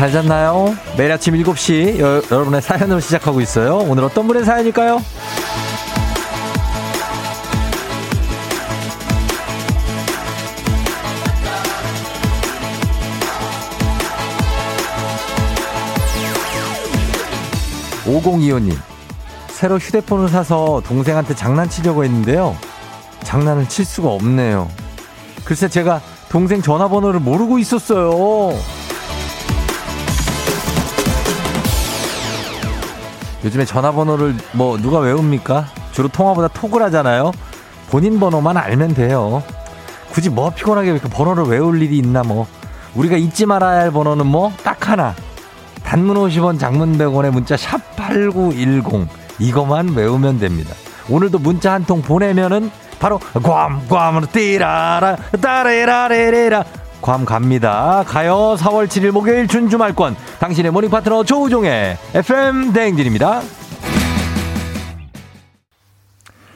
[0.00, 0.74] 잘 잤나요?
[0.96, 3.76] 매일 아침 7시 여, 러분의 사연으로 시작하고 있어요.
[3.86, 4.96] 오늘 어떤 분의 사연일까요?
[18.06, 18.74] 5025님,
[19.48, 22.56] 새로 휴대폰을 사서 동생한테 장난치려고 했는데요.
[23.24, 24.70] 장난을 칠 수가 없네요.
[25.44, 28.79] 글쎄 제가 동생 전화번호를 모르고 있었어요.
[33.44, 35.66] 요즘에 전화번호를 뭐 누가 외웁니까?
[35.92, 37.32] 주로 통화보다 톡을 하잖아요.
[37.90, 39.42] 본인 번호만 알면 돼요.
[40.12, 42.46] 굳이 뭐 피곤하게 그 번호를 외울 일이 있나 뭐.
[42.94, 45.14] 우리가 잊지 말아야 할 번호는 뭐 딱 하나.
[45.84, 50.74] 단문 50원 장문 100원에 문자 샵 8910 이거만 외우면 됩니다.
[51.08, 56.64] 오늘도 문자 한 통 보내면은 바로 괌 괌으로 띠라라 따레라레레라
[57.00, 58.04] 괌 갑니다.
[58.06, 63.40] 가요 4월 7일 목요일 준주말권 당신의 모닝 파트너 조우종의 FM 대행진입니다.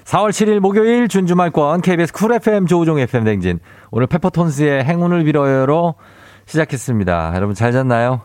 [0.04, 3.58] 4월 7일 목요일 준주말권 KBS Cool FM 조우종 FM 대행진
[3.90, 5.94] 오늘 페퍼톤스의 행운을 빌어요로
[6.46, 7.32] 시작했습니다.
[7.34, 8.20] 여러분 잘 잤나요?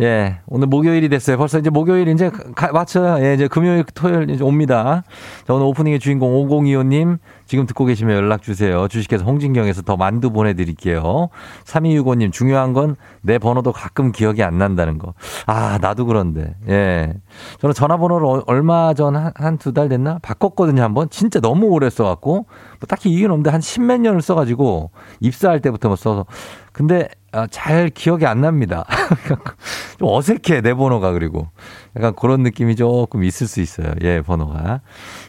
[0.00, 1.36] 예, 오늘 목요일이 됐어요.
[1.36, 3.22] 벌써 이제 목요일 이제 가, 맞춰요.
[3.24, 5.02] 예, 이제 금요일, 토요일 이제 옵니다.
[5.46, 7.18] 자, 오늘 오프닝의 주인공 5025님
[7.50, 8.86] 지금 듣고 계시면 연락 주세요.
[8.86, 11.30] 주식회사 홍진경에서 더 만두 보내드릴게요.
[11.64, 15.14] 3265님 중요한 건 내 번호도 가끔 기억이 안 난다는 거.
[15.46, 16.54] 아, 나도 그런데.
[16.68, 17.12] 예.
[17.60, 20.18] 저는 전화번호를 얼마 전 한 두달 됐나?
[20.22, 21.10] 바꿨거든요, 한번.
[21.10, 22.32] 진짜 너무 오래 써갖고.
[22.32, 26.26] 뭐 딱히 이유는 없는데 한 십몇 년을 써가지고 입사할 때부터 뭐 써서.
[26.72, 28.84] 근데 아, 잘 기억이 안 납니다.
[29.98, 31.48] 좀 어색해, 내 번호가 그리고.
[31.96, 33.92] 약간 그런 느낌이 조금 있을 수 있어요.
[34.02, 34.80] 예, 번호가.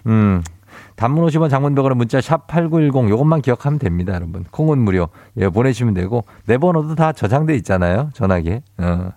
[0.06, 0.44] 음.
[0.96, 4.46] 단문 50원 장문백원의 문자 샵 8910 요것만 기억하면 됩니다, 여러분.
[4.52, 5.10] 콩은 무료.
[5.38, 8.10] 예, 보내시면 되고 내 번호도 다 저장돼 있잖아요.
[8.14, 8.62] 전화기에.
[8.78, 9.12] 어.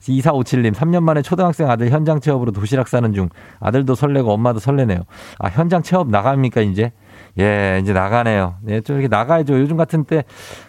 [0.00, 3.28] 2457님, 3년 만에 초등학생 아들 현장 체업으로 도시락 싸는 중.
[3.60, 5.00] 아들도 설레고 엄마도 설레네요.
[5.38, 6.92] 아, 현장 체업 나갑니까, 이제?
[7.38, 8.56] 예, 이제 나가네요.
[8.68, 9.58] 예, 좀 이렇게 나가야죠.
[9.58, 10.24] 요즘 같은 때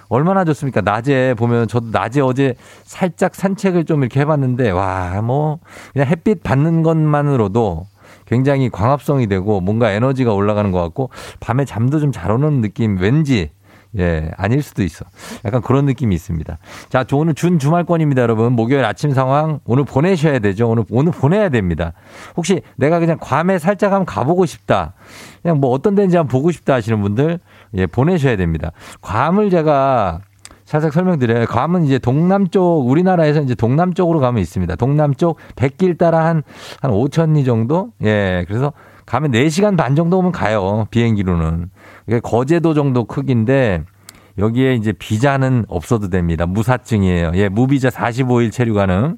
[0.10, 0.82] 얼마나 좋습니까?
[0.82, 5.60] 낮에 보면 저도 낮에 어제 살짝 산책을 좀 이렇게 해봤는데, 와, 뭐,
[5.94, 7.88] 그냥 햇빛 받는 것만으로도
[8.26, 11.10] 굉장히 광합성이 되고 뭔가 에너지가 올라가는 것 같고
[11.40, 13.50] 밤에 잠도 좀 잘 오는 느낌 왠지
[13.98, 15.06] 예, 아닐 수도 있어.
[15.46, 16.58] 약간 그런 느낌이 있습니다.
[16.90, 18.54] 자, 오늘 준 주말권입니다, 여러분.
[18.54, 20.70] 목요일 아침 상황 오늘 보내셔야 되죠.
[20.70, 21.94] 오늘, 오늘 보내야 됩니다.
[22.36, 24.94] 혹시 내가 그냥 괌에 살짝 한번 가보고 싶다.
[25.42, 27.40] 그냥 뭐 어떤 데인지 한번 보고 싶다 하시는 분들,
[27.76, 28.72] 예, 보내셔야 됩니다.
[29.02, 30.20] 괌을 제가
[30.66, 31.46] 살짝 설명드려요.
[31.46, 34.76] 괌은 이제 동남쪽, 우리나라에서 이제 동남쪽으로 가면 있습니다.
[34.76, 36.44] 동남쪽 100길 따라 한,
[36.82, 37.92] 한 5천리 정도?
[38.04, 38.74] 예, 그래서
[39.06, 40.88] 가면 4시간 반 정도 오면 가요.
[40.90, 41.70] 비행기로는.
[42.08, 43.84] 이게 거제도 정도 크기인데
[44.40, 46.48] 여기에 이제 비자는 없어도 됩니다.
[46.48, 47.32] 무사증이에요.
[47.36, 49.18] 예, 무비자 45일 체류 가능.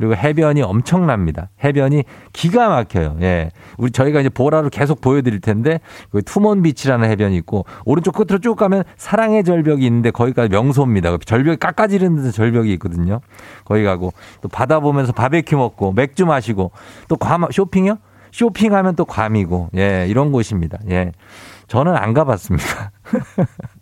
[0.00, 1.50] 그리고 해변이 엄청납니다.
[1.62, 3.18] 해변이 기가 막혀요.
[3.20, 3.50] 예.
[3.76, 5.78] 우리 저희가 이제 보라로 계속 보여드릴 텐데,
[6.10, 11.18] 그 투몬 비치라는 해변이 있고, 오른쪽 끝으로 쭉 가면 사랑의 절벽이 있는데, 거기가 명소입니다.
[11.18, 13.20] 절벽이 깎아지는 데서 절벽이 있거든요.
[13.66, 16.70] 거기 가고, 또 바다 보면서 바베큐 먹고, 맥주 마시고,
[17.08, 17.98] 또 괌, 쇼핑이요?
[18.32, 20.78] 쇼핑하면 또 괌이고, 예, 이런 곳입니다.
[20.88, 21.12] 예.
[21.66, 22.90] 저는 안 가봤습니다.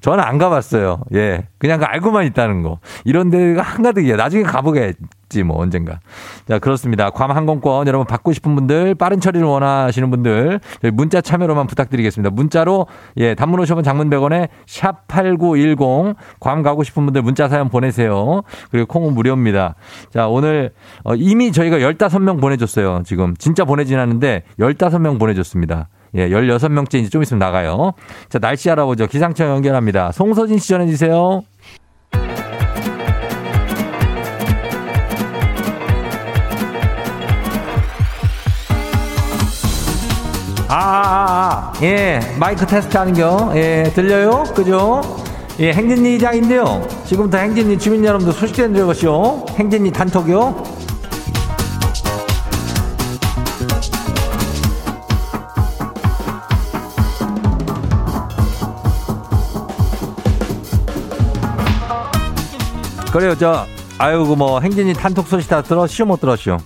[0.00, 1.00] 저는 안 가봤어요.
[1.14, 1.48] 예.
[1.58, 2.78] 그냥 알고만 있다는 거.
[3.04, 4.16] 이런 데가 한가득이에요.
[4.16, 6.00] 나중에 가보겠지, 뭐, 언젠가.
[6.46, 7.08] 자, 그렇습니다.
[7.08, 10.60] 괌 항공권 여러분 받고 싶은 분들, 빠른 처리를 원하시는 분들,
[10.92, 12.34] 문자 참여로만 부탁드리겠습니다.
[12.34, 18.42] 문자로, 예, 단문 오셔은 장문 100원에 샵8910, 괌 가고 싶은 분들 문자 사연 보내세요.
[18.70, 19.74] 그리고 콩은 무료입니다.
[20.10, 20.72] 자, 오늘,
[21.04, 23.04] 어, 이미 저희가 15명 보내줬어요.
[23.06, 23.34] 지금.
[23.38, 25.88] 진짜 보내진 않는데, 15명 보내줬습니다.
[26.14, 27.92] 예, 16명째 이제 좀 있으면 나가요.
[28.28, 29.06] 자, 날씨 알아보죠.
[29.06, 30.12] 기상청 연결합니다.
[30.12, 31.42] 송서진 씨 전해주세요.
[40.68, 43.52] 아, 아, 아, 아, 예, 마이크 테스트 하는겨.
[43.54, 44.42] 예, 들려요?
[44.54, 45.02] 그죠?
[45.60, 46.86] 예, 행진리 이장인데요.
[47.04, 49.46] 지금부터 행진리 주민 여러분들 소식 전해드려보시오.
[49.50, 50.73] 행진리 단톡이요.
[63.14, 63.64] 그래요, 저,
[63.96, 66.58] 아이고, 뭐, 행진이 단톡 소식 다 들었시오, 못 들었시오?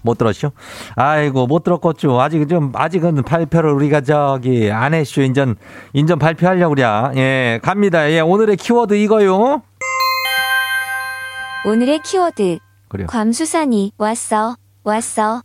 [0.00, 0.50] 못 들었시오?
[0.94, 2.18] 아이고, 못 들었겠죠.
[2.18, 5.20] 아직 좀, 아직은 발표를 우리가 저기, 안 했쇼.
[5.20, 5.56] 인전,
[5.92, 6.86] 인전 발표하려고 그래.
[7.16, 8.10] 예, 갑니다.
[8.10, 9.60] 예, 오늘의 키워드 이거요.
[11.66, 12.58] 오늘의 키워드.
[12.88, 13.06] 그래요.
[13.08, 15.42] 괌수산이 왔어, 왔어.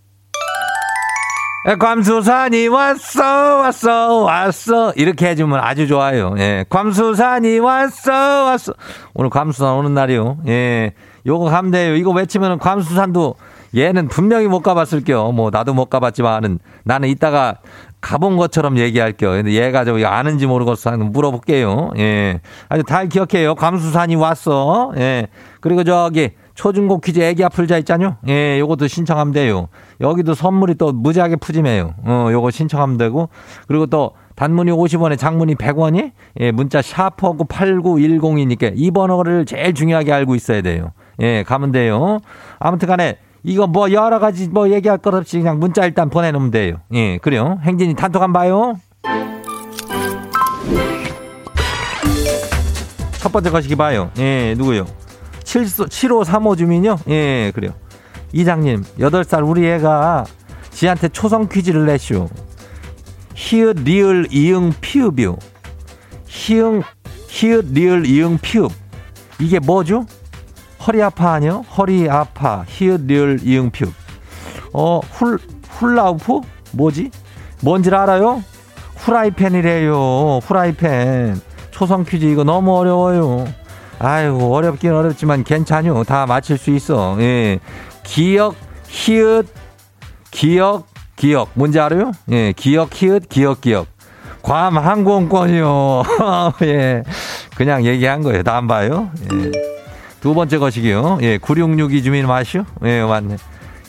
[1.63, 6.33] 괌수산이 왔어 왔어 왔어 이렇게 해주면 아주 좋아요.
[6.39, 8.11] 예, 괌수산이 왔어
[8.45, 8.73] 왔어
[9.13, 10.39] 오늘 괌수산 오는 날이요.
[10.47, 10.93] 예,
[11.27, 11.95] 요거 가면 돼요.
[11.95, 13.35] 이거 외치면은 괌수산도
[13.75, 15.31] 얘는 분명히 못 가봤을게요.
[15.33, 17.57] 뭐 나도 못 가봤지만은 나는 이따가
[18.01, 19.29] 가본 것처럼 얘기할게요.
[19.29, 20.89] 근데 얘가 저 아는지 모르겠어.
[20.89, 21.91] 한번 물어볼게요.
[21.99, 22.41] 예.
[22.69, 23.53] 아주 잘 기억해요.
[23.53, 24.93] 괌수산이 왔어.
[24.97, 25.27] 예.
[25.59, 26.31] 그리고 저기
[26.61, 28.17] 초중고 퀴즈 애기 아플 자 있잖요.
[28.27, 29.67] 예, 요것도 신청하면 돼요.
[29.99, 31.95] 여기도 선물이 또 무지하게 푸짐해요.
[32.03, 33.29] 어, 요거 신청하면 되고.
[33.67, 40.35] 그리고 또 단문이 50원에 장문이 100원이 예, 문자 샤프하고 8910이니까 이 번호를 제일 중요하게 알고
[40.35, 40.91] 있어야 돼요.
[41.19, 42.19] 예, 가면 돼요.
[42.59, 46.75] 아무튼 간에 이거 뭐 여러 가지 뭐 얘기할 것 없이 그냥 문자 일단 보내놓으면 돼요.
[46.93, 47.57] 예, 그래요.
[47.63, 48.75] 행진이 단톡 한 봐요.
[53.13, 54.11] 첫 번째 거시기 봐요.
[54.19, 54.85] 예, 누구요?
[55.51, 56.97] 7, 7535 주민요?
[57.09, 57.73] 예, 그래요.
[58.31, 60.23] 이장님, 8살 우리 애가
[60.69, 62.29] 지한테 초성 퀴즈를 내시오.
[63.35, 65.35] 히읗, 리을, 이응, 피읖이요.
[66.25, 66.83] 히응,
[67.27, 68.71] 히읗, 리을, 이응, 피읖.
[69.41, 70.05] 이게 뭐죠?
[70.87, 71.65] 허리 아파 아니요?
[71.77, 72.63] 허리 아파.
[72.65, 73.91] 히읗, 리을, 이응, 피읖.
[74.71, 75.37] 어, 훌,
[75.67, 76.39] 훌라우프?
[76.71, 77.11] 뭐지?
[77.59, 78.41] 뭔지 알아요?
[78.95, 80.39] 후라이팬이래요.
[80.43, 81.41] 후라이팬.
[81.71, 83.60] 초성 퀴즈 이거 너무 어려워요.
[84.03, 86.03] 아이고, 어렵긴 어렵지만 괜찮아요.
[86.05, 87.15] 다 맞힐 수 있어.
[87.19, 87.59] 예.
[88.03, 88.55] 기역,
[88.87, 89.47] 히읗,
[90.31, 91.49] 기억, 기억.
[91.53, 92.11] 뭔지 알아요?
[92.31, 92.51] 예.
[92.53, 93.85] 기억, 히읗, 기억, 기억.
[94.41, 96.03] 괌 항공권이요.
[96.63, 97.03] 예.
[97.55, 98.41] 그냥 얘기한 거예요.
[98.41, 99.11] 다음 봐요.
[99.33, 99.51] 예.
[100.19, 101.19] 두 번째 것이기요.
[101.21, 102.63] 예, 9662 주민 마시오?
[102.83, 103.37] 예, 맞네.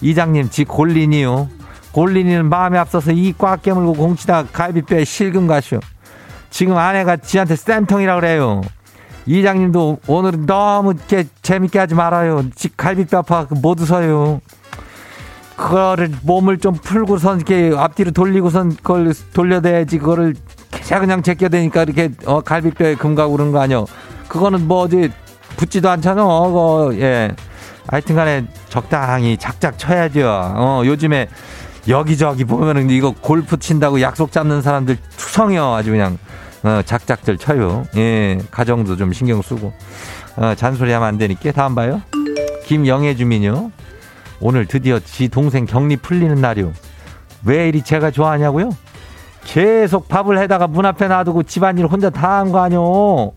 [0.02, 1.48] 이장님, 지 골린이요.
[1.92, 5.80] 골린이는 마음에 앞서서 이 꽉 깨물고 공치다 갈비뼈에 실금 가시오.
[6.50, 8.60] 지금 아내가 지한테 쌤통이라 그래요.
[9.26, 12.44] 이장님도 오늘은 너무 게, 재밌게 하지 말아요.
[12.54, 14.40] 지 갈비뼈 아파 못 웃어요.
[15.56, 20.34] 그거를 몸을 좀 풀고선 이렇게 앞뒤로 돌리고선 그걸 돌려대야지 그거를
[20.88, 23.86] 그냥 제껴대니까 이렇게 어, 갈비뼈에 금가고 그런 거 아니요.
[24.28, 25.10] 그거는 뭐 어디
[25.56, 26.24] 붙지도 않잖아.
[26.24, 27.30] 어, 예.
[27.86, 30.26] 하여튼 간에 적당히 작작 쳐야죠.
[30.26, 31.28] 어, 요즘에
[31.88, 35.74] 여기저기 보면은 이거 골프 친다고 약속 잡는 사람들 투성이요.
[35.74, 36.18] 아주 그냥,
[36.62, 37.84] 어, 작작들 쳐요.
[37.96, 38.38] 예.
[38.50, 39.72] 가정도 좀 신경 쓰고.
[40.36, 41.52] 어, 잔소리 하면 안 되니까.
[41.52, 42.00] 다음 봐요.
[42.64, 43.70] 김영애 주민요.
[44.40, 46.72] 오늘 드디어 지 동생 격리 풀리는 날이요.
[47.44, 48.70] 왜 이리 제가 좋아하냐고요?
[49.44, 53.32] 계속 밥을 해다가 문 앞에 놔두고 집안일 혼자 다 한 거 아뇨.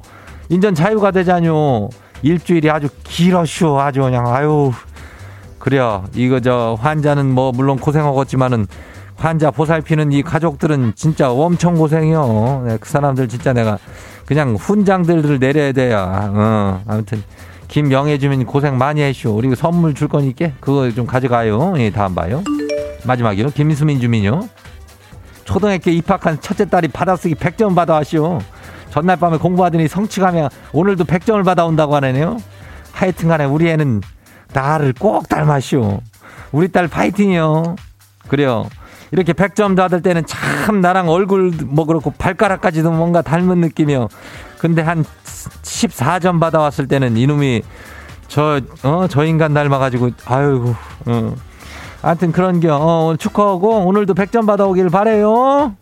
[0.50, 1.89] 인전 자유가 되자뇨.
[2.21, 4.71] 일주일이 아주 길어쇼 아주 그냥 아유
[5.60, 8.66] 그래요 이거 저 환자는 뭐 물론 고생하겠지만은
[9.17, 13.77] 환자 보살피는 이 가족들은 진짜 엄청 고생이요 네, 그 사람들 진짜 내가
[14.25, 17.23] 그냥 훈장들을 내려야 돼요 어 아무튼
[17.67, 22.44] 김영애 주민 고생 많이 했쇼 우리 선물 줄 거니까 그거 좀 가져가요 예 다음 봐요
[23.06, 24.47] 마지막이요 김수민 주민요
[25.45, 28.39] 초등학교 입학한 첫째 딸이 받아쓰기 100점 받아왔쇼
[28.95, 32.38] 전날 밤에 공부하더니 성취가면 오늘도 100점을 받아온다고 하네요.
[32.94, 34.00] 하여튼 간에 우리 애는
[34.53, 36.00] 나를 꼭 닮았쇼.
[36.53, 37.75] 우리 딸 파이팅이요.
[38.30, 38.69] 그래요.
[39.16, 44.10] 이렇게 100점 받을 때는 참 나랑 얼굴 뭐 그렇고 발가락까지도 뭔가 닮은 느낌이요.
[44.57, 45.06] 근데 한
[45.64, 47.62] 14점 받아왔을 때는 이놈이
[48.28, 50.74] 저, 어, 저 인간 닮아가지고, 아유,
[51.06, 51.36] 어.
[52.02, 55.76] 하여튼 그런 겨, 어, 축하하고 오늘도 100점 받아오길 바래요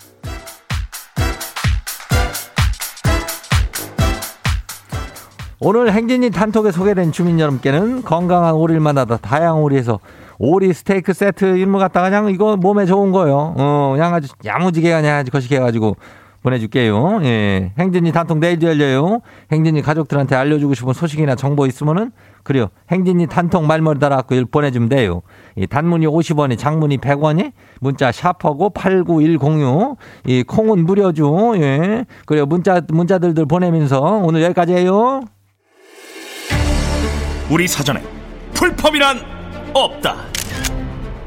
[5.60, 10.00] 오늘 행진이 단톡에 소개된 주민 여러분께는 건강한 오리를 만나다 다양한 오리에서
[10.45, 13.55] 오리 스테이크 세트 거 갖다가 그냥 이거 몸에 좋은 거요.
[13.57, 15.95] 어, 그냥 아주 야무지게 그냥 아주 거시게 해가지고
[16.41, 17.21] 보내줄게요.
[17.23, 17.71] 예.
[17.79, 19.21] 행진이 단톡 내일도 열려요.
[19.53, 22.12] 행진이 가족들한테 알려주고 싶은 소식이나 정보 있으면은
[22.43, 22.67] 그래요.
[22.91, 25.21] 행진이 단톡 말머리 달아갖고 보내주면 돼요.
[25.55, 29.97] 이 단문이 50원이 장문이 100원이 문자 샤퍼고 89106.
[30.25, 31.53] 이 콩은 무료죠.
[31.55, 32.03] 예.
[32.25, 32.45] 그래요.
[32.45, 35.21] 문자, 문자들들 보내면서 오늘 여기까지예요
[37.50, 38.03] 우리 사전에
[38.53, 39.33] 풀펌이란
[39.74, 40.15] 없다.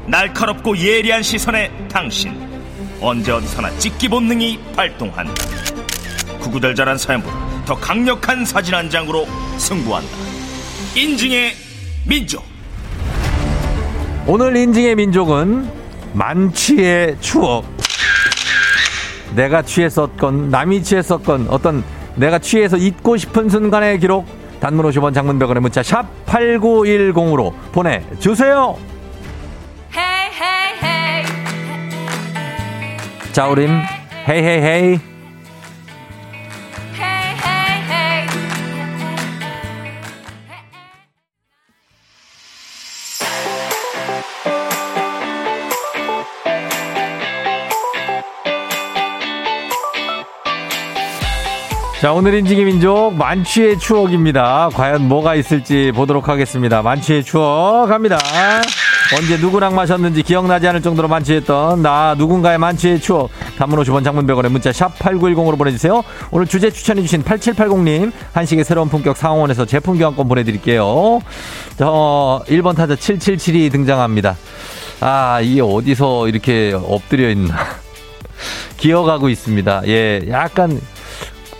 [0.07, 2.33] 날카롭고 예리한 시선에 당신
[3.01, 5.33] 언제 어디서나 찍기 본능이 발동한다.
[6.39, 9.27] 구구절절한 사연보다 더 강력한 사진 한 장으로
[9.57, 10.09] 승부한다.
[10.95, 11.53] 인증의
[12.05, 12.43] 민족.
[14.25, 15.69] 오늘 인증의 민족은
[16.13, 17.65] 만취의 추억.
[19.35, 21.83] 내가 취했었건 남이 취했었건 어떤
[22.15, 24.25] 내가 취해서 잊고 싶은 순간의 기록
[24.59, 28.77] 단문 50원 장문병원의 문자 샵 8910으로 보내주세요.
[33.31, 33.69] 자, 우린
[34.27, 35.16] 헤이헤이헤이
[51.99, 54.69] 자, 오늘 인 지기 민족 만취의 추억입니다.
[54.71, 56.83] 과연 뭐가 있을지 보도록 하겠습니다.
[56.83, 58.19] 만취의 추억 갑니다.
[59.17, 63.31] 언제 누구랑 마셨는지 기억나지 않을 정도로 만취했던 나 누군가의 만취의 추억.
[63.57, 66.03] 단문 50원 장문 100원에 문자 샵 8910으로 보내주세요.
[66.29, 71.19] 오늘 주제 추천해주신 8780님 한식의 새로운 품격 상원에서 제품 교환권 보내드릴게요.
[71.77, 74.37] 저 1번 타자 7772 등장합니다.
[74.99, 77.55] 아, 이게 어디서 이렇게 엎드려 있나.
[78.77, 79.81] 기어가고 있습니다.
[79.87, 80.79] 예, 약간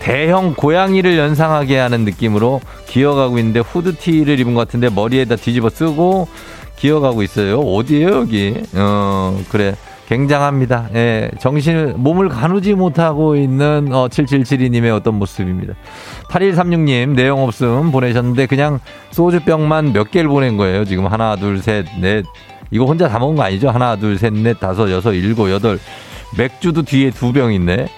[0.00, 6.28] 대형 고양이를 연상하게 하는 느낌으로 기어가고 있는데 후드티를 입은 것 같은데 머리에다 뒤집어 쓰고
[6.76, 7.58] 기어가고 있어요.
[7.60, 8.54] 어디에요, 여기?
[8.74, 9.74] 어, 그래.
[10.06, 10.88] 굉장합니다.
[10.94, 15.74] 예, 정신을, 몸을 가누지 못하고 있는, 어, 7772님의 어떤 모습입니다.
[16.30, 18.78] 8136님, 내용 없음 보내셨는데, 그냥
[19.10, 20.86] 소주병만 몇 개를 보낸 거예요.
[20.86, 22.24] 지금 하나, 둘, 셋, 넷.
[22.70, 23.68] 이거 혼자 다 먹은 거 아니죠?
[23.68, 25.78] 하나, 둘, 셋, 넷, 다섯, 여섯, 일곱, 여덟.
[26.38, 27.88] 맥주도 뒤에 두 병 있네.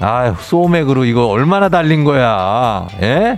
[0.00, 2.86] 아유, 소맥으로 이거 얼마나 달린 거야.
[3.02, 3.36] 예?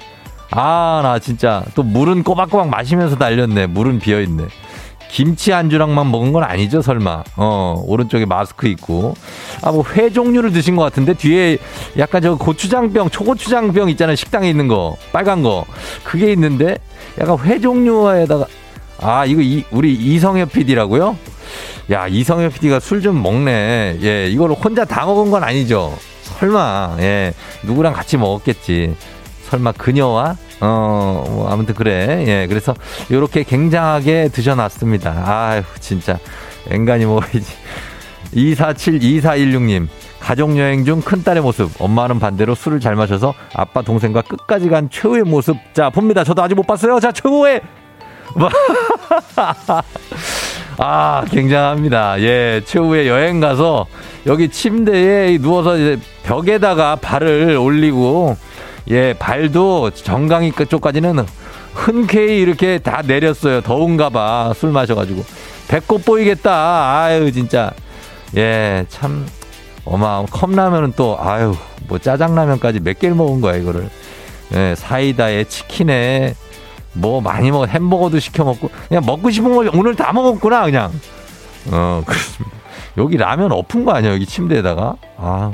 [0.51, 1.65] 아, 나 진짜.
[1.75, 3.67] 또 물은 꼬박꼬박 마시면서 달렸네.
[3.67, 4.45] 물은 비어있네.
[5.11, 7.25] 김치 안주랑만 먹은 건 아니죠, 설마.
[7.37, 9.15] 어, 오른쪽에 마스크 있고.
[9.63, 11.59] 아, 뭐, 회 종류를 드신 것 같은데, 뒤에
[11.99, 14.17] 약간 저 고추장병, 초고추장병 있잖아요.
[14.17, 14.97] 식당에 있는 거.
[15.13, 15.67] 빨간 거.
[16.05, 16.79] 그게 있는데,
[17.21, 18.47] 약간 회 종류에다가,
[19.01, 21.17] 아, 이거 이, 우리 이성엽 PD라고요?
[21.91, 23.99] 야, 이성엽 PD가 술 좀 먹네.
[24.01, 25.93] 예, 이걸 혼자 다 먹은 건 아니죠.
[26.43, 27.33] 설마, 예,
[27.63, 28.97] 누구랑 같이 먹었겠지.
[29.45, 30.37] 설마 그녀와?
[30.61, 32.25] 어, 뭐 아무튼 그래.
[32.27, 32.75] 예, 그래서
[33.11, 35.23] 이렇게 굉장하게 드셔놨습니다.
[35.25, 36.19] 아유, 진짜.
[36.69, 37.45] 앵간히 먹어야지.
[38.33, 39.87] 247, 2416님.
[40.19, 41.71] 가족여행 중 큰딸의 모습.
[41.81, 45.57] 엄마는 반대로 술을 잘 마셔서 아빠 동생과 끝까지 간 최후의 모습.
[45.75, 46.25] 자, 봅니다.
[46.25, 46.99] 저도 아직 못 봤어요.
[46.99, 47.61] 자, 최후의.
[50.79, 52.21] 아, 굉장합니다.
[52.21, 53.87] 예, 최후의 여행 가서
[54.27, 58.37] 여기 침대에 누워서 이제 벽에다가 발을 올리고
[58.91, 61.25] 예, 발도 정강이 쪽까지는
[61.75, 63.61] 흔쾌히 이렇게 다 내렸어요.
[63.63, 64.53] 더운가 봐.
[64.57, 65.25] 술 마셔가지고.
[65.69, 67.03] 배꼽 보이겠다.
[67.03, 67.73] 아유, 진짜.
[68.37, 69.27] 예, 참.
[69.85, 71.57] 어마, 컵라면은 또, 아유,
[71.89, 73.89] 뭐 짜장라면까지 몇 개를 먹은 거야, 이거를.
[74.55, 76.35] 예, 사이다에 치킨에
[76.93, 80.93] 뭐 많이 먹어 햄버거도 시켜 먹고 그냥 먹고 싶은 걸 오늘 다 먹었구나 그냥
[81.71, 82.62] 어 그렇습니다
[82.99, 84.97] 여기 라면 엎은 거 아니야 여기 침대에다가?
[85.17, 85.51] 아.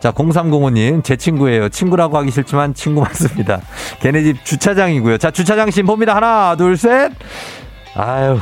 [0.00, 1.68] 자 0305님 제 친구예요.
[1.68, 3.60] 친구라고 하기 싫지만 친구 맞습니다.
[4.00, 5.18] 걔네 집 주차장이고요.
[5.18, 6.14] 자 주차장 신 봅니다.
[6.14, 7.12] 하나 둘 셋.
[7.94, 8.38] 아유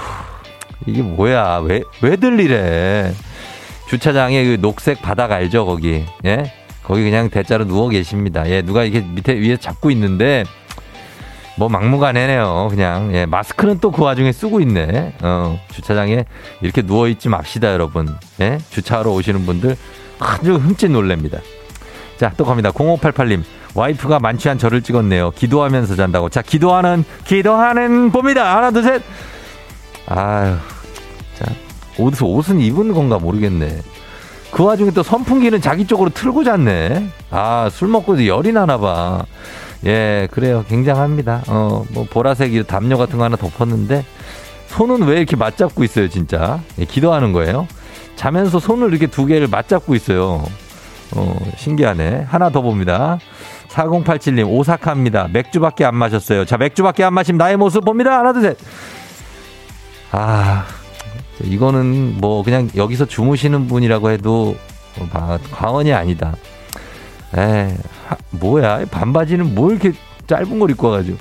[0.87, 1.59] 이게 뭐야?
[1.65, 3.13] 왜 왜들 이래?
[3.89, 6.05] 주차장에 그 녹색 바닥 알죠 거기?
[6.25, 6.53] 예?
[6.83, 8.49] 거기 그냥 대자로 누워 계십니다.
[8.51, 10.45] 예 누가 이렇게 밑에 위에 잡고 있는데
[11.57, 12.67] 뭐 막무가내네요.
[12.71, 15.15] 그냥 예, 마스크는 또 그 와중에 쓰고 있네.
[15.23, 16.25] 어, 주차장에
[16.63, 18.09] 이렇게 누워 있지 맙시다, 여러분.
[18.41, 18.59] 예?
[18.71, 19.77] 주차하러 오시는 분들
[20.19, 21.39] 아주 흠칫 놀랍니다.
[22.19, 22.71] 자, 또 갑니다.
[22.73, 23.43] 0588님.
[23.75, 25.33] 와이프가 만취한 저를 찍었네요.
[25.33, 26.29] 기도하면서 잔다고.
[26.29, 28.57] 자, 기도하는, 기도하는 봅니다.
[28.57, 29.03] 하나, 둘, 셋.
[30.07, 30.55] 아유,
[31.39, 31.47] 자,
[31.99, 33.81] 어디서 옷은 입은 건가 모르겠네.
[34.53, 37.09] 그 와중에 또 선풍기는 자기 쪽으로 틀고 잤네.
[37.31, 39.25] 아, 술 먹고 열이 나나 봐.
[39.87, 40.65] 예, 그래요.
[40.69, 41.43] 굉장합니다.
[41.49, 44.05] 어, 뭐, 보라색 담요 같은 거 하나 덮었는데,
[44.69, 46.61] 손은 왜 이렇게 맞잡고 있어요, 진짜?
[46.79, 47.69] 예, 기도하는 거예요.
[48.17, 50.45] 자면서 손을 이렇게 두 개를 맞잡고 있어요.
[51.15, 52.27] 어, 신기하네.
[52.29, 53.19] 하나 더 봅니다.
[53.69, 55.29] 4087님, 오사카입니다.
[55.33, 56.45] 맥주밖에 안 마셨어요.
[56.45, 58.19] 자, 맥주밖에 안 마신 나의 모습 봅니다.
[58.19, 58.57] 하나, 둘, 셋.
[60.13, 60.65] 아,
[61.43, 64.57] 이거는 뭐, 그냥 여기서 주무시는 분이라고 해도,
[64.99, 66.35] 어, 과언이 아니다.
[67.37, 67.77] 에
[68.31, 69.93] 뭐야 반바지는 뭐 이렇게
[70.27, 71.19] 짧은 걸 입고 와가지고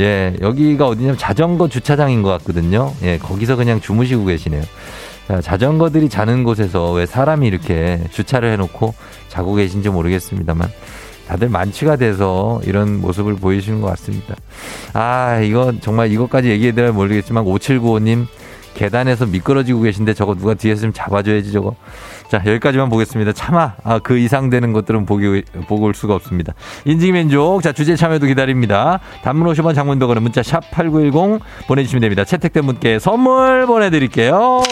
[0.00, 4.62] 예 여기가 어디냐면 자전거 주차장인 것 같거든요 예 거기서 그냥 주무시고 계시네요
[5.28, 8.94] 자, 자전거들이 자는 곳에서 왜 사람이 이렇게 주차를 해놓고
[9.28, 10.68] 자고 계신지 모르겠습니다만
[11.28, 14.34] 다들 만취가 돼서 이런 모습을 보이시는 것 같습니다.
[14.92, 18.26] 아, 이거 정말 이것까지 얘기해드려야 모르겠지만 5795님
[18.74, 21.74] 계단에서 미끄러지고 계신데 저거 누가 뒤에서 좀 잡아줘야지 저거.
[22.32, 23.32] 자, 여기까지만 보겠습니다.
[23.32, 26.54] 차마 아, 그 이상 되는 것들은 보기, 보고 올 수가 없습니다.
[26.86, 27.62] 인지민족.
[27.62, 29.00] 자, 주제 참여도 기다립니다.
[29.22, 32.24] 단문 50원 장문도 거는 문자 샵 8910 보내주시면 됩니다.
[32.24, 34.62] 채택된 분께 선물 보내드릴게요.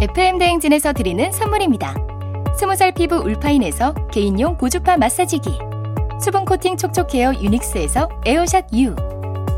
[0.00, 1.94] FM 대행진에서 드리는 선물입니다.
[2.58, 5.48] 스무살 피부 울파인에서 개인용 고주파 마사지기
[6.20, 8.96] 수분 코팅 촉촉 헤어 유닉스에서 에어샷 U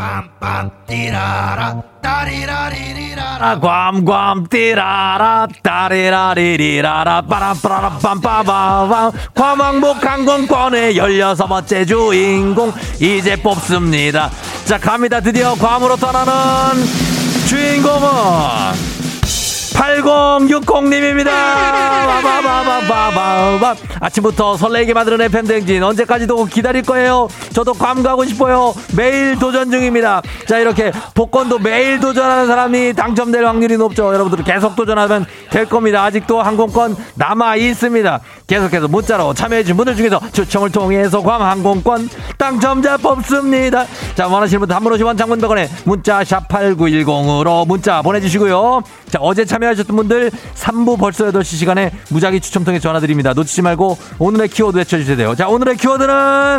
[0.00, 3.60] 빰빰 띠라라 따리라리리라라.
[3.60, 7.22] 괌괌 띠라라 따리라리리라라.
[7.22, 9.12] 빠라빠라 빰빠바밤.
[9.34, 14.30] 괌 왕복 항공권의 16번째 주인공 이제 뽑습니다.
[14.64, 15.20] 자 갑니다.
[15.20, 16.32] 드디어 괌으로 떠나는
[17.48, 18.99] 주인공은
[19.80, 21.30] 8060님입니다.
[22.22, 23.74] 바바바바바바.
[24.00, 27.28] 아침부터 설레게 만드는 FM댕진 언제까지도 기다릴 거예요.
[27.52, 28.74] 저도 괌 가고 싶어요.
[28.94, 30.20] 매일 도전 중입니다.
[30.46, 34.12] 자, 이렇게 복권도 매일 도전하는 사람이 당첨될 확률이 높죠.
[34.12, 36.04] 여러분들 계속 도전하면 될 겁니다.
[36.04, 38.20] 아직도 항공권 남아 있습니다.
[38.46, 43.86] 계속해서 문자로 참여해주신 분들 중에서 추첨을 통해서 괌 항공권 당첨자 뽑습니다.
[44.14, 48.82] 자, 원하시는 분들 한분 오시면 장문백원에 문자 샵 8910으로 문자 보내주시고요.
[49.08, 53.32] 자, 어제 참여 하셨던 분들 3부 벌써 8시 시간에 무작위 추첨 통해 전화드립니다.
[53.32, 55.34] 놓치지 말고 오늘의 키워드 외쳐주셔야 돼요.
[55.34, 56.58] 자, 오늘의 키워드는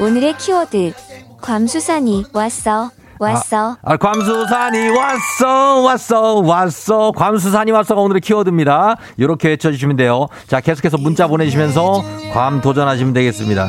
[0.00, 0.92] 오늘의 키워드
[1.40, 2.90] 괌수산이 왔어.
[3.20, 3.72] 왔어.
[3.82, 7.12] 아, 아, 괌수산이 왔어, 왔어, 왔어.
[7.12, 8.96] 괌수산이 왔어가 오늘의 키워드입니다.
[9.16, 10.28] 이렇게 외쳐주시면 돼요.
[10.46, 13.68] 자, 계속해서 문자 보내주시면서 괌 도전하시면 되겠습니다.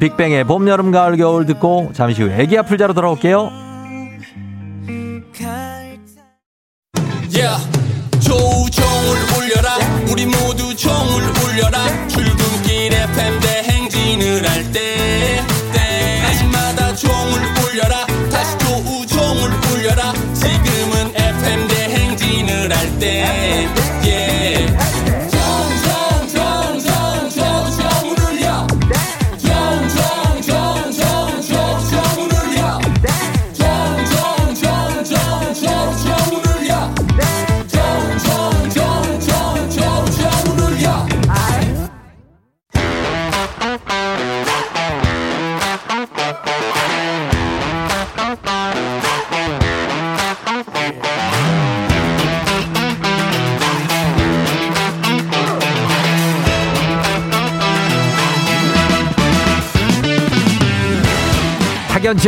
[0.00, 3.67] 빅뱅의 봄, 여름, 가을, 겨울 듣고 잠시 후에 애기 아플자로 돌아올게요.
[17.08, 18.06] 종을 울려라.
[18.30, 20.12] 다시 조우종을 울려라.
[20.34, 23.47] 지금은 FM 대행진을 할때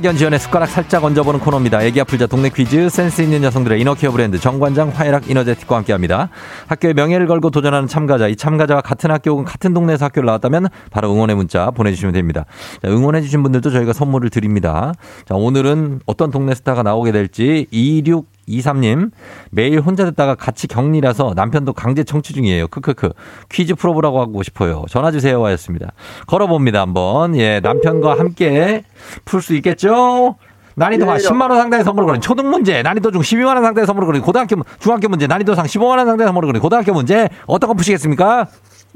[0.00, 1.82] 학연 지연의 숟가락 살짝 얹어보는 코너입니다.
[1.82, 6.30] 애기 아플자 동네 퀴즈 센스 있는 여성들의 이너케어 브랜드 정관장 화해락 이너제틱과 함께합니다.
[6.68, 11.12] 학교의 명예를 걸고 도전하는 참가자 이 참가자와 같은 학교 혹은 같은 동네에서 학교를 나왔다면 바로
[11.12, 12.46] 응원의 문자 보내주시면 됩니다.
[12.80, 14.94] 자, 응원해주신 분들도 저희가 선물을 드립니다.
[15.26, 19.10] 자 오늘은 어떤 동네 스타가 나오게 될지 26 23님,
[19.50, 22.68] 매일 혼자 듣다가 같이 격리라서 남편도 강제 청취 중이에요.
[22.68, 23.10] 크크크.
[23.50, 24.84] 퀴즈 풀어보라고 하고 싶어요.
[24.88, 25.44] 전화 주세요.
[25.44, 25.92] 하였습니다.
[26.26, 26.80] 걸어봅니다.
[26.80, 27.36] 한번.
[27.36, 28.84] 예, 남편과 함께
[29.24, 30.36] 풀 수 있겠죠?
[30.76, 34.06] 난이도가 네, 10만 원 상당의 선물을 거는 초등 문제, 난이도 중 12만 원 상당의 선물을
[34.06, 37.74] 거는 고등학교, 중학교 문제, 난이도 상 15만 원 상당의 선물을 거는 고등학교 문제, 어떤 거
[37.74, 38.46] 푸시겠습니까?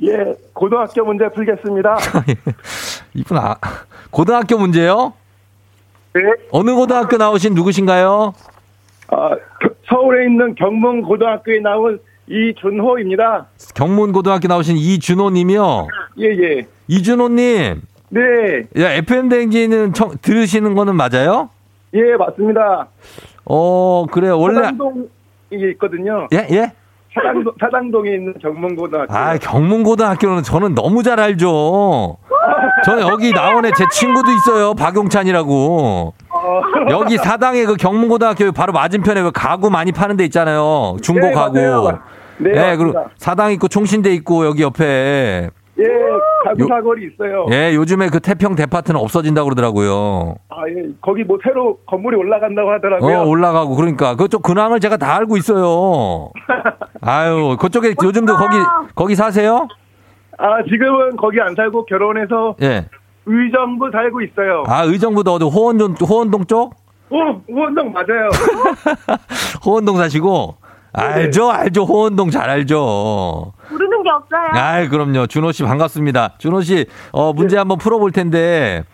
[0.04, 1.96] 예, 고등학교 문제 풀겠습니다.
[3.14, 3.56] 이분 아,
[4.10, 5.12] 고등학교 문제요?
[6.14, 6.22] 네.
[6.52, 8.32] 어느 고등학교 나오신 누구신가요?
[9.08, 9.30] 아,
[9.88, 13.46] 서울에 있는 경문고등학교에 나온 이준호입니다.
[13.74, 15.88] 경문고등학교 나오신 이준호님이요.
[16.20, 16.66] 예, 예.
[16.88, 17.82] 이준호님.
[18.10, 18.20] 네.
[18.78, 19.28] 야, FM
[19.92, 21.50] 청, 들으시는 거는 맞아요?
[21.94, 22.88] 예, 맞습니다.
[23.44, 24.62] 어, 그래, 원래.
[24.62, 25.06] 사당동이
[25.72, 26.28] 있거든요.
[26.32, 26.72] 예, 예?
[27.14, 29.14] 사당동, 사당동에 있는 경문고등학교.
[29.14, 32.16] 아, 경문고등학교는 저는 너무 잘 알죠.
[32.84, 33.32] 저는 여기
[33.66, 34.74] 애제 친구도 있어요.
[34.74, 36.14] 박용찬이라고.
[36.44, 36.62] 어.
[36.90, 40.96] 여기 사당에 그 경문고등학교 바로 맞은편에 그 가구 많이 파는 데 있잖아요.
[41.02, 41.59] 중고 네, 가구.
[41.59, 41.98] 맞아요.
[42.38, 43.04] 네, 예, 그리고.
[43.16, 45.48] 사당 있고 총신대 있고 여기 옆에.
[45.76, 45.85] 예,
[46.44, 47.46] 가구 사거리 있어요.
[47.50, 50.37] 예, 요즘에 그 태평 대파트는 없어진다고 그러더라고요.
[50.50, 50.88] 아, 예.
[51.00, 53.18] 거기 뭐 새로 건물이 올라간다고 하더라고요.
[53.18, 56.30] 어, 올라가고 그러니까 그쪽 근황을 제가 다 알고 있어요.
[57.00, 58.57] 아유, 그쪽에 요즘도 거기
[58.94, 59.66] 거기 사세요?
[60.38, 62.87] 아, 지금은 거기 안 살고 결혼해서 예.
[63.26, 64.64] 의정부 살고 있어요.
[64.66, 66.74] 아, 의정부도 어디 호원동 호원동 쪽?
[67.10, 67.16] 오,
[67.48, 68.28] 우원동 맞아요.
[69.64, 70.56] 호원동 사시고
[70.92, 71.84] 알죠, 알죠.
[71.84, 73.52] 호원동 잘 알죠.
[73.70, 74.40] 모르는 게 없어요.
[74.62, 75.26] 아, 그럼요.
[75.26, 76.34] 준호 씨 반갑습니다.
[76.38, 78.84] 준호 씨, 어, 문제 한번 풀어볼 텐데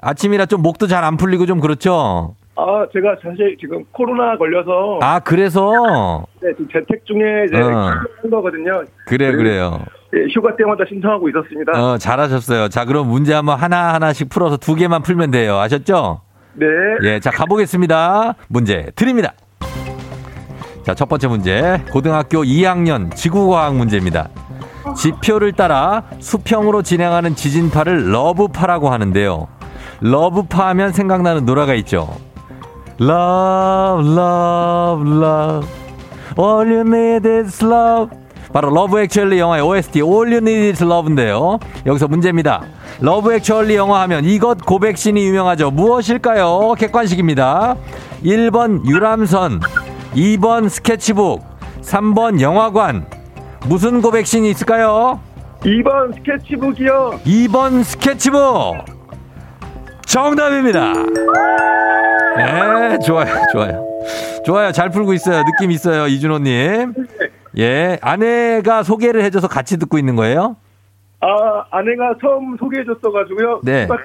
[0.00, 2.34] 아침이라 좀 목도 잘 안 풀리고 좀 그렇죠.
[2.56, 7.68] 아, 제가 사실 지금 코로나 걸려서 아, 그래서 네, 지금 재택 중에 이제 어.
[8.22, 8.84] 한 거거든요.
[9.06, 9.80] 그래, 그래요.
[10.14, 11.72] 예, 휴가 때마다 신청하고 있었습니다.
[11.72, 12.68] 어, 잘하셨어요.
[12.68, 15.58] 자, 그럼 문제 한번 하나 하나씩 풀어서 두 개만 풀면 돼요.
[15.58, 16.20] 아셨죠?
[16.54, 16.66] 네.
[17.02, 18.34] 예, 자, 가보겠습니다.
[18.48, 19.32] 문제 드립니다.
[20.84, 21.82] 자, 첫 번째 문제.
[21.90, 24.28] 고등학교 2학년 지구과학 문제입니다.
[24.96, 29.48] 지표를 따라 수평으로 진행하는 지진파를 러브파라고 하는데요.
[30.00, 32.08] 러브파 하면 생각나는 노래가 있죠.
[33.00, 35.68] Love, love, love.
[36.38, 38.16] All you need is love.
[38.52, 41.58] 바로 Love Actually 영화의 OST All You Need Is Love인데요.
[41.86, 42.62] 여기서 문제입니다.
[43.00, 45.72] Love Actually 영화 하면 이것 고백신이 유명하죠.
[45.72, 46.74] 무엇일까요?
[46.78, 47.74] 객관식입니다.
[48.24, 49.58] 1번 유람선,
[50.14, 51.42] 2번 스케치북,
[51.82, 53.06] 3번 영화관.
[53.66, 55.18] 무슨 고백신이 있을까요?
[55.62, 57.20] 2번 스케치북이요.
[57.26, 58.93] 2번 스케치북.
[60.06, 60.92] 정답입니다.
[62.36, 63.84] 네, 좋아요, 좋아요.
[64.44, 64.72] 좋아요.
[64.72, 65.42] 잘 풀고 있어요.
[65.44, 66.06] 느낌 있어요.
[66.06, 66.94] 이준호님.
[67.58, 70.56] 예, 아내가 소개를 해줘서 같이 듣고 있는 거예요?
[71.20, 73.60] 아, 아내가 처음 소개해줬어가지고요.
[73.64, 73.84] 네.
[73.84, 73.96] 휴가,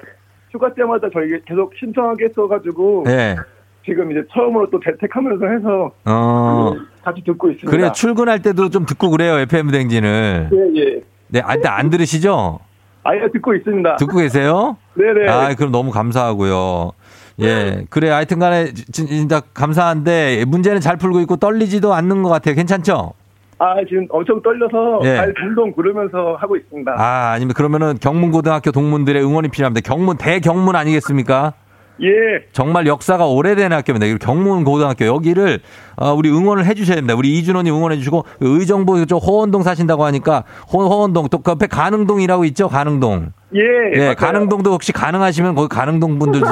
[0.52, 3.36] 휴가 때마다 저희 계속 신청하게 했어가지고 네.
[3.84, 7.70] 지금 이제 처음으로 또 재택하면서 해서 어, 같이 듣고 있습니다.
[7.70, 9.38] 그래, 출근할 때도 좀 듣고 그래요.
[9.40, 10.50] FM 댕진을.
[10.52, 11.00] 예, 예.
[11.28, 12.60] 네, 아, 근데 안 들으시죠?
[13.04, 13.96] 아예 듣고 있습니다.
[13.96, 14.76] 듣고 계세요?
[14.94, 15.28] 네네.
[15.28, 16.92] 아, 그럼 너무 감사하고요.
[17.40, 17.84] 예.
[17.88, 22.54] 그래, 하여튼 간에 진- 진짜 감사한데 문제는 잘 풀고 있고 떨리지도 않는 것 같아요.
[22.54, 23.14] 괜찮죠?
[23.58, 25.16] 아, 지금 엄청 떨려서 예.
[25.16, 26.92] 발 동동 구르면서 하고 있습니다.
[26.98, 29.86] 아, 아니면 그러면은 경문고등학교 동문들의 응원이 필요합니다.
[29.86, 31.54] 경문, 대경문 아니겠습니까?
[32.02, 32.44] 예.
[32.52, 34.06] 정말 역사가 오래된 학교입니다.
[34.06, 35.60] 그리고 경문 고등학교 여기를
[35.96, 37.14] 어, 우리 응원을 해주셔야 됩니다.
[37.14, 42.44] 우리 이준호님 응원해 주시고 그 의정부 쪽 호원동 사신다고 하니까 호, 호원동 또그 옆에 가능동이라고
[42.46, 42.68] 있죠.
[42.68, 43.32] 가능동.
[43.54, 43.60] 예.
[43.94, 44.14] 예, 맞아요.
[44.14, 46.50] 가능동도 혹시 가능하시면 거기 가능동 분들 좀,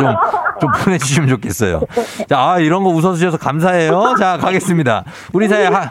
[0.60, 1.80] 좀 보내주시면 좋겠어요.
[2.28, 4.16] 자, 아, 이런 거 웃어주셔서 감사해요.
[4.18, 5.04] 자, 가겠습니다.
[5.32, 5.88] 우리 사회 하,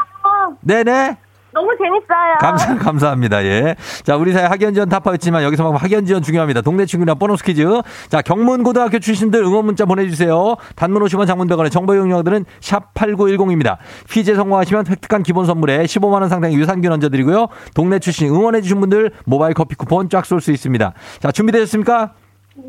[0.62, 1.18] 네네.
[1.58, 2.38] 너무 재밌어요.
[2.40, 3.44] 감사, 감사합니다.
[3.44, 3.76] 예.
[4.04, 6.62] 자, 우리 사회 학연 지원 타파였지만 여기서 막 학연 지원 중요합니다.
[6.62, 7.66] 동네 친구랑 보너스 퀴즈.
[8.10, 10.56] 자, 경문고등학교 출신들 응원 문자 보내주세요.
[10.76, 13.78] 단문 50원 장문병원의 정보 이용료들은 샵8910입니다.
[14.10, 17.48] 퀴즈에 성공하시면 획득한 기본 선물에 15만원 상당의 유산균 얹어드리고요.
[17.74, 20.94] 동네 출신 응원해주신 분들 모바일 커피 쿠폰 쫙 쏠 수 있습니다.
[21.20, 22.12] 자, 준비되셨습니까?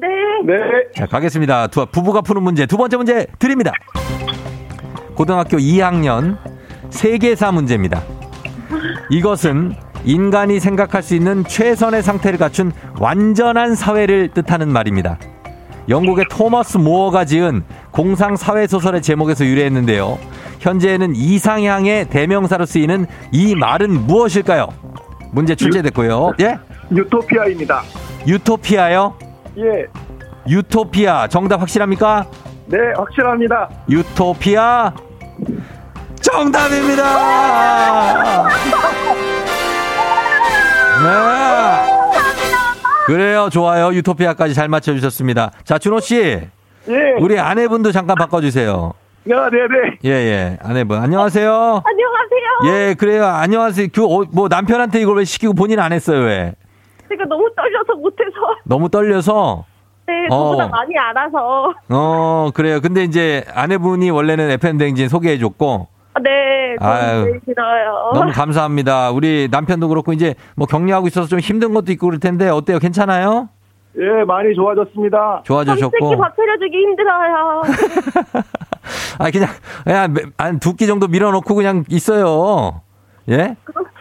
[0.00, 0.06] 네.
[0.46, 0.54] 네.
[0.94, 1.66] 자, 가겠습니다.
[1.66, 2.64] 두, 부부가 푸는 문제.
[2.64, 3.72] 두 번째 문제 드립니다.
[5.14, 6.38] 고등학교 2학년
[6.88, 8.00] 세계사 문제입니다.
[9.10, 15.18] 이것은 인간이 생각할 수 있는 최선의 상태를 갖춘 완전한 사회를 뜻하는 말입니다.
[15.88, 20.18] 영국의 토머스 모어가 지은 공상 사회 소설의 제목에서 유래했는데요.
[20.60, 24.68] 현재는 이상향의 대명사로 쓰이는 이 말은 무엇일까요?
[25.32, 26.32] 문제 출제됐고요.
[26.40, 26.58] 예?
[26.92, 27.82] 유토피아입니다.
[28.26, 29.14] 유토피아요?
[29.58, 29.86] 예.
[30.48, 32.26] 유토피아 정답 확실합니까?
[32.66, 33.68] 네, 확실합니다.
[33.88, 34.92] 유토피아
[36.30, 37.02] 정답입니다.
[41.02, 42.08] 네.
[43.06, 43.92] 그래요, 좋아요.
[43.94, 45.52] 유토피아까지 잘 맞춰주셨습니다.
[45.64, 46.50] 자, 준호 씨, 예.
[47.20, 48.92] 우리 아내분도 잠깐 바꿔주세요.
[49.30, 49.98] 아, 네네.
[50.04, 51.82] 예, 예, 아내분 안녕하세요.
[51.84, 52.74] 안녕하세요.
[52.88, 53.24] 예, 그래요.
[53.26, 53.88] 안녕하세요.
[53.94, 56.20] 그, 어, 뭐 남편한테 이걸 왜 시키고 본인 안 했어요?
[56.24, 56.54] 왜?
[57.08, 58.30] 제가 너무 떨려서 못해서.
[58.64, 59.64] 너무 떨려서.
[60.06, 60.56] 네, 어.
[60.56, 61.74] 저보다 많이 알아서.
[61.90, 62.80] 어, 그래요.
[62.80, 65.88] 근데 이제 아내분이 원래는 FM 댕진 소개해줬고.
[66.18, 67.12] 아, 네, 아유.
[67.12, 68.10] 너무 제일 싫어요.
[68.14, 69.10] 너무 감사합니다.
[69.10, 72.78] 우리 남편도 그렇고 이제 뭐 격려하고 있어서 좀 힘든 것도 있고 그럴 텐데 어때요?
[72.78, 73.48] 괜찮아요?
[73.98, 75.42] 예, 많이 좋아졌습니다.
[75.44, 76.16] 좋아지셨고.
[76.18, 77.62] 밥 차려주기 힘들어요.
[79.18, 79.48] 아 그냥
[79.84, 82.82] 그냥 한두 끼 정도 밀어놓고 그냥 있어요.
[83.28, 83.56] 예?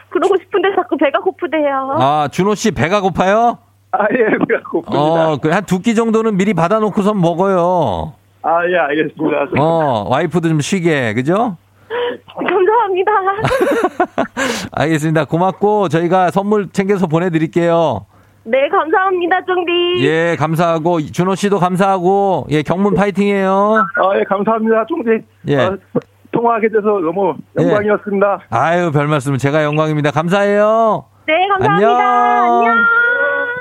[0.09, 1.97] 그러, 고 싶은데 자꾸 배가 고프대요.
[1.99, 3.59] 아, 준호 씨 배가 고파요?
[3.91, 4.95] 아, 예, 배가 고픕니다.
[4.95, 8.13] 어, 그한두 끼 정도는 미리 받아놓고선 먹어요.
[8.41, 9.61] 아, 예, 알겠습니다.
[9.61, 11.57] 어, 와이프도 좀 쉬게, 그죠?
[12.35, 13.11] 감사합니다.
[14.71, 15.25] 알겠습니다.
[15.25, 18.05] 고맙고 저희가 선물 챙겨서 보내드릴게요.
[18.43, 20.05] 네, 감사합니다, 쫑디.
[20.07, 23.85] 예, 감사하고 준호 씨도 감사하고 예, 경문 파이팅이에요.
[23.95, 25.25] 아, 예, 감사합니다, 쫑디.
[25.49, 25.57] 예.
[25.65, 25.77] 어,
[26.31, 28.39] 통화하게 돼서 너무 영광이었습니다.
[28.41, 28.55] 예.
[28.55, 29.35] 아유, 별 말씀.
[29.37, 30.11] 제가 영광입니다.
[30.11, 31.05] 감사해요.
[31.25, 31.89] 네, 감사합니다.
[31.89, 32.61] 안녕.
[32.69, 33.06] 안녕.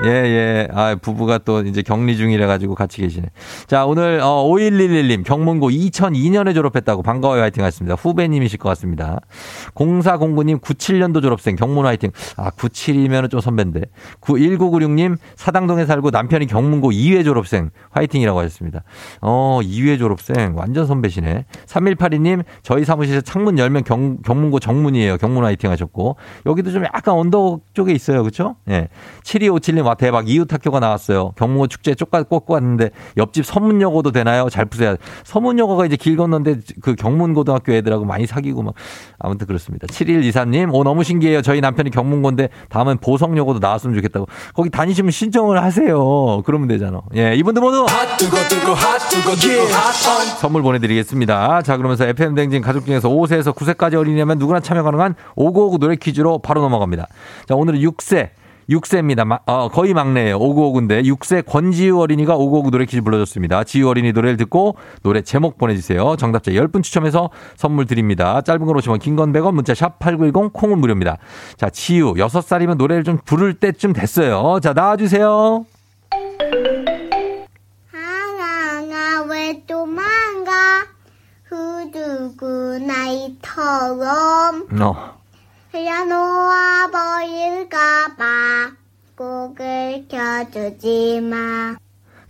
[0.05, 0.67] 예, 예.
[0.73, 3.27] 아, 부부가 또 이제 격리 중이라 가지고 같이 계시네.
[3.65, 7.95] 자, 오늘 어 5111님 경문고 2002년에 졸업했다고 반가워요 화이팅 하셨습니다.
[7.95, 9.19] 후배님이실 것 같습니다.
[9.73, 12.11] 0409님 97년도 졸업생 경문 화이팅.
[12.35, 13.81] 아, 97이면 좀 선배인데.
[14.21, 18.83] 1996님 사당동에 살고 남편이 경문고 2회 졸업생 화이팅이라고 하셨습니다.
[19.21, 21.45] 어, 2회 졸업생 완전 선배시네.
[21.65, 25.17] 3182님 저희 사무실에 창문 열면 경, 경문고 정문이에요.
[25.17, 26.17] 경문 화이팅 하셨고.
[26.45, 28.21] 여기도 좀 약간 언덕 쪽에 있어요.
[28.21, 28.57] 그렇죠?
[28.69, 28.89] 예.
[29.23, 31.31] 7257님 와 대박 이웃 학교가 나왔어요.
[31.37, 34.49] 경무고 축제 쪽까지 꽂고 왔는데 옆집 서문여고도 되나요?
[34.49, 34.97] 잘 푸세요.
[35.23, 38.73] 서문여고가 이제 길 건너는데 그 경문고등학교 애들하고 많이 사귀고 막
[39.17, 39.87] 아무튼 그렇습니다.
[39.87, 41.41] 7123님 오 너무 신기해요.
[41.41, 44.27] 저희 남편이 경문고인데 다음엔 보성여고도 나왔으면 좋겠다고.
[44.53, 46.41] 거기 다니시면 신청을 하세요.
[46.43, 47.01] 그러면 되잖아.
[47.15, 47.85] 예 이분들 모두
[50.39, 51.61] 선물 보내드리겠습니다.
[51.61, 56.39] 자 그러면서 FM 댕진 가족 중에서 5세에서 9세까지 어린이라면 누구나 참여 가능한 5959 노래 퀴즈로
[56.39, 57.07] 바로 넘어갑니다.
[57.47, 58.29] 자 오늘은 6세
[58.69, 59.41] 6세입니다.
[59.45, 60.39] 어, 거의 막내예요.
[60.39, 63.63] 5959인데 6세 권지유 어린이가 5959 노래 퀴즈 불러줬습니다.
[63.63, 66.15] 지유 어린이 노래를 듣고 노래 제목 보내주세요.
[66.17, 68.41] 정답자 10분 추첨해서 선물 드립니다.
[68.41, 71.17] 짧은 걸 오시면 긴건 100원 문자 샵 8910 콩은 무료입니다.
[71.55, 74.59] 자 지유 6살이면 노래를 좀 부를 때쯤 됐어요.
[74.61, 75.65] 자 나와주세요.
[77.91, 80.51] 하랑아 왜 도망가
[81.49, 85.16] 후두구 나이처럼 어.
[85.77, 88.23] 흘려놓아 버릴까봐
[89.15, 91.75] 꼭을 켜주지 마.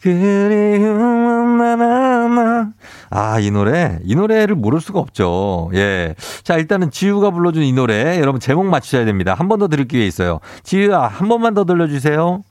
[0.02, 2.72] 그리움은 나나나.
[3.10, 4.00] 아, 이 노래.
[4.04, 5.72] 이 노래를 모를 수가 없죠.
[5.74, 6.14] 예.
[6.44, 8.20] 자, 일단은 지우가 불러준 이 노래.
[8.20, 9.34] 여러분 제목 맞추셔야 됩니다.
[9.34, 10.40] 한 번 더 들을 기회 있어요.
[10.64, 12.42] 지우야, 한 번만 더 들려주세요.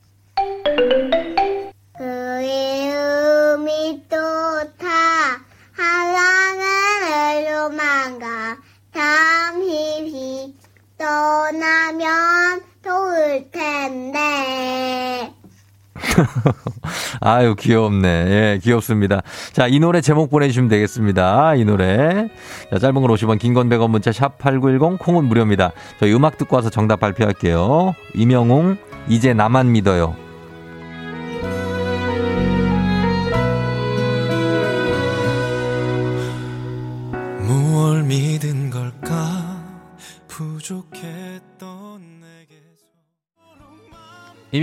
[17.20, 18.08] 아유, 귀엽네.
[18.08, 19.22] 예, 귀엽습니다.
[19.52, 21.54] 자, 이 노래 제목 보내주시면 되겠습니다.
[21.56, 22.28] 이 노래.
[22.70, 25.72] 자, 짧은 걸 50원, 긴 건 100원 문자 샵 8910, 콩은 무료입니다.
[25.98, 27.94] 저희 음악 듣고 와서 정답 발표할게요.
[28.14, 28.76] 이명웅,
[29.08, 30.14] 이제 나만 믿어요.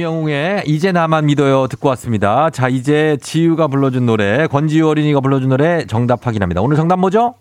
[0.04, 2.50] 이명웅의 이제 나만 믿어요 듣고 왔습니다.
[2.50, 6.62] 자, 이제 지유가 불러준 노래, 권지유 어린이가 불러준 노래 정답 확인합니다.
[6.62, 7.36] 오늘 정답 뭐죠?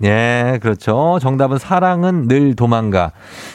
[0.00, 1.18] 하 예, 그렇죠.
[1.20, 3.12] 정답은 사랑은 늘 도망가.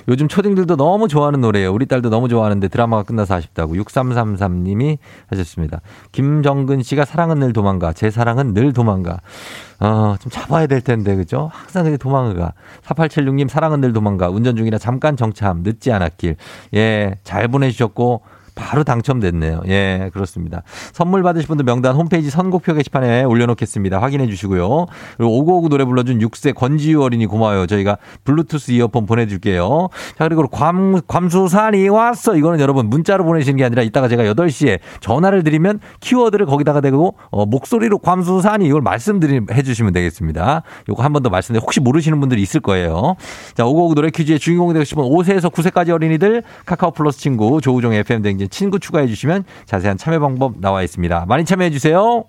[0.08, 1.72] 요즘 초딩들도 너무 좋아하는 노래예요.
[1.72, 5.82] 우리 딸도 너무 좋아하는데 드라마가 끝나서 아쉽다고 6333님이 하셨습니다.
[6.12, 7.94] 김정근 씨가 사랑은 늘 도망가.
[7.94, 9.20] 제 사랑은 늘 도망가.
[9.80, 11.52] 어, 좀 잡아야 될 텐데, 그죠?
[11.54, 12.54] 항상 이렇게 도망가.
[12.84, 14.30] 4876님 사랑은 늘 도망가.
[14.30, 15.62] 운전 중이라 잠깐 정참.
[15.64, 16.36] 늦지 않았길.
[16.74, 18.24] 예, 잘 보내주셨고,
[18.58, 19.62] 바로 당첨됐네요.
[19.68, 20.64] 예, 그렇습니다.
[20.94, 24.02] 선물 받으실 분들 명단 홈페이지 선곡표 게시판에 올려놓겠습니다.
[24.02, 24.88] 확인해 주시고요.
[25.18, 27.68] 그리고 오구오구 노래 불러준 6세 권지유 어린이 고마워요.
[27.68, 29.90] 저희가 블루투스 이어폰 보내줄게요.
[30.18, 32.36] 자, 그리고 괌, 괌수산이 왔어.
[32.36, 37.46] 이거는 여러분 문자로 보내시는 게 아니라 이따가 제가 8시에 전화를 드리면 키워드를 거기다가 대고 어,
[37.46, 40.64] 목소리로 괌수산이 이걸 말씀드해 주시면 되겠습니다.
[40.90, 41.60] 이거 한 번 더 말씀해.
[41.60, 43.16] 혹시 모르시는 분들이 있을 거예요.
[43.56, 48.22] 자, 오구오구 노래 퀴즈의 주인공이 되고 싶은 5세에서 9세까지 어린이들 카카오 플러스 친구 조우종 FM
[48.22, 51.26] 댕진 친구 추가해 주시면 자세한 참여 방법 나와 있습니다.
[51.28, 52.26] 많이 참여해 주세요.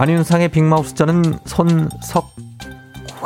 [0.00, 2.30] 안윤상의 빅마우스 저는 손석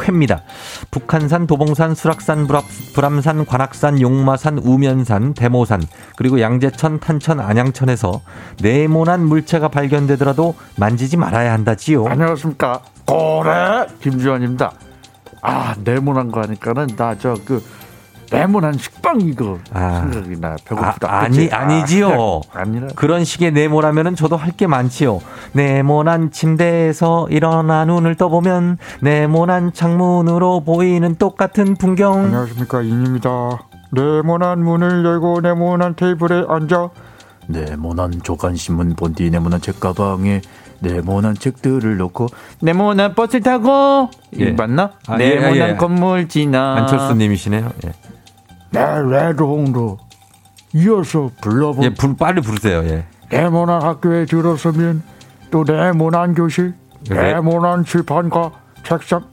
[0.03, 0.43] 회입니다.
[0.91, 2.47] 북한산, 도봉산, 수락산,
[2.95, 5.83] 불암산, 관악산, 용마산, 우면산, 대모산,
[6.17, 8.21] 그리고 양재천, 탄천, 안양천에서
[8.61, 12.07] 네모난 물체가 발견되더라도 만지지 말아야 한다지요.
[12.07, 14.73] 안녕하십니까 고래 김지원입니다
[15.43, 17.63] 아 네모난 거 하니까는 나 저 그
[18.33, 20.09] 네모난 식빵 이거 아.
[20.11, 21.13] 생각이 나 배고프다.
[21.13, 21.49] 아, 아니?
[21.51, 22.41] 아니지요.
[22.53, 22.89] 아, 아니라.
[22.95, 25.21] 그런 식의 네모라면은 저도 할 게 많지요.
[25.53, 32.25] 네모난 침대에서 일어나 눈을 떠보면 네모난 창문으로 보이는 똑같은 풍경.
[32.27, 33.31] 안녕하십니까 인입니다.
[33.93, 36.91] 네모난 문을 열고 네모난 테이블에 앉아
[37.49, 40.41] 네모난 조간신문 본디 네모난 책가방에
[40.81, 42.29] 네모난 책들을 놓고
[42.61, 44.47] 네모난 버스를 타고 예.
[44.47, 44.93] 이 맞나?
[45.07, 45.77] 아, 예, 네모난 예.
[45.77, 47.71] 건물 지나 안철수님이시네요.
[47.87, 47.93] 예,
[48.73, 49.99] 네 레드홍도
[50.75, 52.83] 이어서 불러보 예 불, 빨리 부르세요.
[52.85, 53.05] 예.
[53.31, 55.03] 네모난 학교에 들어서면
[55.51, 56.75] 또 네모난 교실
[57.09, 57.35] 네.
[57.35, 58.51] 네모난 칠판과
[58.87, 59.25] 책상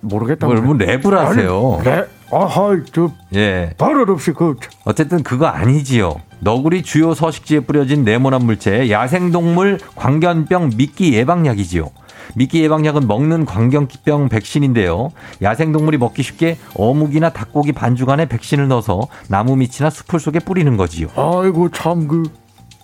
[0.00, 1.74] 모르겠다 뭘, 뭐 랩을 하세요.
[1.80, 3.74] 아니, 네 아하 저 예.
[3.78, 6.16] 버릇없이 그 어쨌든 그거 아니지요.
[6.40, 11.90] 너구리 주요 서식지에 뿌려진 네모난 물체 야생동물 광견병 미끼 예방약이지요.
[12.34, 15.10] 미끼 예방약은 먹는 광견병 백신인데요.
[15.42, 21.08] 야생동물이 먹기 쉽게 어묵이나 닭고기 반죽 안에 백신을 넣어서 나무 밑이나 숲을 속에 뿌리는 거지요.
[21.16, 22.24] 아이고 참 그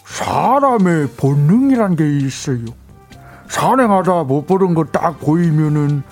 [0.05, 2.65] 사람의 본능이란 게 있어요.
[3.49, 6.03] 산행하다 못 보는 거 딱 보이면은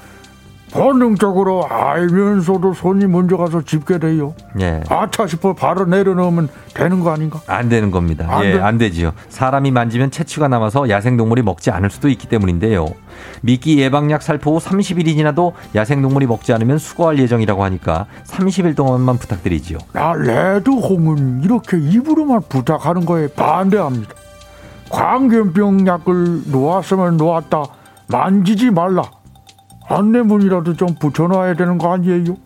[0.72, 4.34] 본능적으로 알면서도 손이 먼저 가서 짚게 돼요.
[4.60, 4.82] 예.
[4.88, 7.40] 아차 싶어 바로 내려놓으면 되는 거 아닌가?
[7.46, 8.26] 안 되는 겁니다.
[8.30, 8.60] 안 예, 돼?
[8.60, 9.12] 안 되지요.
[9.28, 12.86] 사람이 만지면 채취가 남아서 야생동물이 먹지 않을 수도 있기 때문인데요.
[13.40, 19.78] 미끼 예방약 살포 후 30일이 지나도 야생동물이 먹지 않으면 수거할 예정이라고 하니까 30일 동안만 부탁드리지요.
[19.92, 24.10] 나 레드홍은 이렇게 입으로만 부탁하는 거에 반대합니다.
[24.90, 27.64] 광견병 약을 놓았으면 놓았다.
[28.08, 29.02] 만지지 말라.
[29.88, 32.36] 안내문이라도 좀 붙여놔야 되는 거 아니에요?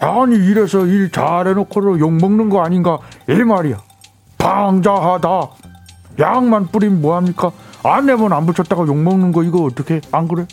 [0.00, 3.78] 아니 이래서 일 잘해놓고도 욕먹는 거 아닌가 이 말이야.
[4.38, 5.28] 방자하다.
[6.18, 7.52] 약만 뿌리면 뭐합니까?
[7.84, 10.46] 안내문 안 붙였다가 욕먹는 거 이거 어떻게 안 그래?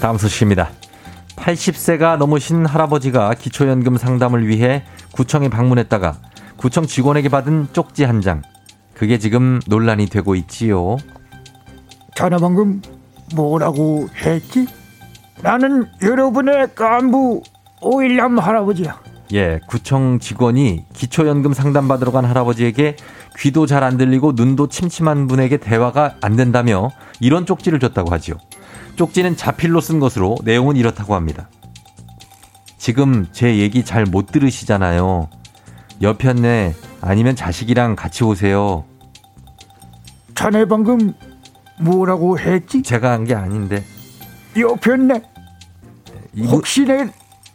[0.00, 0.70] 다음 소식입니다.
[1.36, 6.16] 80세가 넘으신 할아버지가 기초연금 상담을 위해 구청에 방문했다가
[6.56, 8.42] 구청 직원에게 받은 쪽지 한 장.
[9.02, 10.96] 그게 지금 논란이 되고 있지요.
[12.14, 12.80] 자네 방금
[13.34, 14.68] 뭐라고 했지?
[15.42, 17.42] 나는 여러분의 간부
[17.80, 19.00] 오일남 할아버지야.
[19.32, 22.94] 예, 구청 직원이 기초연금 상담받으러 간 할아버지에게
[23.40, 28.36] 귀도 잘 안 들리고 눈도 침침한 분에게 대화가 안 된다며 이런 쪽지를 줬다고 하지요.
[28.94, 31.50] 쪽지는 자필로 쓴 것으로 내용은 이렇다고 합니다.
[32.78, 35.28] 지금 제 얘기 잘 못 들으시잖아요.
[36.02, 38.84] 여편네 아니면 자식이랑 같이 오세요.
[40.34, 41.14] 자네 방금
[41.80, 42.82] 뭐라고 했지?
[42.82, 43.82] 제가 한 게 아닌데.
[44.56, 45.22] 여편네.
[46.34, 47.08] 이분, 혹시 내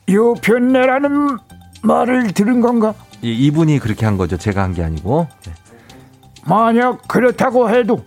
[0.09, 1.37] 여편네라는
[1.83, 2.93] 말을 들은 건가?
[3.21, 4.37] 이- 이분이 그렇게 한 거죠.
[4.37, 5.27] 제가 한 게 아니고.
[5.45, 5.53] 네.
[6.45, 8.03] 만약 그렇다고 해도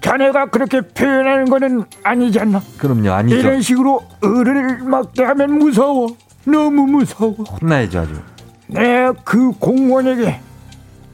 [0.00, 1.84] 자네가 그렇게 표현하는 거는
[2.38, 2.60] 않나?
[2.78, 3.10] 그럼요.
[3.12, 3.36] 아니죠.
[3.36, 6.08] 이런 식으로 어른을 막대하면 무서워.
[6.44, 7.32] 너무 무서워.
[7.32, 8.20] 혼나야죠, 아주.
[8.68, 10.40] 내가 그 공무원에게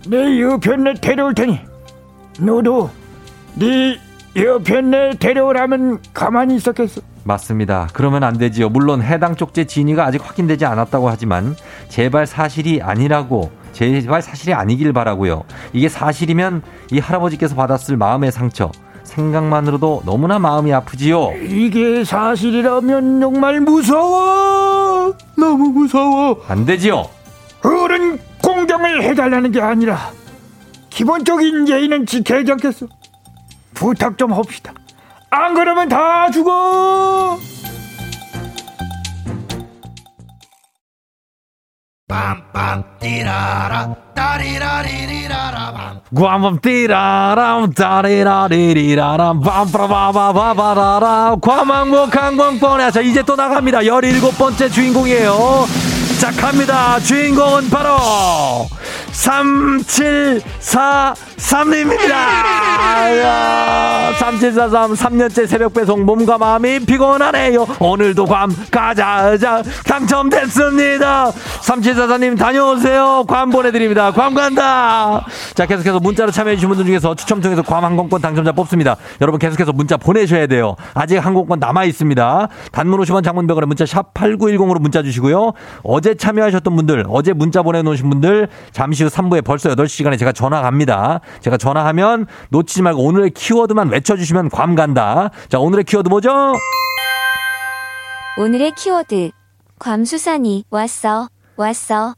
[0.08, 1.60] 내 여편네 데려올 테니
[2.40, 2.90] 너도
[3.54, 3.98] 네
[4.36, 7.00] 여편네 데려오라면 가만히 있었겠어.
[7.24, 7.88] 맞습니다.
[7.92, 8.68] 그러면 안 되지요.
[8.68, 11.56] 물론 해당 쪽지 진위가 아직 확인되지 않았다고 하지만
[11.88, 15.44] 제발 사실이 아니라고 제발 사실이 아니길 바라고요.
[15.72, 18.70] 이게 사실이면 이 할아버지께서 받았을 마음의 상처
[19.04, 21.32] 생각만으로도 너무나 마음이 아프지요.
[21.42, 25.14] 이게 사실이라면 정말 무서워.
[25.36, 26.42] 너무 무서워.
[26.48, 27.04] 안 되지요.
[27.64, 29.98] 어른 공경을 해달라는 게 아니라
[30.94, 32.86] 기본적인 예의는 지켜야지 않겠어.
[33.74, 34.72] 부탁 좀 합시다.
[35.28, 37.36] 안 그러면 다 죽어.
[46.14, 55.34] 꽝밤 띠라람 따리라리리라람 빰빠바바바바라람 과망목 강광권에 자 이제 또 나갑니다 17번째 주인공이에요
[56.24, 56.98] 자 갑니다.
[57.00, 57.98] 주인공은 바로
[61.36, 62.14] 3743님입니다.
[64.18, 67.66] 3743 3년째 새벽 배송 몸과 마음이 피곤하네요.
[67.80, 71.30] 오늘도 괌 가자 자 당첨됐습니다.
[71.30, 73.24] 3744님 다녀오세요.
[73.26, 74.12] 괌 보내드립니다.
[74.12, 75.26] 괌 간다.
[75.54, 78.96] 자 계속해서 문자로 참여해주신 분들 중에서 추첨 통해서 괌 항공권 당첨자 뽑습니다.
[79.20, 80.76] 여러분 계속해서 문자 보내셔야 돼요.
[80.94, 82.48] 아직 항공권 남아 있습니다.
[82.72, 85.52] 단문 50원 장문병원에 문자 샵 8910으로 문자 주시고요.
[85.82, 91.20] 어제 참여하셨던 분들 어제 문자 보내놓으신 분들 잠시 후 3부에 벌써 8시간에 제가 전화 갑니다
[91.40, 96.54] 제가 전화하면 놓치지 말고 오늘의 키워드만 외쳐주시면 괌 간다 자 오늘의 키워드 뭐죠?
[98.38, 99.30] 오늘의 키워드.
[99.78, 101.28] 괌수산이 왔어.
[101.56, 102.14] 왔어.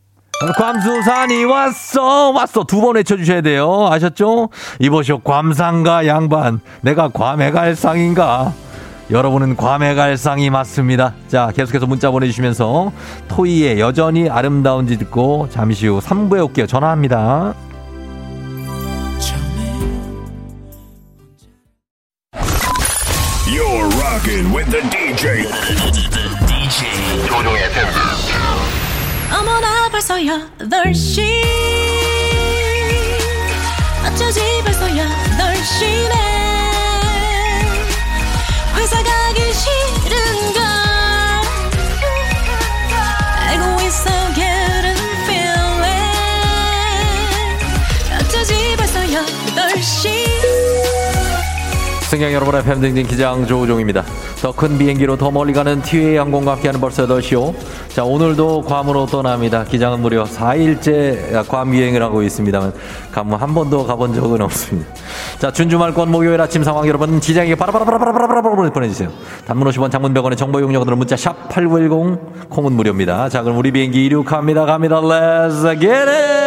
[0.59, 4.51] 괌수산이 왔어 왔어 두 번 외쳐주셔야 돼요 아셨죠?
[4.81, 8.53] 이보시오 괌상가 양반 내가 괌에 갈 상인가
[9.11, 12.93] 여러분은 괌에 갈 상이 맞습니다 자 계속해서 문자 보내주시면서
[13.29, 17.55] 토이의 여전히 아름다운지 듣고 잠시 후 3부에 올게요 전화합니다
[24.27, 25.47] rocking with the DJ.
[26.47, 27.89] DJ 조종의 FM.
[29.33, 31.23] 어머나 벌써 8시
[34.05, 36.15] 어쩌지 벌써 8시네
[38.77, 39.96] 회사 가기 싫은
[52.17, 54.03] 승객 여러분의 팬등진 기장 조우종입니다.
[54.41, 57.55] 더 큰 비행기로 더 멀리 가는 티웨이 항공과 함께하는 벌써 8시요.
[57.89, 59.65] 자, 오늘도 괌으로 떠납니다.
[59.65, 62.73] 기장은 무려 4일째 괌 비행을 하고 있습니다만,
[63.13, 64.89] 괌한 번도 가본 적은 없습니다.
[65.39, 69.11] 자, 준주말권 목요일 아침 상황 여러분, 기장에게 바라바라바라바라바라바라 보내주세요.
[69.47, 73.29] 단문 50원 장문 100원의 정보 이용료들은 문자 샵 8910, 콩은 무료입니다.
[73.29, 74.65] 자, 그럼 우리 비행기 이륙합니다.
[74.65, 75.03] 갑니다.
[75.03, 76.46] Let's get it!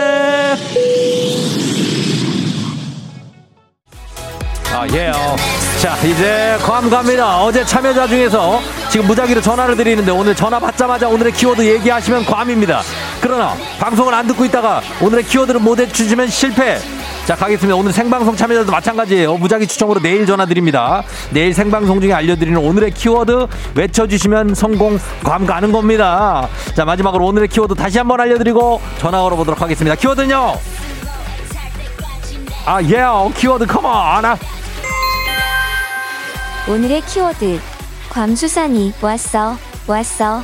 [4.80, 5.12] 아, 예요.
[5.82, 7.44] 자, 이제 괌 갑니다.
[7.44, 12.82] 어제 참여자 중에서 지금 무작위로 전화를 드리는데 오늘 전화 받자마자 오늘의 키워드 얘기하시면 괌입니다.
[13.20, 16.80] 그러나 방송을 안 듣고 있다가 오늘의 키워드를 못 해주시면 실패.
[17.26, 17.76] 자, 가겠습니다.
[17.76, 19.36] 오늘 생방송 참여자도 마찬가지예요.
[19.36, 21.04] 무작위 추첨으로 내일 전화 드립니다.
[21.32, 26.48] 내일 생방송 중에 알려드리는 오늘의 키워드 외쳐주시면 성공 괌 가는 겁니다.
[26.74, 29.98] 자, 마지막으로 오늘의 키워드 다시 한번 알려드리고 전화 걸어보도록 하겠습니다.
[29.98, 30.58] 키워드는요.
[32.66, 33.34] 아, 예, yeah.
[33.36, 33.92] 키워드 컴온.
[33.92, 34.38] 아,
[36.70, 37.60] 오늘의 키워드
[38.10, 39.58] 괌수산이 왔어
[39.88, 40.44] 왔어.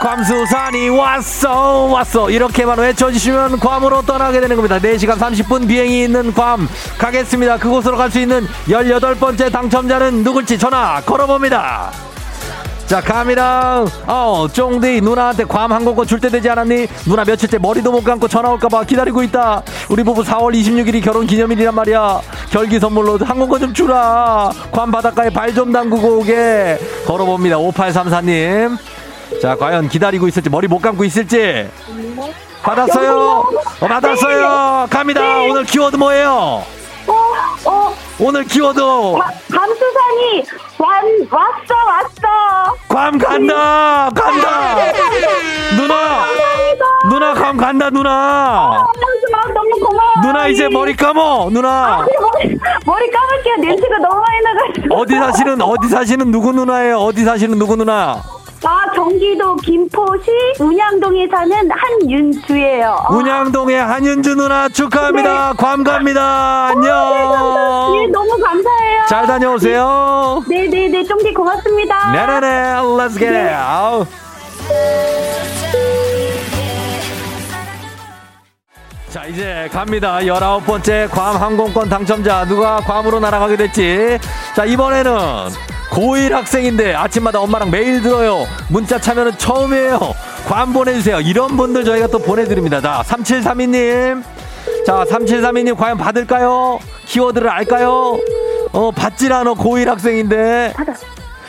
[0.00, 2.30] 괌수산이 왔어 왔어.
[2.30, 4.78] 이렇게만 외쳐주시면 괌으로 떠나게 되는 겁니다.
[4.78, 6.68] 4시간 30분 비행이 있는 괌.
[6.98, 7.56] 가겠습니다.
[7.58, 11.90] 그곳으로 갈 수 있는 18번째 당첨자는 누굴지 전화 걸어봅니다
[12.88, 13.84] 자 갑니다.
[14.06, 16.86] 어 쫑디 누나한테 괌 항공권 줄 때 되지 않았니?
[17.06, 19.62] 누나 며칠째 머리도 못 감고 전화 올까봐 기다리고 있다.
[19.90, 22.20] 우리 부부 4월 26일이 결혼 기념일이란 말이야.
[22.50, 24.50] 결기 선물로 항공권 좀 주라.
[24.72, 26.78] 괌 바닷가에 발 좀 담그고 오게.
[27.06, 27.56] 걸어봅니다.
[27.58, 28.78] 5834님.
[29.42, 31.68] 자 과연 기다리고 있을지 머리 못 감고 있을지.
[32.62, 33.44] 받았어요?
[33.80, 34.86] 어, 받았어요.
[34.88, 35.20] 갑니다.
[35.42, 36.64] 오늘 키워드 뭐예요?
[37.06, 37.14] 어,
[37.66, 38.80] 어, 오늘 키워드.
[38.80, 40.44] 감수산이
[40.78, 42.76] 완, 왔어, 왔어.
[42.88, 44.76] 괌 간다 간다
[45.76, 46.24] 누나
[47.10, 48.86] 누나 괌 간다 누나
[49.30, 50.12] 너무, 너무 고마워.
[50.22, 53.56] 누나 이제 머리 감어 누나 머리, 머리 감을게요.
[53.56, 54.96] 냄새가 너무 많이 나가지고.
[54.96, 58.22] 어디 사시는 어디 사시는 누구 누나예요 어디 사시는 누구 누나 아,
[58.98, 60.28] 경기도 김포시
[60.58, 62.96] 운양동에 사는 한윤주예요.
[63.08, 63.14] 어.
[63.14, 69.04] 운양동의 한윤주 누나 축하합니다 괌 갑니다 안녕 예, 너무 감사해요.
[69.08, 72.10] 잘 다녀오세요 네네 네, 쫑디 고맙습니다.
[72.10, 72.46] 네네네
[72.98, 74.04] let's get it 아우.
[79.10, 80.24] 자 이제 갑니다.
[80.26, 82.44] 열아홉 번째 괌 항공권 당첨자.
[82.44, 84.18] 누가 괌으로 날아가게 됐지.
[84.54, 85.12] 자 이번에는
[85.90, 88.46] 고1 학생인데 아침마다 엄마랑 매일 들어요.
[88.68, 89.98] 문자 참여는 처음이에요.
[90.46, 91.20] 괌 보내주세요.
[91.20, 92.82] 이런 분들 저희가 또 보내드립니다.
[92.82, 94.22] 자 3732님.
[94.86, 96.78] 자 3732님 과연 받을까요?
[97.06, 98.18] 키워드를 알까요?
[98.72, 99.54] 어 받질 않아.
[99.54, 100.74] 고1 학생인데.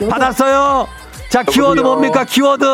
[0.08, 0.88] 받았어요
[1.30, 2.64] 자 키워드 뭡니까 키워드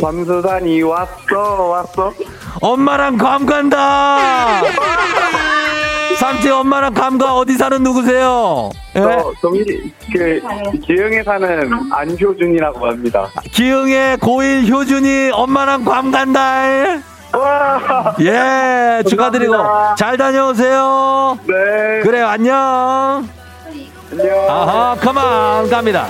[0.00, 2.12] 밤수산이 왔어 왔어
[2.60, 4.62] 엄마랑 괌 간다.
[6.18, 8.70] 삼촌 엄마랑 괌가 어디 사는 누구세요?
[8.96, 9.00] 예?
[9.00, 9.64] 저 동이
[10.12, 10.40] 그
[10.86, 16.40] 기흥에 사는 안효준이라고 합니다 기흥의 고1 효준이 엄마랑 괌 간다.
[17.32, 19.94] 와 예, 축하드리고 감사합니다.
[19.96, 21.38] 잘 다녀오세요.
[21.46, 23.28] 네 그래요, 안녕.
[24.12, 26.06] 안녕 아하, come on 갑니다.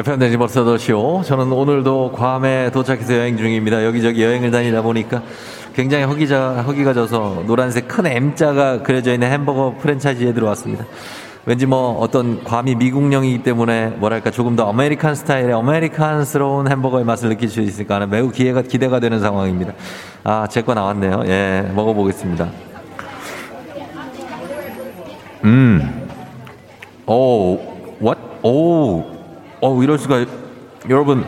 [0.00, 1.20] FM 대지 벌써 더쇼.
[1.26, 3.84] 저는 오늘도 괌에 도착해서 여행 중입니다.
[3.84, 5.22] 여기저기 여행을 다니다 보니까
[5.74, 10.86] 굉장히 허기자, 허기가 져서 노란색 큰 M자가 그려져 있는 햄버거 프랜차이즈에 들어왔습니다.
[11.44, 17.50] 왠지 뭐 어떤 괌이 미국령이기 때문에 뭐랄까 조금 더 American 스타일의 American스러운 햄버거의 맛을 느낄
[17.50, 19.74] 수 있을까 하는 매우 기회가, 기대가 되는 상황입니다.
[20.24, 21.24] 아, 제 거 나왔네요.
[21.26, 22.48] 예, 먹어보겠습니다.
[25.44, 26.08] 음.
[27.06, 27.58] 오,
[28.00, 28.18] what?
[28.42, 29.19] 오,
[29.60, 30.24] 어, 이럴 수가.
[30.88, 31.24] 여러분,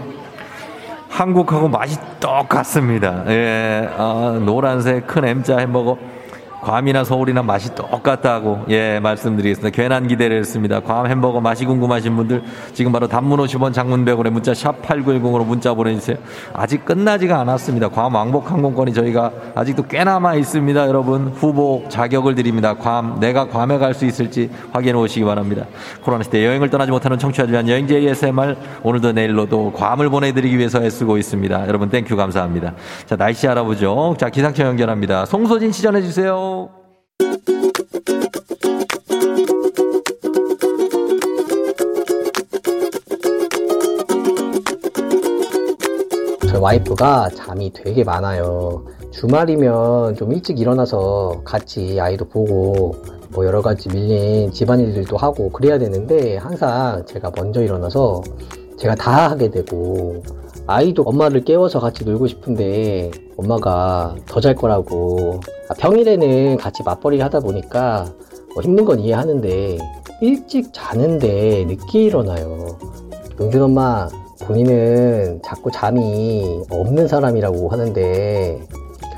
[1.08, 3.24] 한국하고 맛이 똑같습니다.
[3.28, 5.98] 예, 아, 노란색 큰 M자 햄버거.
[6.62, 9.74] 괌이나 서울이나 맛이 똑같다고 예 말씀드리겠습니다.
[9.74, 10.80] 괜한 기대를 했습니다.
[10.80, 12.42] 괌 햄버거 맛이 궁금하신 분들
[12.72, 16.16] 지금 바로 단문 50원 장문 100원에 문자 샵 8910으로 문자 보내주세요.
[16.54, 17.88] 아직 끝나지가 않았습니다.
[17.88, 20.86] 괌 왕복 항공권이 저희가 아직도 꽤 남아 있습니다.
[20.86, 22.74] 여러분 후보 자격을 드립니다.
[22.74, 25.66] 괌 내가 괌에 갈 수 있을지 확인해 오시기 바랍니다.
[26.02, 31.18] 코로나 시대 여행을 떠나지 못하는 청취자들 위한 여행지 ASMR 오늘도 내일로도 괌을 보내드리기 위해서 애쓰고
[31.18, 31.68] 있습니다.
[31.68, 32.72] 여러분 thank you 감사합니다.
[33.04, 34.14] 자 날씨 알아보죠.
[34.18, 35.26] 자 기상청 연결합니다.
[35.26, 36.51] 송소진 시 전해 주세요.
[46.48, 48.84] 저희 와이프가 잠이 되게 많아요.
[49.10, 52.94] 주말이면 좀 일찍 일어나서 같이 아이도 보고
[53.30, 58.22] 뭐 여러 가지 밀린 집안일들도 하고 그래야 되는데 항상 제가 먼저 일어나서
[58.78, 60.22] 제가 다 하게 되고
[60.66, 67.40] 아이도 엄마를 깨워서 같이 놀고 싶은데 엄마가 더 잘 거라고 아, 평일에는 같이 맞벌이를 하다
[67.40, 68.06] 보니까
[68.54, 69.78] 뭐 힘든 건 이해하는데
[70.20, 72.76] 일찍 자는데 늦게 일어나요.
[73.40, 74.08] 용준 엄마
[74.46, 78.60] 본인은 자꾸 잠이 없는 사람이라고 하는데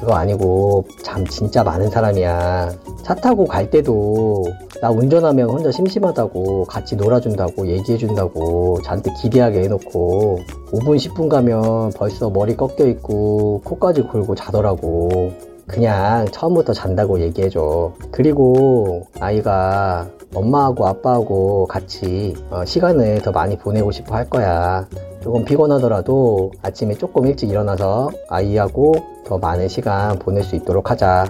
[0.00, 2.72] 그거 아니고 잠 진짜 많은 사람이야.
[3.02, 4.44] 차 타고 갈 때도
[4.84, 10.40] 나 운전하면 혼자 심심하다고 같이 놀아준다고 얘기해준다고 저한테 기대하게 해놓고
[10.72, 15.32] 5분 10분 가면 벌써 머리 꺾여 있고 코까지 골고 자더라고.
[15.66, 17.94] 그냥 처음부터 잔다고 얘기해줘.
[18.10, 24.86] 그리고 아이가 엄마하고 아빠하고 같이 어, 시간을 더 많이 보내고 싶어 할 거야.
[25.22, 28.92] 조금 피곤하더라도 아침에 조금 일찍 일어나서 아이하고
[29.24, 31.24] 더 많은 시간 보낼 수 있도록 하자.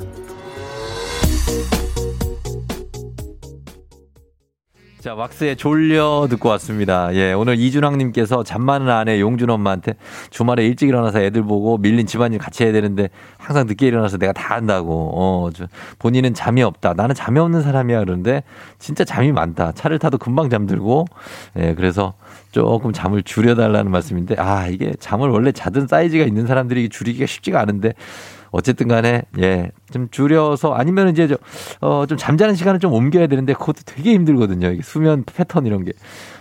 [5.04, 7.14] 자, 왁스의 졸려 듣고 왔습니다.
[7.14, 9.96] 예, 오늘 이준왕님께서 잠 많은 아내 용준 엄마한테
[10.30, 14.54] 주말에 일찍 일어나서 애들 보고 밀린 집안일 같이 해야 되는데 항상 늦게 일어나서 내가 다
[14.54, 15.10] 한다고.
[15.14, 15.66] 어, 저,
[15.98, 16.94] 본인은 잠이 없다.
[16.94, 18.00] 나는 잠이 없는 사람이야.
[18.00, 18.44] 그런데
[18.78, 19.72] 진짜 잠이 많다.
[19.72, 21.04] 차를 타도 금방 잠들고.
[21.58, 22.14] 예, 그래서
[22.50, 27.92] 조금 잠을 줄여달라는 말씀인데, 아, 이게 잠을 원래 자던 사이즈가 있는 사람들이 줄이기가 쉽지가 않은데,
[28.54, 31.36] 어쨌든 간에, 예, 좀 줄여서 아니면 이제 저,
[31.80, 34.68] 어, 좀 잠자는 시간을 좀 옮겨야 되는데 그것도 되게 힘들거든요.
[34.70, 35.92] 이게 수면 패턴 이런 게.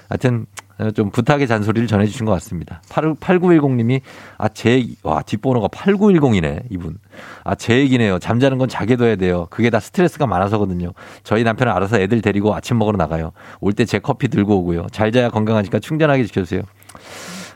[0.09, 0.45] 하여튼,
[0.77, 2.81] 어, 좀 부탁의 잔소리를 전해주신 것 같습니다.
[2.89, 4.01] 8, 8910님이,
[4.37, 6.97] 아, 제, 와, 뒷번호가 8910이네, 이분.
[7.43, 8.19] 아, 제 얘기네요.
[8.19, 9.47] 잠자는 건 자게 둬야 돼요.
[9.49, 10.91] 그게 다 스트레스가 많아서거든요.
[11.23, 13.31] 저희 남편은 알아서 애들 데리고 아침 먹으러 나가요.
[13.59, 14.87] 올 때 제 커피 들고 오고요.
[14.91, 16.61] 잘 자야 건강하니까 충전하게 지켜주세요.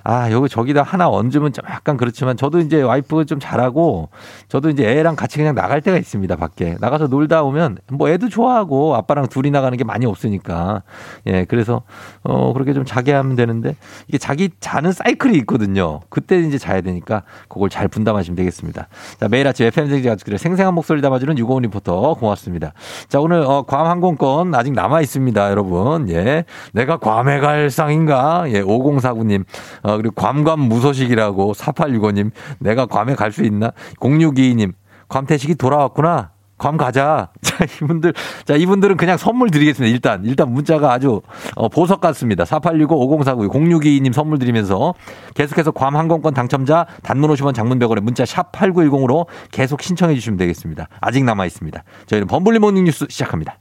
[0.09, 4.07] 아, 여기 저기다 하나 얹으면 좀 약간 그렇지만 저도 이제 와이프가 좀 잘하고
[4.47, 6.77] 저도 이제 애랑 같이 그냥 나갈 때가 있습니다, 밖에.
[6.79, 10.83] 나가서 놀다 오면 뭐 애도 좋아하고 아빠랑 둘이 나가는 게 많이 없으니까.
[11.25, 11.81] 예, 그래서
[12.23, 13.75] 어, 그렇게 좀 자게 하면 되는데
[14.07, 15.99] 이게 자기 자는 사이클이 있거든요.
[16.07, 18.87] 그때 이제 자야 되니까 그걸 잘 분담하시면 되겠습니다.
[19.19, 22.71] 자, 매일 아침 FM생지 가족들의 생생한 목소리 담아주는 유고원 리포터 고맙습니다.
[23.09, 26.09] 자, 오늘 어, 괌 항공권 아직 남아 있습니다, 여러분.
[26.11, 26.45] 예.
[26.71, 28.45] 내가 괌에 갈 상인가?
[28.47, 29.43] 예, 5049님.
[29.83, 32.31] 어, 그리고 괌괌 무소식이라고 4865님.
[32.59, 33.71] 내가 괌에 갈 수 있나?
[33.99, 34.73] 0622님.
[35.09, 36.31] 괌 태식이 돌아왔구나.
[36.57, 37.29] 괌 가자.
[37.41, 38.13] 자, 이분들,
[38.45, 39.93] 자, 이분들은 그냥 선물 드리겠습니다.
[39.93, 41.21] 일단, 일단 문자가 아주,
[41.55, 42.45] 어, 보석 같습니다.
[42.45, 44.95] 4865, 5049, 0622님 선물 드리면서
[45.35, 50.87] 계속해서 괌 항공권 당첨자 단문 50원 장문 100원에 문자 샵 8910으로 계속 신청해 주시면 되겠습니다.
[50.99, 51.83] 아직 남아 있습니다.
[52.07, 53.59] 저희는 범블리 모닝 뉴스 시작합니다.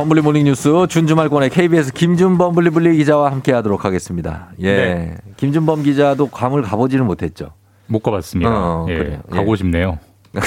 [0.00, 4.48] 범블리 모닝 뉴스 준주말권의 KBS 김준범 블리블리 기자와 함께 하도록 하겠습니다.
[4.60, 4.74] 예.
[4.76, 5.14] 네.
[5.36, 7.50] 김준범 기자도 괌을 가보지는 못했죠.
[7.86, 8.50] 못 가봤습니다.
[8.50, 9.18] 어, 예, 그래요.
[9.30, 9.56] 가고 예.
[9.56, 9.98] 싶네요.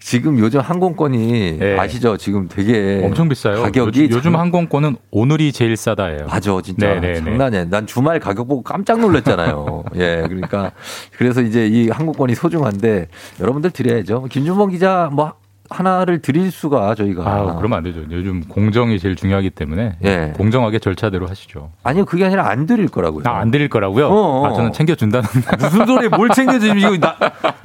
[0.00, 2.18] 지금 요즘 항공권이 아시죠?
[2.18, 3.06] 지금 되게 네.
[3.06, 3.62] 엄청 비싸요.
[3.62, 6.26] 가격이 요즘, 요즘 장- 항공권은 오늘이 제일 싸다예요.
[6.26, 7.14] 맞아, 진짜 네네네.
[7.20, 7.64] 장난이 아니야.
[7.70, 9.84] 난 주말 가격 보고 깜짝 놀랐잖아요.
[9.96, 10.72] 예, 그러니까
[11.16, 13.08] 그래서 이제 이 항공권이 소중한데
[13.40, 14.24] 여러분들 드려야죠.
[14.24, 15.32] 김준범 기자 뭐
[15.72, 18.00] 하나를 드릴 수가 저희가 아, 그러면 안 되죠.
[18.10, 20.32] 요즘 공정이 제일 중요하기 때문에 예.
[20.36, 21.70] 공정하게 절차대로 하시죠.
[21.82, 23.24] 아니요, 그게 아니라 안 드릴 거라고요.
[23.26, 24.08] 아, 안 드릴 거라고요?
[24.08, 24.46] 어.
[24.46, 25.28] 아, 저는 챙겨준다는.
[25.58, 26.96] 무슨 소리 뭘 챙겨줘 이거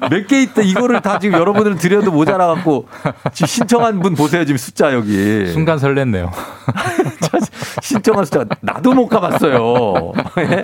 [0.10, 2.88] 몇개 있다 이거를 다 지금 여러분들은 드려도 모자라 갖고
[3.34, 6.32] 지금 신청한 분 보세요 지금 숫자 여기 순간 설렜네요.
[7.88, 10.11] 신청한 숫자 나도 못 가봤어요.
[10.39, 10.63] 예?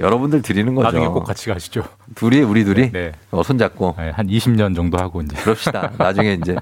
[0.00, 0.86] 여러분들 드리는 거죠.
[0.86, 1.84] 나중에 꼭 같이 가시죠.
[2.14, 3.12] 둘이 우리 둘이 네.
[3.30, 5.90] 어, 손잡고 한 20년 정도 하고 이제 그럽시다.
[5.98, 6.56] 나중에 이제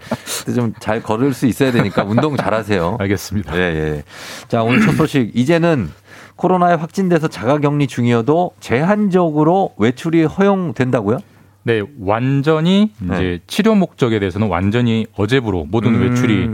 [0.54, 2.96] 좀 잘 걸을 수 있어야 되니까 운동 잘하세요.
[2.98, 3.56] 알겠습니다.
[3.56, 4.02] 예, 예.
[4.48, 5.90] 자 오늘 첫 소식 이제는
[6.34, 11.18] 코로나에 확진돼서 자가격리 중이어도 제한적으로 외출이 허용된다고요?
[11.64, 16.02] 네, 완전히 이제 치료 목적에 대해서는 완전히 어제부로 모든 음.
[16.02, 16.50] 외출이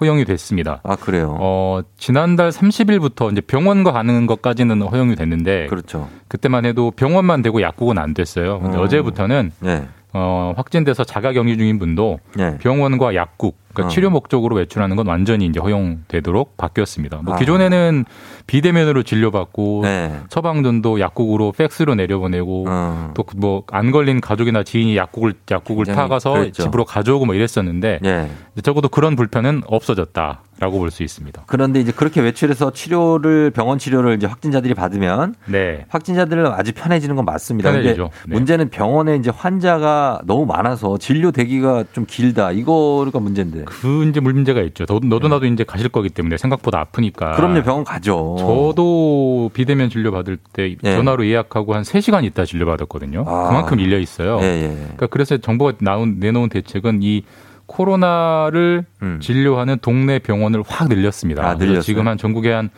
[0.00, 0.80] 허용이 됐습니다.
[0.84, 1.36] 아 그래요.
[1.40, 6.08] 어 지난달 30일부터 이제 병원과 가는 것까지는 허용이 됐는데 그렇죠.
[6.28, 8.60] 그때만 해도 병원만 되고 약국은 안 됐어요.
[8.60, 8.82] 근데 어.
[8.82, 9.88] 어제부터는 네.
[10.12, 12.56] 어, 확진돼서 자가 격리 중인 분도 네.
[12.58, 13.90] 병원과 약국, 그러니까 어.
[13.90, 17.20] 치료 목적으로 외출하는 건 완전히 이제 허용되도록 바뀌었습니다.
[17.22, 17.36] 뭐 아.
[17.38, 18.04] 기존에는
[18.48, 20.20] 비대면으로 진료받고 네.
[20.30, 23.14] 처방전도 약국으로 팩스로 내려보내고 어.
[23.14, 26.64] 또뭐 안 걸린 가족이나 지인이 약국을 약국을 타가서 그랬죠.
[26.64, 28.28] 집으로 가져오고 뭐 이랬었는데 예.
[28.62, 31.44] 적어도 그런 불편은 없어졌다 라고 볼 수 있습니다.
[31.46, 35.84] 그런데 이제 그렇게 외출해서 치료를 병원 치료를 이제 확진자들이 받으면 네.
[35.88, 37.70] 확진자들은 아주 편해지는 건 맞습니다.
[37.70, 38.10] 편해지죠.
[38.26, 38.34] 네.
[38.34, 42.52] 문제는 병원에 이제 환자가 너무 많아서 진료 대기가 좀 길다.
[42.52, 43.64] 이거가 문제인데.
[43.66, 44.86] 그 이제 문제가 있죠.
[44.86, 47.30] 너, 너도 나도 이제 가실 거기 때문에 생각보다 아프니까.
[47.32, 47.36] 네.
[47.36, 48.36] 그럼요, 병원 가죠.
[48.38, 50.92] 저도 비대면 진료 받을 때 예.
[50.96, 53.24] 전화로 예약하고 한 3시간 있다 진료 받았거든요.
[53.26, 53.48] 아.
[53.48, 54.38] 그만큼 밀려 있어요.
[54.40, 54.68] 예, 예.
[54.82, 57.22] 그러니까 그래서 정부가 나온 내놓은 대책은 이
[57.68, 58.84] 코로나를
[59.20, 61.42] 진료하는 동네 병원을 확 늘렸습니다.
[61.42, 61.46] 음.
[61.46, 61.82] 아, 늘렸어요?
[61.82, 62.70] 지금 한 전국에 한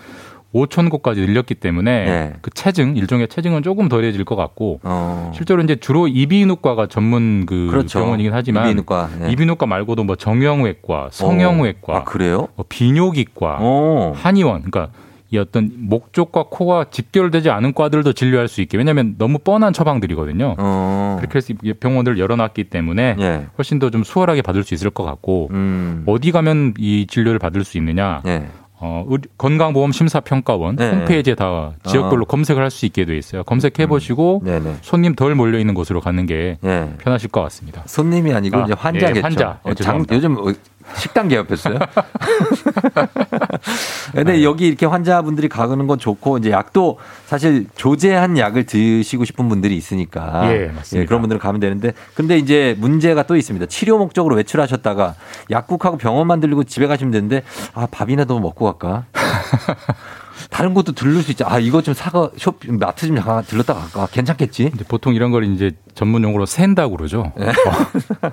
[0.55, 2.33] 5천 곳까지 늘렸기 때문에 예.
[2.43, 5.31] 그 체증 일종의 체증은 조금 덜해질 것 같고 어.
[5.35, 8.01] 실제로 이제 주로 이비인후과가 전문 그 그렇죠.
[8.01, 9.31] 병원이긴 하지만 이비인후과, 예.
[9.31, 12.49] 이비인후과 말고도 뭐 정형외과, 성형외과, 아, 그래요?
[12.57, 14.13] 뭐 비뇨기과, 어.
[14.17, 14.93] 한의원, 그러니까
[15.33, 20.57] 이 어떤 목 쪽과 코와 직결되지 않은 과들도 진료할 수 있게 왜냐하면 너무 뻔한 처방들이거든요.
[20.59, 21.17] 어.
[21.21, 23.47] 그렇게 해서 병원들 열어놨기 때문에 예.
[23.57, 26.03] 훨씬 더 좀 수월하게 받을 수 있을 것 같고 음.
[26.07, 28.23] 어디 가면 이 진료를 받을 수 있느냐?
[28.27, 28.47] 예.
[28.83, 29.05] 어,
[29.37, 30.91] 건강보험 심사평가원 네.
[30.91, 32.25] 홈페이지에 다 지역별로 어.
[32.25, 33.43] 검색을 할 수 있게 돼 있어요.
[33.45, 34.77] 검색해 보시고 네네.
[34.81, 36.89] 손님 덜 몰려 있는 곳으로 가는 게 예.
[36.99, 37.83] 편하실 것 같습니다.
[37.87, 39.17] 손님이 아니고 아, 이제 환자겠죠.
[39.19, 39.61] 예, 환자.
[39.65, 40.05] 어, 예, 장.
[40.11, 40.53] 요즘 어,
[40.97, 41.79] 식당 개업했어요.
[44.13, 44.45] 근데 네.
[44.45, 50.53] 여기 이렇게 환자분들이 가는 건 좋고 이제 약도 사실 조제한 약을 드시고 싶은 분들이 있으니까
[50.53, 51.09] 예, 맞습니다.
[51.09, 53.67] 그런 분들은 가면 되는데 근데 이제 문제가 또 있습니다.
[53.67, 55.15] 치료 목적으로 외출하셨다가
[55.51, 57.43] 약국하고 병원만 들리고 집에 가시면 되는데
[57.75, 59.05] 아 밥이나 더 먹고 갈까?
[60.49, 61.45] 다른 곳도 들를 수 있죠.
[61.47, 64.07] 아 이거 좀 사가 쇼 마트 좀 잠깐 들렀다 갈까?
[64.11, 64.71] 괜찮겠지?
[64.75, 67.33] 이제 보통 이런 걸 이제 전문 용어로 샌다고 그러죠.
[67.37, 67.47] 네.
[67.49, 68.31] 어.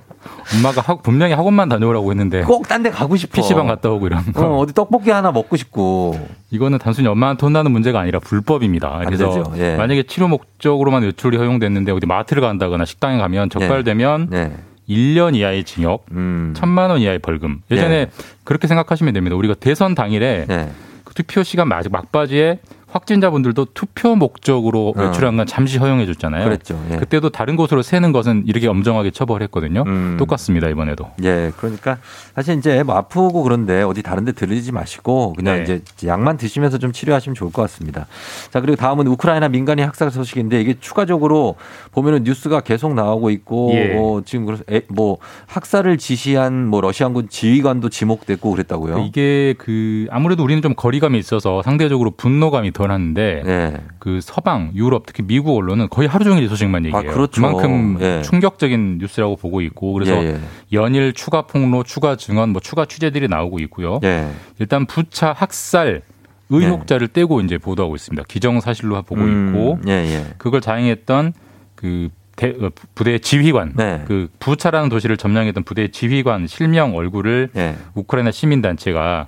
[0.55, 3.34] 엄마가 학- 분명히 학원만 다녀오라고 했는데 꼭 딴 데 가고 싶어.
[3.41, 4.45] PC방 갔다 오고 이런 거.
[4.45, 6.20] 어, 어디 떡볶이 하나 먹고 싶고.
[6.51, 9.01] 이거는 단순히 엄마한테 혼나는 문제가 아니라 불법입니다.
[9.05, 9.43] 그래서.
[9.58, 9.76] 예.
[9.76, 14.55] 만약에 치료 목적으로만 외출이 허용됐는데 어디 마트를 간다거나 식당에 가면 적발되면 네.
[14.88, 16.53] 1년 이하의 징역, 음.
[16.55, 17.62] 천만 원 이하의 벌금.
[17.70, 18.12] 예전에 네.
[18.45, 19.36] 그렇게 생각하시면 됩니다.
[19.36, 20.70] 우리가 대선 당일에 네.
[21.18, 22.59] 그 투표 시간 아직 막바지에
[22.98, 25.02] 확진자분들도 투표 목적으로 어.
[25.02, 26.43] 외출한 건 잠시 허용해 줬잖아요.
[26.43, 26.80] 그랬죠.
[26.91, 26.95] 예.
[26.98, 29.84] 그때도 다른 곳으로 새는 것은 이렇게 엄정하게 처벌했거든요.
[29.86, 30.16] 음.
[30.18, 31.08] 똑같습니다 이번에도.
[31.24, 31.98] 예, 그러니까
[32.36, 35.64] 사실 이제 뭐 아프고 그런데 어디 다른 데 들리지 마시고 그냥 네.
[35.64, 38.08] 이제 약만 드시면서 좀 치료하시면 좋을 것 같습니다.
[38.52, 41.56] 자, 그리고 다음은 우크라이나 민간인 학살 소식인데 이게 추가적으로
[41.91, 43.95] 보면은 뉴스가 계속 나오고 있고 예.
[43.98, 45.18] 어, 지금 그래서 에- 뭐
[45.48, 49.00] 학살을 지시한 뭐 러시아군 지휘관도 지목됐고 그랬다고요.
[49.00, 53.78] 이게 그 아무래도 우리는 좀 거리감이 있어서 상대적으로 분노감이 덜 한데 네.
[54.00, 57.10] 그 서방, 유럽, 특히 미국 언론은 거의 하루 종일 이 소식만 얘기해요.
[57.10, 57.42] 아, 그렇죠.
[57.42, 58.22] 그만큼 예.
[58.24, 60.40] 충격적인 뉴스라고 보고 있고 그래서 예, 예.
[60.74, 64.00] 연일 추가 폭로, 추가 증언, 뭐 추가 취재들이 나오고 있고요.
[64.04, 64.30] 예.
[64.60, 66.02] 일단 부차 학살
[66.50, 68.24] 의혹자를 떼고 이제 보도하고 있습니다.
[68.28, 70.26] 기정사실로 보고 음, 있고 예, 예.
[70.38, 71.34] 그걸 자행했던
[71.76, 74.04] 그 대- 어, 부대 지휘관, 네.
[74.08, 77.76] 그 부차라는 도시를 점령했던 부대 지휘관 실명 얼굴을 예.
[77.96, 79.28] 우크라이나 시민 단체가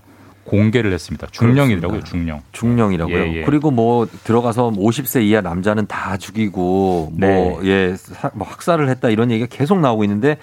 [0.50, 1.28] 공개를 했습니다.
[1.32, 2.42] 중령이더라고요, 중령.
[2.52, 3.16] 중령이라고요.
[3.18, 3.42] 예, 예.
[3.44, 7.28] 그리고 뭐 들어가서 50세 이하 남자는 다 죽이고 네.
[7.36, 10.38] 뭐 예, 사- 뭐 학살을 했다 이런 얘기가 계속 나오고 있는데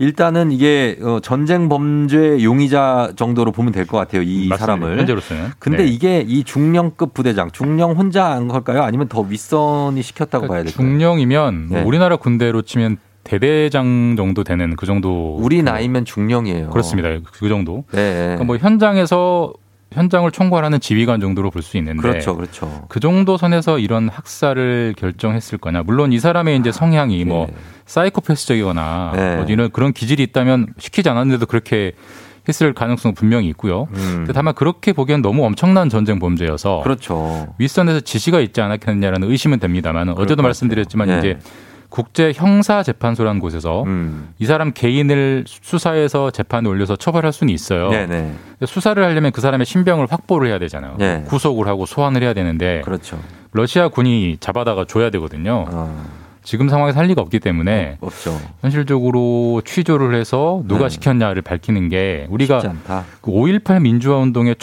[0.00, 4.22] 일단은 이게 어, 전쟁 범죄 용의자 정도로 보면 될 것 같아요.
[4.22, 4.56] 이 맞습니다.
[4.56, 4.98] 사람을.
[4.98, 5.50] 현재로서는.
[5.60, 5.88] 근데 네.
[5.88, 8.82] 이게 이 중령급 부대장, 중령 혼자 한 걸까요?
[8.82, 10.74] 아니면 더 윗선이 시켰다고 봐야 될까요?
[10.76, 11.84] 중령이면 뭐 네.
[11.84, 15.36] 우리나라 군대로 치면 대대장 정도 되는 그 정도.
[15.40, 16.70] 우리 나이면 중령이에요.
[16.70, 17.08] 그렇습니다.
[17.32, 17.84] 그 정도.
[17.92, 18.14] 네.
[18.14, 19.52] 그러니까 뭐 현장에서
[19.92, 22.84] 현장을 총괄하는 지휘관 정도로 볼 수 있는데 그렇죠, 그렇죠.
[22.88, 25.82] 그 정도 선에서 이런 학살을 결정했을 거냐.
[25.84, 27.46] 물론 이 사람의 이제 성향이 뭐
[27.86, 29.36] 사이코패스적이거나 네.
[29.36, 31.92] 뭐 이런 그런 기질이 있다면 시키지 않았는데도 그렇게
[32.46, 33.86] 했을 가능성은 분명히 있고요.
[33.92, 36.82] 근데 다만 그렇게 보기엔 너무 엄청난 전쟁 범죄여서 음.
[36.82, 37.54] 그렇죠.
[37.58, 41.20] 윗선에서 지시가 있지 않았겠느냐라는 의심은 됩니다만 어제도 것 말씀드렸지만 같아요.
[41.20, 41.50] 이제 네.
[41.94, 44.30] 국제 형사 재판소라는 곳에서 음.
[44.40, 47.88] 이 사람 개인을 수사해서 재판에 올려서 처벌할 수는 있어요.
[47.88, 48.34] 네네.
[48.66, 50.96] 수사를 하려면 그 사람의 신병을 확보를 해야 되잖아요.
[50.98, 51.22] 네.
[51.28, 53.20] 구속을 하고 소환을 해야 되는데 그렇죠.
[53.52, 55.66] 러시아 군이 잡아다가 줘야 되거든요.
[55.70, 56.23] 어.
[56.44, 58.38] 지금 상황에서 할 리가 없기 때문에 없죠.
[58.60, 60.90] 현실적으로 취조를 해서 누가 네.
[60.90, 62.60] 시켰냐를 밝히는 게 우리가.
[63.20, 64.54] 그 5.18 민주화 운동의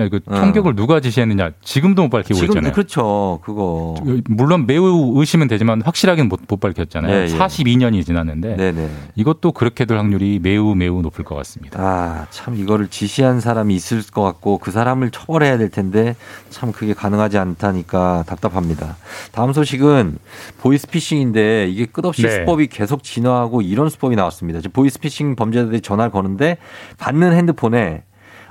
[0.00, 0.34] 아니, 그 어.
[0.34, 2.72] 총격을 누가 지시했느냐 지금도 못 밝히고 지금 있잖아요.
[2.72, 3.40] 그렇죠.
[3.42, 3.94] 그거.
[4.24, 7.14] 물론 매우 의심은 되지만 확실하게는 못, 못 밝혔잖아요.
[7.14, 7.26] 예, 예.
[7.26, 8.88] 42년이 지났는데 네네.
[9.16, 11.78] 이것도 그렇게 될 확률이 매우 매우 높을 것 같습니다.
[11.80, 16.16] 아, 참 이거를 지시한 사람이 있을 것 같고 그 사람을 처벌해야 될 텐데
[16.48, 18.96] 참 그게 가능하지 않다니까 답답합니다.
[19.32, 20.18] 다음 소식은
[20.58, 22.30] 보이스피싱 인데 이게 끝없이 네.
[22.30, 24.60] 수법이 계속 진화하고 이런 수법이 나왔습니다.
[24.60, 26.58] 지금 보이스피싱 범죄자들이 전화를 거는데
[26.98, 28.02] 받는 핸드폰에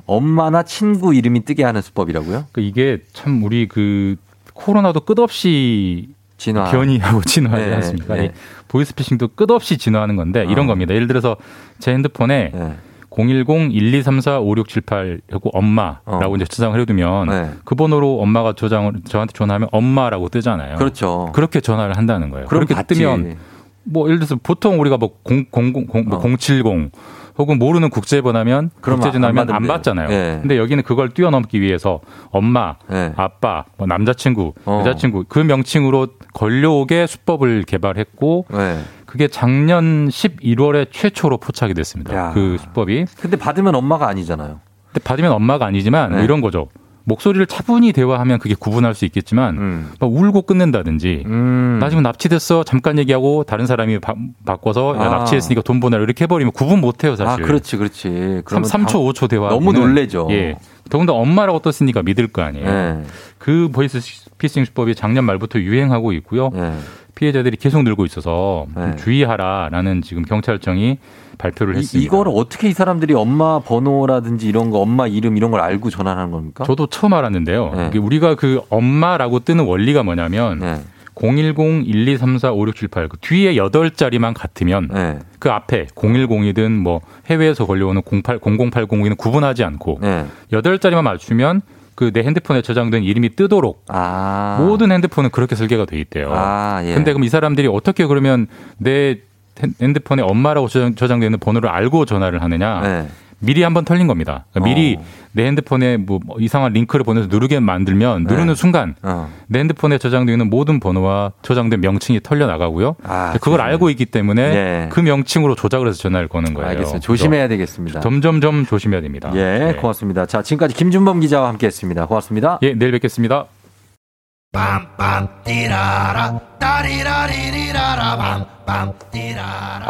[0.05, 2.45] 엄마나 친구 이름이 뜨게 하는 수법이라고요?
[2.51, 4.15] 그러니까 이게 참 우리 그
[4.53, 6.69] 코로나도 끝없이 진화.
[6.71, 8.15] 변이하고 진화하지 네, 않습니까?
[8.15, 8.25] 네.
[8.25, 8.29] 이
[8.67, 10.67] 보이스피싱도 끝없이 진화하는 건데 이런 어.
[10.67, 10.93] 겁니다.
[10.93, 11.35] 예를 들어서
[11.79, 12.75] 제 핸드폰에 네.
[13.17, 16.35] 010-1234-5678 하고 엄마라고 어.
[16.35, 17.51] 이제 저장을 해두면 네.
[17.65, 20.77] 그 번호로 엄마가 저장을 저한테 전화하면 엄마라고 뜨잖아요.
[20.77, 21.31] 그렇죠.
[21.33, 22.45] 그렇게 전화를 한다는 거예요.
[22.47, 22.93] 그렇게 받지.
[22.95, 23.37] 뜨면
[23.83, 26.37] 뭐 예를 들어서 보통 우리가 뭐 0, 0, 0, 뭐 어.
[26.37, 26.91] 070
[27.37, 29.67] 혹은 모르는 국제번호면 그럼 국제전화면 안 안.
[29.67, 30.09] 받잖아요.
[30.11, 30.37] 예.
[30.41, 33.13] 근데 여기는 그걸 뛰어넘기 위해서 엄마, 네.
[33.15, 34.79] 아빠, 뭐 남자친구, 어.
[34.81, 38.79] 여자친구 그 명칭으로 걸려오게 수법을 개발했고 네.
[39.05, 42.13] 그게 작년 11월에 최초로 포착이 됐습니다.
[42.15, 42.31] 야.
[42.33, 43.05] 그 수법이.
[43.19, 44.59] 근데 받으면 엄마가 아니잖아요.
[44.91, 46.23] 근데 받으면 엄마가 아니지만 뭐 네.
[46.25, 46.67] 이런 거죠.
[47.07, 49.91] 목소리를 차분히 대화하면 그게 구분할 수 있겠지만 음.
[49.97, 51.77] 막 울고 끊는다든지 음.
[51.79, 54.13] 나 지금 납치됐어 잠깐 얘기하고 다른 사람이 바,
[54.45, 55.09] 바꿔서 야, 아.
[55.19, 57.43] 납치했으니까 돈 보내라 이렇게 해버리면 구분 못해요 사실.
[57.43, 58.09] 아, 그렇지, 그렇지.
[58.09, 60.27] 3, 그러면 3초 당- 5초 대화 너무 놀래죠.
[60.31, 60.55] 예.
[60.89, 62.65] 더군다나 엄마라고 떴으니까 믿을 거 아니에요.
[62.65, 63.03] 네.
[63.37, 63.99] 그 보이스
[64.37, 66.49] 피싱 수법이 작년 말부터 유행하고 있고요.
[66.53, 66.73] 네.
[67.17, 68.95] 피해자들이 계속 늘고 있어서 좀 네.
[68.95, 70.99] 주의하라라는 지금 경찰청이
[71.39, 72.05] 발표를 이, 했습니다.
[72.05, 76.63] 이거를 어떻게 이 사람들이 엄마 번호라든지 이런 거, 엄마 이름 이런 걸 알고 전화하는 겁니까?
[76.63, 77.89] 저도 처음 알았는데요.
[77.91, 77.97] 네.
[77.97, 80.79] 우리가 그 엄마라고 뜨는 원리가 뭐냐면 네.
[81.15, 85.17] 010-1234-5678 그 뒤에 8자리만 같으면 네.
[85.39, 90.25] 그 앞에 010이든 뭐 해외에서 걸려오는 08, 0080이든 구분하지 않고 네.
[90.51, 91.61] 8자리만 맞추면
[91.97, 94.57] 그 내 핸드폰에 저장된 이름이 뜨도록 아.
[94.61, 96.29] 모든 핸드폰은 그렇게 설계가 돼 있대요.
[96.31, 96.93] 아, 예.
[96.93, 98.45] 근데 그럼 이 사람들이 어떻게 그러면
[98.77, 99.17] 내
[99.61, 102.81] 핸- 핸드폰에 엄마라고 저장, 저장 되는 번호를 알고 전화를 하느냐?
[102.81, 103.07] 네.
[103.39, 104.45] 미리 한번 털린 겁니다.
[104.51, 105.03] 그러니까 미리 어.
[105.37, 108.33] 내 핸드폰에 뭐 이상한 링크를 보내서 누르게 만들면 네.
[108.33, 109.29] 누르는 순간 어.
[109.45, 112.95] 내 핸드폰에 저장되어 있는 모든 번호와 저장된 명칭이 털려 나가고요.
[113.03, 113.63] 아, 그걸 조심해.
[113.63, 114.89] 알고 있기 때문에 예.
[114.91, 116.69] 그 명칭으로 조작을 해서 전화를 거는 거예요.
[116.69, 116.99] 알겠습니다.
[116.99, 117.99] 조심해야 되겠습니다.
[117.99, 119.31] 점점점 조심해야 됩니다.
[119.35, 119.75] 예, 네.
[119.75, 120.25] 고맙습니다.
[120.25, 122.07] 자, 지금까지 김준범 기자와 함께 했습니다.
[122.07, 122.57] 고맙습니다.
[122.63, 123.45] 예, 내일 뵙겠습니다.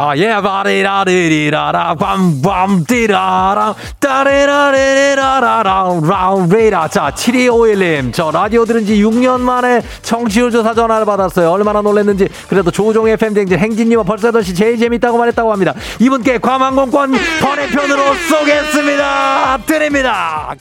[0.00, 6.88] 아, 예, 바리라리리라라, 빰빰, 띠라라, 따리라리리라라, 라우리라.
[6.88, 11.50] 자, 7251님, 저 라디오 들은 지 6년 만에 청취율 조사 전화를 받았어요.
[11.50, 12.28] 얼마나 놀랐는지.
[12.48, 15.74] 그래도 조종의 팬댕진 행진님은 벌써 8시 제일 재밌다고 말했다고 합니다.
[15.98, 19.58] 이분께 과망공권 번외편으로 쏘겠습니다.
[19.66, 20.54] 드립니다.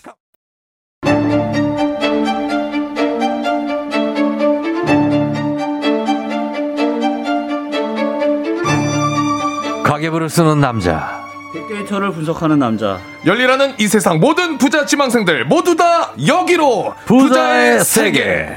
[9.98, 11.26] 가계부를 쓰는 남자.
[11.70, 13.00] 데이터를 분석하는 남자.
[13.26, 18.48] 열리라는 이 세상 모든 부자 지망생들 모두 다 여기로 부자의 세계.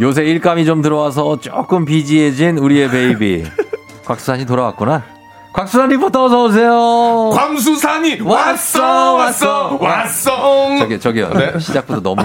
[0.00, 3.44] 요새 일감이 좀 들어와서 조금 busy해진 우리의 baby.
[4.06, 5.04] 곽수산이 돌아왔구나.
[5.52, 7.30] 곽수산 리포터 어서 오세요.
[7.34, 11.28] 광수산이 왔어 왔어 왔어 저기 저기요.
[11.34, 11.58] 네?
[11.58, 12.22] 시작부터 너무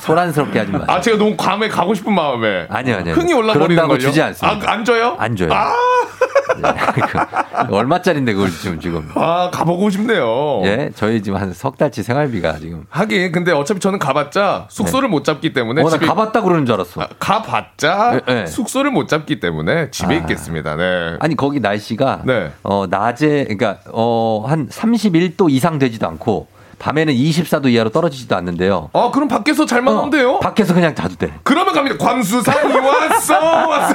[0.00, 0.86] 소란스럽게 하지 마세요.
[0.88, 3.14] 아 제가 너무 괌에 가고 싶은 마음에 아니요, 아니요.
[3.14, 4.70] 흥이 올라버리는 걸요 주지 않습니다.
[4.70, 5.16] 아, 안 줘요?
[5.18, 5.52] 안 줘요.
[5.52, 5.91] 아, 그,
[7.70, 9.08] 얼마짜린데 그걸 지금 지금.
[9.14, 10.62] 아 가보고 싶네요.
[10.64, 12.86] 예, 저희 지금 한 석 달치 생활비가 지금.
[12.88, 16.74] 하긴 근데 어차피 저는 가봤자 숙소를 못 잡기 때문에 어, 나 집에 가봤다 그러는 줄
[16.74, 17.02] 알았어.
[17.02, 18.46] 아, 가봤자 예, 예.
[18.46, 20.18] 숙소를 못 잡기 때문에 집에 아.
[20.18, 20.76] 있겠습니다.
[20.76, 21.16] 네.
[21.20, 22.52] 아니 거기 날씨가 네.
[22.62, 26.48] 어 낮에 그러니까 어 한 31도 이상 되지도 않고
[26.82, 28.90] 밤에는 24도 이하로 떨어지지도 않는데요.
[28.92, 30.40] 아 그럼 밖에서 잘만 어, 한대요?
[30.40, 31.32] 밖에서 그냥 자도 돼.
[31.44, 31.96] 그러면 갑니다.
[31.96, 33.94] 광수산이 왔어 왔어.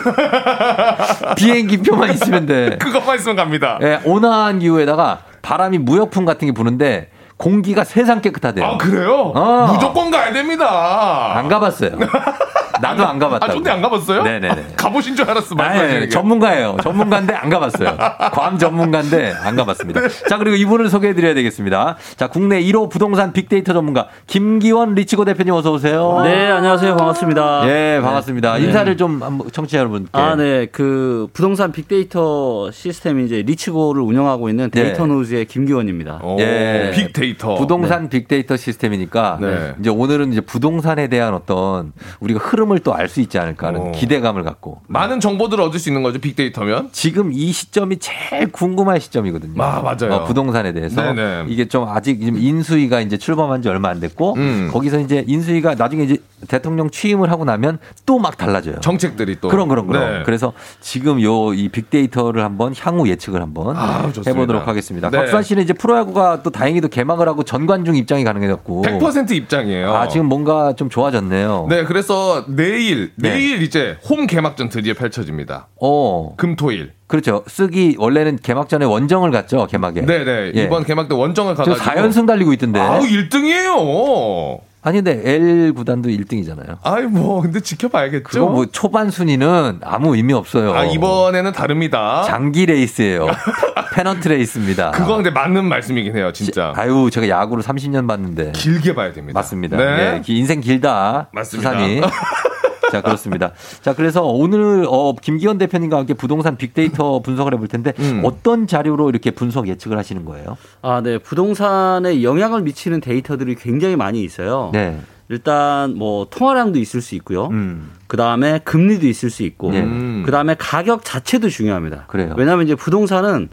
[1.35, 2.77] 비행기 표만 있으면 돼.
[2.79, 3.77] 그것만 있으면 갑니다.
[3.81, 8.65] 예, 온화한 기후에다가 바람이 무역풍 같은 게 부는데 공기가 세상 깨끗하대요.
[8.65, 9.33] 아 그래요?
[9.35, 9.69] 어.
[9.73, 11.33] 무조건 가야 됩니다.
[11.35, 11.91] 안 가봤어요.
[12.81, 13.51] 나도 안 가봤다고.
[13.51, 14.23] 아, 좋네, 안 가봤어요?
[14.23, 14.67] 네네네.
[14.77, 16.09] 가보신 줄 알았어, 게.
[16.09, 16.77] 전문가예요.
[16.83, 17.97] 전문가인데 안 가봤어요.
[18.33, 20.01] 괌 전문가인데 안 가봤습니다.
[20.29, 21.97] 자, 그리고 이분을 소개해드려야 되겠습니다.
[22.15, 26.21] 자, 국내 1호 부동산 빅데이터 전문가 김기원 리치고 대표님 어서 오세요.
[26.23, 26.95] 네, 안녕하세요.
[26.95, 27.67] 반갑습니다.
[27.67, 28.57] 예, 반갑습니다.
[28.57, 28.63] 네.
[28.65, 30.09] 인사를 좀 한번 청취자 여러분께.
[30.13, 30.67] 아, 네.
[30.71, 34.83] 그 부동산 빅데이터 시스템 이제 리치고를 운영하고 있는 네.
[34.83, 36.21] 데이터 노즈의 김기원입니다.
[36.39, 36.91] 예.
[36.93, 37.55] 빅데이터.
[37.55, 39.73] 부동산 빅데이터 시스템이니까 네.
[39.79, 43.81] 이제 오늘은 이제 부동산에 대한 어떤 우리가 흐름 을 또 알 수 있지 않을까 하는
[43.81, 43.91] 어.
[43.91, 46.89] 기대감을 갖고 많은 정보들을 얻을 수 있는 거죠, 빅데이터면.
[46.91, 49.61] 지금 이 시점이 제일 궁금한 시점이거든요.
[49.63, 50.13] 아, 맞아요.
[50.15, 51.45] 어, 부동산에 대해서 네네.
[51.47, 54.69] 이게 좀 아직 인수위가 이제 출범한 지 얼마 안 됐고 음.
[54.71, 58.79] 거기서 이제 인수위가 나중에 이제 대통령 취임을 하고 나면 또 막 달라져요.
[58.81, 59.47] 정책들이 또.
[59.47, 60.03] 그럼 그럼 그럼.
[60.19, 60.23] 네.
[60.25, 64.11] 그래서 지금 요 이 빅데이터를 한번 향후 예측을 한번 아.
[64.25, 65.09] 해보도록 하겠습니다.
[65.09, 65.17] 네.
[65.17, 69.93] 박수환 씨는 이제 프로야구가 또 다행히도 개막을 하고 전관중 입장이 가능해졌고 100% 입장이에요.
[69.93, 71.67] 아 지금 뭔가 좀 좋아졌네요.
[71.69, 73.29] 네, 그래서 내일, 네.
[73.29, 75.67] 내일 이제 홈 개막전 드디어 펼쳐집니다.
[75.79, 76.93] 어 금토일.
[77.05, 77.43] 그렇죠.
[77.47, 80.01] 쓱이 원래는 개막 전에 원정을 갔죠 개막에.
[80.05, 80.51] 네네.
[80.55, 80.63] 예.
[80.63, 81.85] 이번 개막 때 원정을 저 가가지고.
[81.89, 82.79] 4연승 달리고 있던데.
[82.79, 84.59] 아우, 1등이에요.
[84.87, 86.77] 아니 근데 L 구단도 1등이잖아요.
[86.81, 88.23] 아이, 뭐, 근데 지켜봐야겠죠.
[88.23, 90.73] 그거 뭐 초반 순위는 아무 의미 없어요.
[90.73, 92.23] 아, 이번에는 다릅니다.
[92.25, 93.27] 장기 레이스예요.
[93.93, 94.91] 페넌트 레이스입니다.
[94.91, 96.71] 그거 근데 맞는 말씀이긴 해요, 진짜.
[96.77, 98.53] 아유, 제가 야구를 30년 봤는데.
[98.53, 99.37] 길게 봐야 됩니다.
[99.37, 99.75] 맞습니다.
[99.75, 99.95] 네.
[100.13, 101.27] 네, 기- 인생 길다.
[101.33, 101.71] 맞습니다.
[101.71, 102.01] 수산이.
[102.91, 103.51] 자, 그렇습니다.
[103.81, 108.21] 자, 그래서 오늘 어, 김기현 대표님과 함께 부동산 빅데이터 분석을 해볼 텐데 음.
[108.23, 110.57] 어떤 자료로 이렇게 분석 예측을 하시는 거예요?
[110.81, 111.17] 아, 네.
[111.17, 114.71] 부동산에 영향을 미치는 데이터들이 굉장히 많이 있어요.
[114.73, 114.99] 네.
[115.29, 117.47] 일단 뭐 통화량도 있을 수 있고요.
[117.47, 117.91] 음.
[118.07, 119.81] 그 다음에 금리도 있을 수 있고, 네.
[120.25, 122.05] 그 다음에 가격 자체도 중요합니다.
[122.07, 122.33] 그래요.
[122.37, 123.49] 왜냐하면 이제 부동산은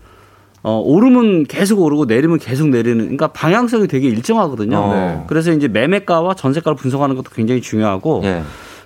[0.62, 4.78] 어, 오르면 계속 오르고 내리면 계속 내리는, 그러니까 방향성이 되게 일정하거든요.
[4.78, 4.94] 어.
[4.94, 5.24] 네.
[5.26, 8.42] 그래서 이제 매매가와 전세가를 분석하는 것도 굉장히 중요하고, 예.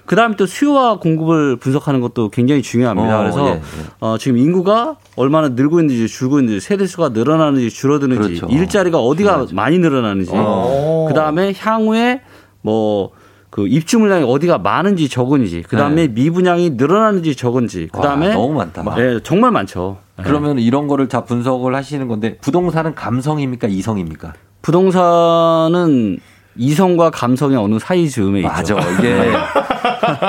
[0.09, 3.19] 그 다음에 또 수요와 공급을 분석하는 것도 굉장히 중요합니다.
[3.19, 3.61] 어, 그래서 예, 예.
[4.01, 8.47] 어, 지금 인구가 얼마나 늘고 있는지 줄고 있는지 세대 수가 늘어나는지 줄어드는지 그렇죠.
[8.47, 11.05] 일자리가 어디가 많이 늘어나는지 어.
[11.09, 12.23] 그 다음에 향후에
[12.63, 18.35] 뭐그 입주 물량이 어디가 많은지 적은지 그 다음에 미분양이 늘어나는지 적은지 그 다음에 네.
[18.35, 18.95] 와, 너무 많다.
[18.97, 19.99] 네, 정말 많죠.
[20.17, 24.33] 그러면 이런 거를 다 분석을 하시는 건데 부동산은 감성입니까 이성입니까?
[24.63, 26.19] 부동산은
[26.57, 28.49] 이성과 감성의 어느 사이 즈음에 있죠.
[28.75, 28.91] 맞아.
[28.93, 29.33] 이게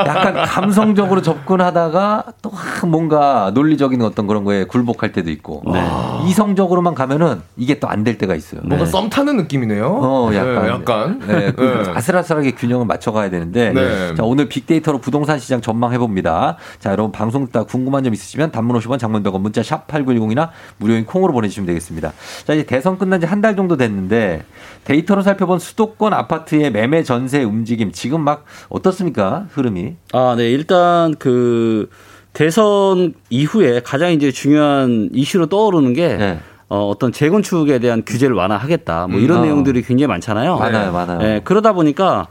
[0.08, 2.52] 약간 감성적으로 접근하다가 또
[2.88, 5.84] 뭔가 논리적인 어떤 그런 거에 굴복할 때도 있고 네.
[6.28, 8.62] 이성적으로만 가면은 이게 또 안 될 때가 있어요.
[8.64, 9.86] 뭔가 썸 타는 느낌이네요.
[9.86, 10.64] 어, 약간.
[10.64, 11.20] 네, 약간.
[11.28, 11.92] 네, 그 네.
[11.94, 13.72] 아슬아슬하게 균형을 맞춰가야 되는데.
[13.74, 14.16] 네.
[14.16, 16.56] 자, 오늘 빅데이터로 부동산 시장 전망해 봅니다.
[16.80, 21.06] 자, 여러분 방송 듣다 궁금한 점 있으시면 단문 50원 장문 100원 문자 샵 8910이나 무료인
[21.06, 22.14] 콩으로 보내주시면 되겠습니다.
[22.46, 24.44] 자, 이제 대선 끝난 지 한 달 정도 됐는데
[24.86, 29.39] 데이터로 살펴본 수도권 아파트의 매매 전세 움직임 지금 막 어떻습니까?
[29.52, 29.96] 흐름이.
[30.14, 30.50] 아, 네.
[30.50, 31.90] 일단 그
[32.34, 36.40] 대선 이후에 가장 이제 중요한 이슈로 떠오르는 게 네.
[36.70, 39.08] 어, 어떤 재건축에 대한 규제를 완화하겠다.
[39.08, 39.42] 뭐 이런 음.
[39.42, 39.46] 어.
[39.46, 40.58] 내용들이 굉장히 많잖아요.
[40.58, 41.18] 많아요, 많아요.
[41.20, 42.28] 네, 그러다 보니까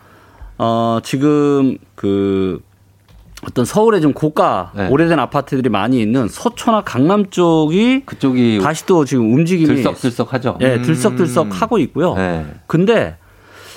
[0.58, 2.60] 어, 지금 그
[3.46, 4.88] 어떤 서울에 좀 고가 네.
[4.88, 10.58] 오래된 아파트들이 많이 있는 서초나 강남 쪽이 그쪽이 다시 또 지금 움직임이 들썩들썩하죠.
[10.60, 12.14] 예, 들썩들썩 하고 있고요.
[12.14, 12.46] 네.
[12.66, 13.16] 근데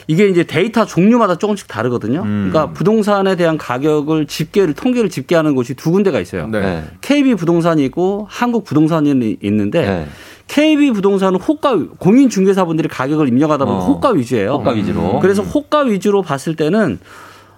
[0.08, 2.22] 이게 이제 데이터 종류마다 조금씩 다르거든요.
[2.24, 2.50] 음.
[2.50, 6.48] 그러니까 부동산에 대한 가격을 집계를 통계를 집계하는 곳이 두 군데가 있어요.
[6.48, 6.62] 네.
[6.62, 6.84] 네.
[7.02, 10.08] KB 부동산이 있고 한국 부동산이 있는데 네.
[10.48, 13.86] KB 부동산은 호가 공인 중개사분들이 가격을 입력하다 보면 어.
[13.86, 14.52] 호가 위주예요.
[14.54, 15.20] 호가 위주로.
[15.20, 17.00] 그래서 호가 위주로 봤을 때는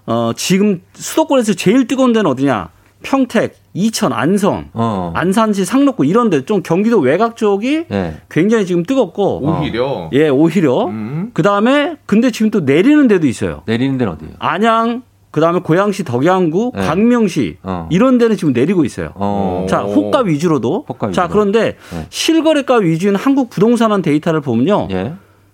[0.06, 2.70] 어 지금 수도권에서 제일 뜨거운 데는 어디냐?
[3.04, 5.12] 평택, 이천, 안성, 어.
[5.16, 8.16] 안산시, 상록구 이런 데 좀 경기도 외곽 쪽이 네.
[8.30, 10.10] 굉장히 지금 뜨겁고 오히려.
[10.14, 10.86] 예, 오히려.
[10.86, 11.30] 음.
[11.34, 13.62] 그 다음에 근데 지금 또 내리는 데도 있어요.
[13.66, 14.34] 내리는 데는 어디예요?
[14.40, 16.82] 안양, 그 다음에 고양시, 덕양구, 네.
[16.86, 17.88] 광명시 어.
[17.92, 19.12] 이런 데는 지금 내리고 있어요.
[19.16, 19.66] 어.
[19.70, 20.86] 자, 호가 위주로도.
[20.88, 21.28] 호가 자, 위주로.
[21.30, 22.08] 그런데 네.
[22.10, 24.88] 실거래가 위주인 한국 부동산원 데이터를 보면요.
[24.92, 25.14] 예.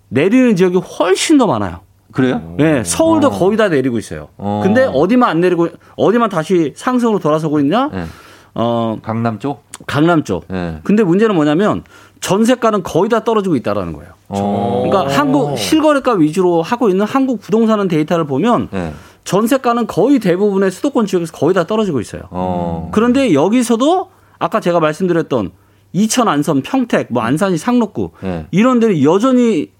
[0.09, 1.81] 내리는 지역이 훨씬 더 많아요.
[2.11, 2.55] 그래요?
[2.59, 3.29] 예, 서울도 어.
[3.31, 4.29] 거의 다 내리고 있어요.
[4.37, 4.61] 어.
[4.63, 7.89] 근데 어디만 안 내리고, 어디만 다시 상승으로 돌아서고 있냐?
[7.93, 8.03] 예.
[8.55, 9.63] 어, 강남 쪽?
[9.85, 10.45] 강남 쪽.
[10.51, 10.79] 예.
[10.83, 11.83] 근데 문제는 뭐냐면
[12.19, 14.11] 전세가는 거의 다 떨어지고 있다라는 거예요.
[14.27, 14.85] 어.
[14.87, 18.93] 그러니까 한국 실거래가 위주로 하고 있는 한국 부동산은 데이터를 보면 예.
[19.23, 22.23] 전세가는 거의 대부분의 수도권 지역에서 거의 다 떨어지고 있어요.
[22.31, 22.89] 어.
[22.91, 25.51] 그런데 여기서도 아까 제가 말씀드렸던
[25.93, 28.47] 이천 안성 평택 뭐 안산시 상록구 예.
[28.51, 29.71] 이런 데는 여전히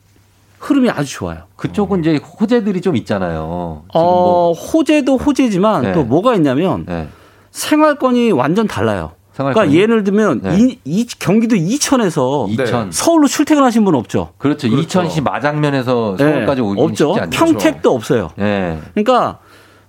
[0.60, 1.44] 흐름이 아주 좋아요.
[1.56, 3.84] 그쪽은 이제 호재들이 좀 있잖아요.
[3.88, 4.50] 지금 뭐.
[4.50, 5.92] 어, 호재도 호재지만 네.
[5.94, 7.08] 또 뭐가 있냐면 예.
[7.52, 9.12] 생활권이 완전 달라요.
[9.34, 9.68] 생활권이?
[9.68, 10.58] 그러니까 예를 들면 네.
[10.60, 12.92] 이, 이 경기도 이천에서 이천.
[12.92, 14.34] 서울로 출퇴근하신 분 없죠.
[14.38, 14.68] 그렇죠.
[14.68, 17.14] 이천시 마장면에서 네, 서울까지 오기 없죠.
[17.14, 17.46] 쉽지 않죠.
[17.46, 18.30] 평택도 없어요.
[18.40, 18.80] 예.
[18.94, 19.40] 그러니까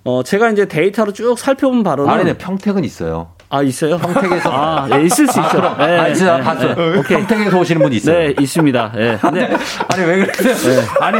[0.03, 3.33] 어, 제가 이제 데이터로 쭉 살펴본 바로는 아니 네, 평택은 있어요.
[3.53, 3.97] 아 있어요?
[3.97, 5.57] 평택에서 아, 네, 있을 수 아, 있죠.
[5.57, 5.77] 그럼.
[5.77, 6.73] 네, 아니, 진짜 네, 봤어요.
[6.73, 6.97] 네.
[6.99, 7.17] 오케이.
[7.17, 8.17] 평택에서 오시는 분이 있어요.
[8.17, 8.93] 네, 있습니다.
[8.95, 9.17] 예.
[9.19, 9.57] 근데
[9.89, 10.81] 아니 왜 그러세요?
[11.01, 11.19] 아니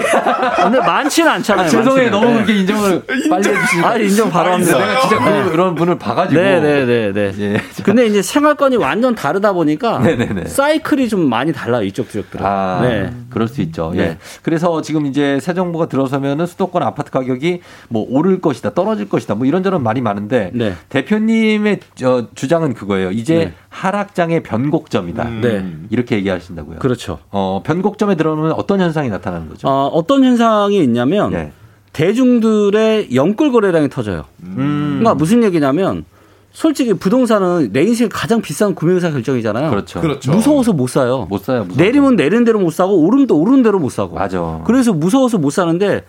[0.56, 1.70] 근데 많지는 않잖아요.
[1.70, 2.10] 죄송해요.
[2.10, 2.12] 많지는.
[2.12, 2.34] 너무 네.
[2.36, 3.90] 그렇게 인정을 빨리 해주시니까.
[3.90, 4.78] 아, 인정 바로 합니다.
[4.78, 5.44] 내가 진짜 네.
[5.44, 6.42] 그, 런 분을 봐가지고.
[6.42, 7.34] 네네네네.
[7.40, 7.62] 예.
[7.84, 10.46] 근데 이제 생활권이 완전 다르다 보니까 네네네.
[10.46, 12.46] 사이클이 좀 많이 달라요 이쪽 지역들은.
[12.46, 13.12] 아, 네.
[13.30, 13.92] 그럴 수 있죠.
[13.96, 13.98] 예.
[13.98, 14.18] 네.
[14.42, 17.60] 그래서 지금 이제 새 정부가 들어서면은 수도권 아파트 가격이
[17.90, 20.76] 뭐 오를 것이다, 떨어질 것이다, 뭐 이런저런 말이 많은데 네.
[20.88, 23.12] 대표님의 저 주장은 그거예요.
[23.12, 23.54] 이제 네.
[23.70, 25.24] 하락장의 변곡점이다.
[25.42, 25.66] 네.
[25.90, 26.80] 이렇게 얘기하신다고요.
[26.80, 27.20] 그렇죠.
[27.30, 29.68] 어, 변곡점에 들어오면 어떤 현상이 나타나는 거죠?
[29.68, 31.52] 어, 어떤 현상이 있냐면 예.
[31.94, 34.26] 대중들의 영끌 거래량이 터져요.
[34.44, 35.00] 음.
[35.00, 36.06] 그러니까 무슨 얘기냐면
[36.52, 39.70] 솔직히 부동산은 내 인생 가장 비싼 구매의사 결정이잖아요.
[39.70, 40.02] 그렇죠.
[40.02, 40.32] 그렇죠.
[40.32, 41.26] 무서워서 못 사요.
[41.30, 41.64] 못 사요.
[41.64, 41.82] 무서워서.
[41.82, 44.16] 내리면 내리는 대로 못 사고 또 오르는 대로 못 사고.
[44.16, 44.62] 맞아.
[44.66, 46.04] 그래서 무서워서 못 사는데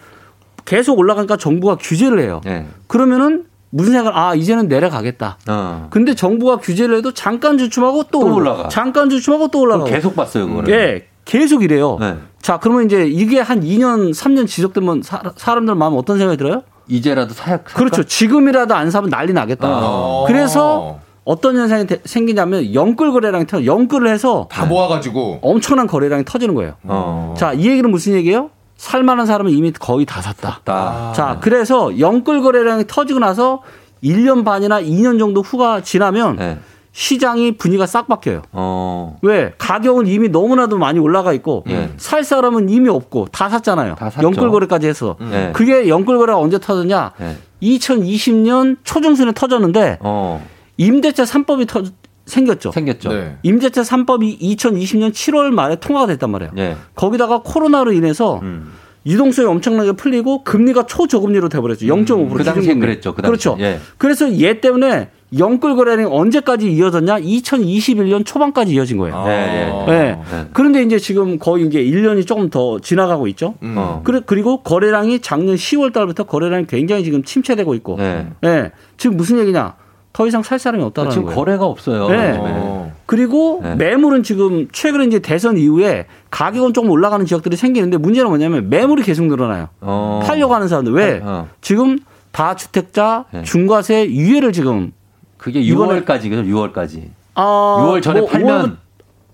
[0.64, 2.40] 계속 올라가니까 정부가 규제를 해요.
[2.46, 2.66] 예.
[2.86, 3.44] 그러면은
[3.74, 4.14] 무슨 생각?
[4.16, 5.38] 아 이제는 내려가겠다.
[5.48, 5.86] 어.
[5.90, 8.34] 근데 정부가 규제를 해도 잠깐 주춤하고 또, 또 올라.
[8.52, 8.68] 올라가.
[8.68, 9.84] 잠깐 주춤하고 또 올라가.
[9.84, 10.70] 계속 봤어요, 그거는.
[10.70, 11.96] 예, 계속 이래요.
[11.98, 12.16] 네.
[12.42, 16.62] 자, 그러면 이제 이게 한 2년, 3년 지속되면 사, 사람들 마음 어떤 생각이 들어요?
[16.86, 18.02] 이제라도 사야 그렇죠.
[18.04, 19.66] 지금이라도 안 사면 난리 나겠다.
[19.70, 20.24] 어.
[20.26, 26.54] 그래서 어떤 현상이 되- 생기냐면 영끌 거래량이 터, 영끌을 해서 다 모아가지고 엄청난 거래량이 터지는
[26.54, 26.74] 거예요.
[26.82, 27.32] 어.
[27.38, 28.50] 자, 이 얘기는 무슨 얘기예요?
[28.82, 30.60] 살만한 사람은 이미 거의 다 샀다.
[30.64, 31.12] 다.
[31.14, 33.62] 자, 그래서 영끌 거래량이 터지고 나서
[34.02, 36.58] 1년 반이나 2년 정도 후가 지나면 네.
[36.90, 38.42] 시장이 분위기가 싹 바뀌어요.
[38.50, 39.18] 어.
[39.22, 39.54] 왜?
[39.56, 41.92] 가격은 이미 너무나도 많이 올라가 있고 예.
[41.96, 43.94] 살 사람은 이미 없고 다 샀잖아요.
[43.94, 44.26] 다 샀죠.
[44.26, 45.16] 영끌 거래까지 해서.
[45.20, 45.52] 네.
[45.54, 47.12] 그게 영끌 거래가 언제 터졌냐?
[47.18, 47.36] 네.
[47.62, 50.44] 2020년 초중순에 터졌는데 어.
[50.76, 51.84] 임대차 3법이 터
[52.26, 52.72] 생겼죠.
[52.72, 53.12] 생겼죠.
[53.12, 53.36] 네.
[53.42, 56.52] 임대차 3법이 2020년 7월 말에 통과가 됐단 말이에요.
[56.58, 56.76] 예.
[56.94, 58.72] 거기다가 코로나로 인해서 음.
[59.04, 61.86] 유동성이 엄청나게 풀리고 금리가 초저금리로 돼버렸죠.
[61.86, 62.80] 0.5%그 당시엔 기준금리.
[62.80, 63.14] 그랬죠.
[63.14, 63.56] 그 당시엔.
[63.56, 63.56] 그렇죠.
[63.60, 63.80] 예.
[63.98, 67.18] 그래서 얘 때문에 영끌 거래량이 언제까지 이어졌냐?
[67.20, 69.24] 2021년 초반까지 이어진 거예요.
[69.24, 70.18] 네, 네.
[70.30, 70.48] 네.
[70.52, 73.54] 그런데 이제 지금 거의 이제 1년이 조금 더 지나가고 있죠.
[73.62, 73.74] 음.
[73.76, 74.02] 어.
[74.26, 77.96] 그리고 거래량이 작년 10월 달부터 거래량이 굉장히 지금 침체되고 있고.
[77.96, 78.28] 네.
[78.42, 78.70] 네.
[78.98, 79.74] 지금 무슨 얘기냐?
[80.12, 81.36] 더 이상 살 사람이 없다는 지금 거예요.
[81.38, 82.08] 거래가 없어요.
[82.08, 82.92] 네.
[83.06, 83.74] 그리고 네.
[83.76, 89.26] 매물은 지금 최근에 이제 대선 이후에 가격은 조금 올라가는 지역들이 생기는데 문제는 뭐냐면 매물이 계속
[89.26, 89.68] 늘어나요.
[89.80, 90.20] 어.
[90.24, 91.20] 팔려고 하는 사람들 왜?
[91.22, 91.48] 어.
[91.60, 91.98] 지금
[92.30, 93.42] 다주택자 네.
[93.42, 94.92] 중과세 유예를 지금
[95.38, 96.46] 그게 이번에- 6월까지거든요.
[96.72, 97.08] 6월까지.
[97.34, 98.76] 아, 6월 전에 뭐 팔면 5월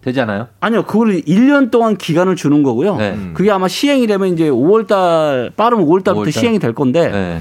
[0.01, 0.47] 되지 않아요?
[0.61, 2.97] 아니요, 그거를 1년 동안 기간을 주는 거고요.
[2.97, 3.16] 네.
[3.35, 6.33] 그게 아마 시행이 되면 이제 5월 달 빠르면 5월 달부터 5월달.
[6.33, 7.41] 시행이 될 건데, 네.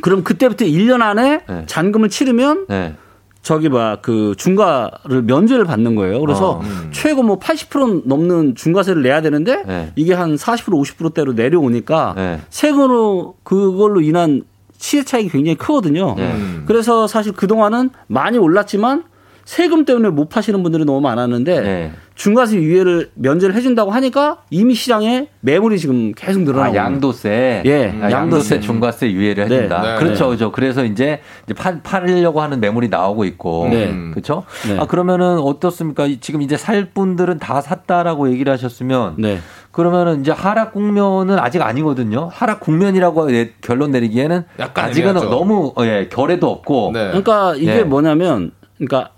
[0.00, 1.64] 그럼 그때부터 1년 안에 네.
[1.66, 2.94] 잔금을 치르면 네.
[3.42, 6.20] 저기 봐그 중과를 면제를 받는 거예요.
[6.20, 6.90] 그래서 어, 음.
[6.92, 9.92] 최고 뭐 80% 넘는 중과세를 내야 되는데 네.
[9.96, 12.40] 이게 한 40% 50%대로 내려오니까 네.
[12.50, 14.42] 세금으로 그걸로 인한
[14.76, 16.14] 시세 차익이 굉장히 크거든요.
[16.16, 16.34] 네.
[16.66, 19.04] 그래서 사실 그동안은 많이 올랐지만
[19.50, 21.92] 세금 때문에 못 파시는 분들이 너무 많았는데 네.
[22.14, 27.64] 중과세 유예를 면제를 해준다고 하니까 이미 시장에 매물이 지금 계속 늘어나고 아, 양도세.
[27.66, 28.60] 예, 아, 양도세, 양도세.
[28.60, 29.54] 중과세 유예를 네.
[29.56, 29.82] 해준다.
[29.82, 29.98] 네.
[29.98, 30.26] 그렇죠, 네.
[30.36, 30.52] 그렇죠.
[30.52, 33.66] 그래서 이제, 이제 팔, 팔려고 하는 매물이 나오고 있고.
[33.72, 33.92] 네.
[34.12, 34.44] 그렇죠?
[34.68, 34.78] 네.
[34.78, 36.06] 아, 그러면은 어떻습니까?
[36.06, 39.14] 이- 지금 이제 살 분들은 다 샀다라고 얘기를 하셨으면.
[39.18, 39.40] 네.
[39.72, 42.28] 그러면은 이제 하락 국면은 아직 아니거든요.
[42.32, 45.28] 하락 국면이라고 내- 결론 내리기에는 약간 아직은 애매하죠.
[45.28, 46.92] 너무 어, 예, 결에도 없고.
[46.94, 47.08] 네.
[47.08, 47.82] 그러니까 이게 네.
[47.82, 49.10] 뭐냐면 그러니까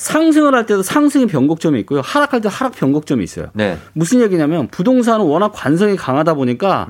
[0.00, 2.00] 상승을 할 때도 상승의 변곡점이 있고요.
[2.00, 3.48] 하락할 때 하락 변곡점이 있어요.
[3.52, 3.76] 네.
[3.92, 6.88] 무슨 얘기냐면 부동산은 워낙 관성이 강하다 보니까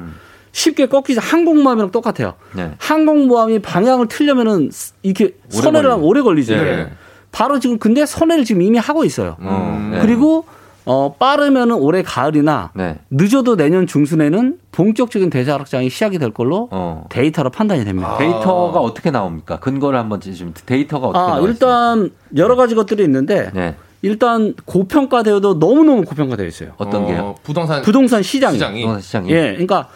[0.52, 2.34] 쉽게 꺾이지 항공모함이랑 똑같아요.
[2.54, 2.72] 네.
[2.78, 4.70] 항공모함이 방향을 틀려면은
[5.02, 6.04] 이렇게 선회를 하면.
[6.04, 6.54] 오래 걸리죠.
[6.54, 6.92] 네.
[7.32, 9.36] 바로 지금 근데 선회를 지금 이미 하고 있어요.
[9.40, 9.98] 어, 네.
[10.00, 10.44] 그리고
[10.90, 12.96] 어 빠르면은 올해 가을이나 네.
[13.10, 17.04] 늦어도 내년 중순에는 본격적인 대자 하락장이 시작이 될 걸로 어.
[17.10, 18.16] 데이터로 판단이 됩니다.
[18.18, 19.60] 데이터가 어떻게 나옵니까?
[19.60, 21.46] 근거를 한번 좀 데이터가 어떻게 아, 있어요?
[21.46, 23.76] 일단 여러 가지 것들이 있는데 네.
[24.02, 26.70] 일단 고평가되어도 너무너무 고평가되어 있어요.
[26.76, 27.34] 어떤 어, 게요?
[27.44, 28.54] 부동산 부동산 시장이.
[28.54, 29.30] 시장이 부동산 시장이.
[29.30, 29.86] 예, 그러니까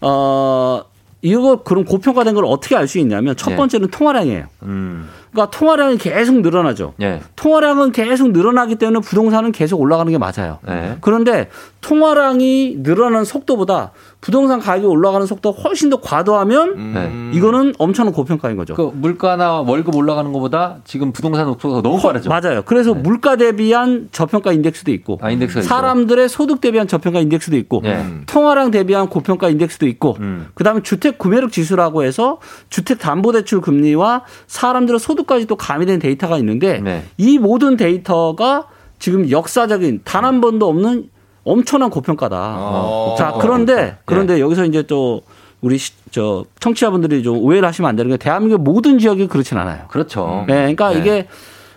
[0.00, 0.82] 어
[1.20, 3.56] 이거 그럼 고평가된 걸 어떻게 알 수 있냐면 첫 예.
[3.56, 4.46] 번째는 통화량이에요.
[4.64, 5.08] 음.
[5.32, 6.92] 그러니까 통화량이 계속 늘어나죠.
[7.00, 7.20] 예.
[7.36, 10.58] 통화량은 계속 늘어나기 때문에 부동산은 계속 올라가는 게 맞아요.
[10.66, 10.98] 네.
[11.00, 11.48] 그런데
[11.80, 17.30] 통화량이 늘어나는 속도보다 부동산 가격이 올라가는 속도가 훨씬 더 과도하면 네.
[17.34, 18.74] 이거는 엄청난 고평가인 거죠.
[18.74, 22.28] 그 물가나 월급 올라가는 것보다 지금 부동산 속도가 너무 빠르죠.
[22.28, 22.62] 맞아요.
[22.64, 25.68] 그래서 물가 대비한 저평가 인덱스도 있고 아, 인덱스가 있죠.
[25.68, 28.04] 사람들의 소득 대비한 저평가 인덱스도 있고 예.
[28.26, 30.48] 통화량 대비한 고평가 인덱스도 있고 음.
[30.54, 36.38] 그다음에 주택 구매력 지수라고 해서 주택 담보 대출 금리와 사람들의 소득 까지 또 가미된 데이터가
[36.38, 37.04] 있는데 네.
[37.18, 38.66] 이 모든 데이터가
[38.98, 41.10] 지금 역사적인 단 한 번도 없는
[41.44, 42.36] 엄청난 고평가다.
[42.58, 43.14] 어.
[43.18, 45.22] 자, 그런데 그런데 여기서 이제 또
[45.60, 49.86] 우리 시- 저 청취자분들이 좀 오해를 하시면 안 되는 게 대한민국 모든 지역이 그렇진 않아요.
[49.88, 50.44] 그렇죠.
[50.46, 50.98] 네, 그러니까 네.
[51.00, 51.26] 이게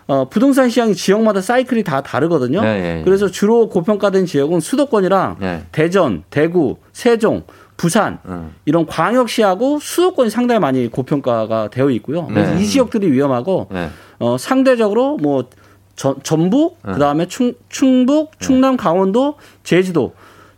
[0.07, 2.61] 어, 부동산 시장이 지역마다 사이클이 다 다르거든요.
[2.61, 3.01] 네, 네, 네.
[3.03, 5.63] 그래서 주로 고평가된 지역은 수도권이랑 네.
[5.71, 7.43] 대전, 대구, 세종,
[7.77, 8.53] 부산 음.
[8.65, 12.25] 이런 광역시하고 수도권이 상당히 많이 고평가가 되어 있고요.
[12.27, 12.61] 그래서 네.
[12.61, 13.89] 이 지역들이 위험하고 네.
[14.19, 15.45] 어, 상대적으로 뭐
[15.95, 20.13] 전, 전북, 그다음에 충, 충북, 충남, 강원도, 제주도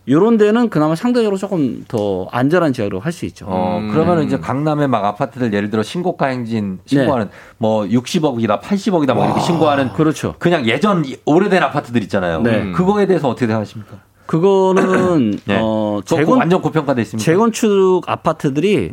[0.10, 3.46] 요런 데는 그나마 상대적으로 조금 더 안전한 지역으로 할 수 있죠.
[3.48, 9.26] 어, 그러면 이제 강남의 막 아파트들 예를 들어 신고가 행진 신고하는 뭐 60억이다, 80억이다 막
[9.26, 10.36] 이렇게 신고하는 그렇죠.
[10.40, 12.42] 그냥 예전 오래된 아파트들 있잖아요.
[12.42, 12.72] 네.
[12.72, 13.98] 그거에 대해서 어떻게 생각하십니까?
[14.28, 15.60] 그거는 네.
[15.62, 17.24] 어 재건 완전 고평가돼 있습니다.
[17.24, 18.92] 재건축 아파트들이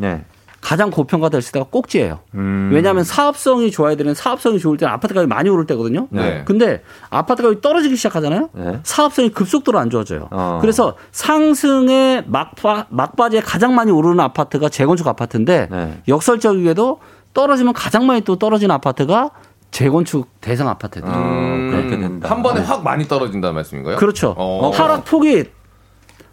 [0.65, 2.21] 가장 고평가될 때가 꼭지예요.
[2.35, 2.71] 음.
[2.73, 6.09] 왜냐하면 사업성이 좋아야 되는 사업성이 좋을 때는 아파트 값이 많이 오를 때거든요.
[6.09, 6.43] 네.
[6.47, 8.49] 근데 아파트 값이 떨어지기 시작하잖아요.
[8.55, 8.81] 네.
[8.83, 10.29] 사업성이 급속도로 안 좋아져요.
[10.31, 10.59] 어.
[10.63, 16.03] 그래서 상승의 막바, 막바지에 가장 많이 오르는 아파트가 재건축 아파트인데 네.
[16.09, 17.01] 역설적이게도
[17.35, 19.33] 떨어지면 가장 많이 또 떨어지는 아파트가
[19.75, 21.09] 재건축 대상 아파트들.
[21.09, 22.31] 음, 그렇게 된다.
[22.31, 23.97] 한 번에 확 많이 떨어진다는 말씀인가요?
[23.97, 24.33] 그렇죠.
[24.39, 24.71] 어.
[24.71, 25.47] 하락 폭이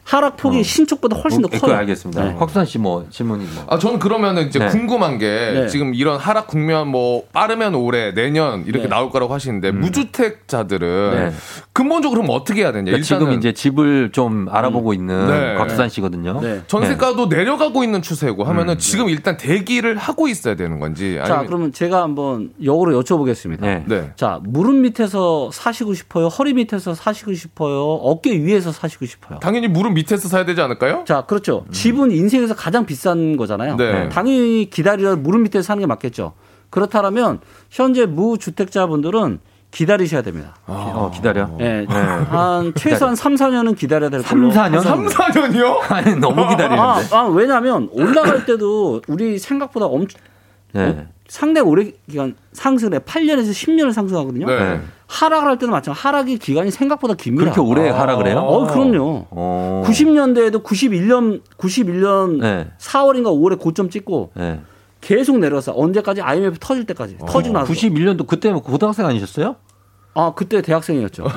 [0.03, 1.71] 하락 폭이 신축보다 훨씬 더 어, 커요.
[1.71, 2.23] 그 알겠습니다.
[2.23, 2.35] 네.
[2.35, 3.63] 곽수산 씨 뭐 질문이 뭐.
[3.67, 4.67] 아, 저는 그러면은 이제 네.
[4.69, 5.67] 궁금한 게 네.
[5.67, 8.89] 지금 이런 하락 국면 뭐 빠르면 올해 내년 이렇게 네.
[8.89, 11.29] 나올 거라고 하시는데 무주택자들은 음.
[11.29, 11.35] 네.
[11.73, 12.85] 근본적으로 그럼 어떻게 해야 되냐?
[12.85, 15.55] 그러니까 지금 이제 집을 좀 알아보고 있는 네.
[15.55, 16.41] 곽수산 씨거든요.
[16.41, 16.61] 네.
[16.67, 18.77] 전세가도 내려가고 있는 추세고 하면은 음.
[18.79, 23.61] 지금 일단 대기를 하고 있어야 되는 건지 자, 아니면 그러면 제가 한번 역으로 여쭤보겠습니다.
[23.61, 23.83] 네.
[23.87, 24.11] 네.
[24.15, 26.27] 자, 무릎 밑에서 사시고 싶어요?
[26.27, 27.83] 허리 밑에서 사시고 싶어요?
[27.83, 29.39] 어깨 위에서 사시고 싶어요?
[29.39, 31.03] 당연히 무릎 밑에서 사야 되지 않을까요?
[31.05, 31.65] 자, 그렇죠.
[31.71, 33.75] 집은 인생에서 가장 비싼 거잖아요.
[33.77, 34.09] 네.
[34.09, 36.33] 당연히 기다리려 무릎 밑에 사는 게 맞겠죠.
[36.69, 37.39] 그렇다면
[37.69, 39.39] 현재 무주택자분들은
[39.71, 40.55] 기다리셔야 됩니다.
[40.67, 41.49] 어, 기다려.
[41.57, 41.85] 네.
[41.87, 44.53] 한 최소한 3, 4년은 기다려야 될 3, 걸로.
[44.53, 44.81] 4년?
[44.81, 45.91] 3, 4년이요?
[45.91, 46.81] 아니, 너무 기다리는데.
[46.81, 50.19] 아, 아, 왜냐하면 올라갈 때도 우리 생각보다 엄청
[50.73, 51.07] 네.
[51.27, 54.45] 상당히 오래 기간 상승을 해 8년에서 10년을 상승하거든요.
[54.45, 54.81] 네.
[55.11, 57.43] 하락을 할 때는 마찬가지 하락의 기간이 생각보다 깁니다.
[57.51, 58.39] 그렇게 오래 하락을 해요?
[58.39, 59.27] 어, 그럼요.
[59.29, 59.83] 어.
[59.85, 62.67] 90년대에도 91년 91년 네.
[62.79, 64.61] 4월인가 5월에 고점 찍고 네.
[65.01, 65.73] 계속 내려왔어.
[65.75, 67.17] 언제까지 IMF 터질 때까지.
[67.27, 67.73] 터지고 나서.
[67.73, 69.57] 91년도 그때 뭐 고등학생 아니셨어요?
[70.13, 71.23] 아, 그때 대학생이었죠.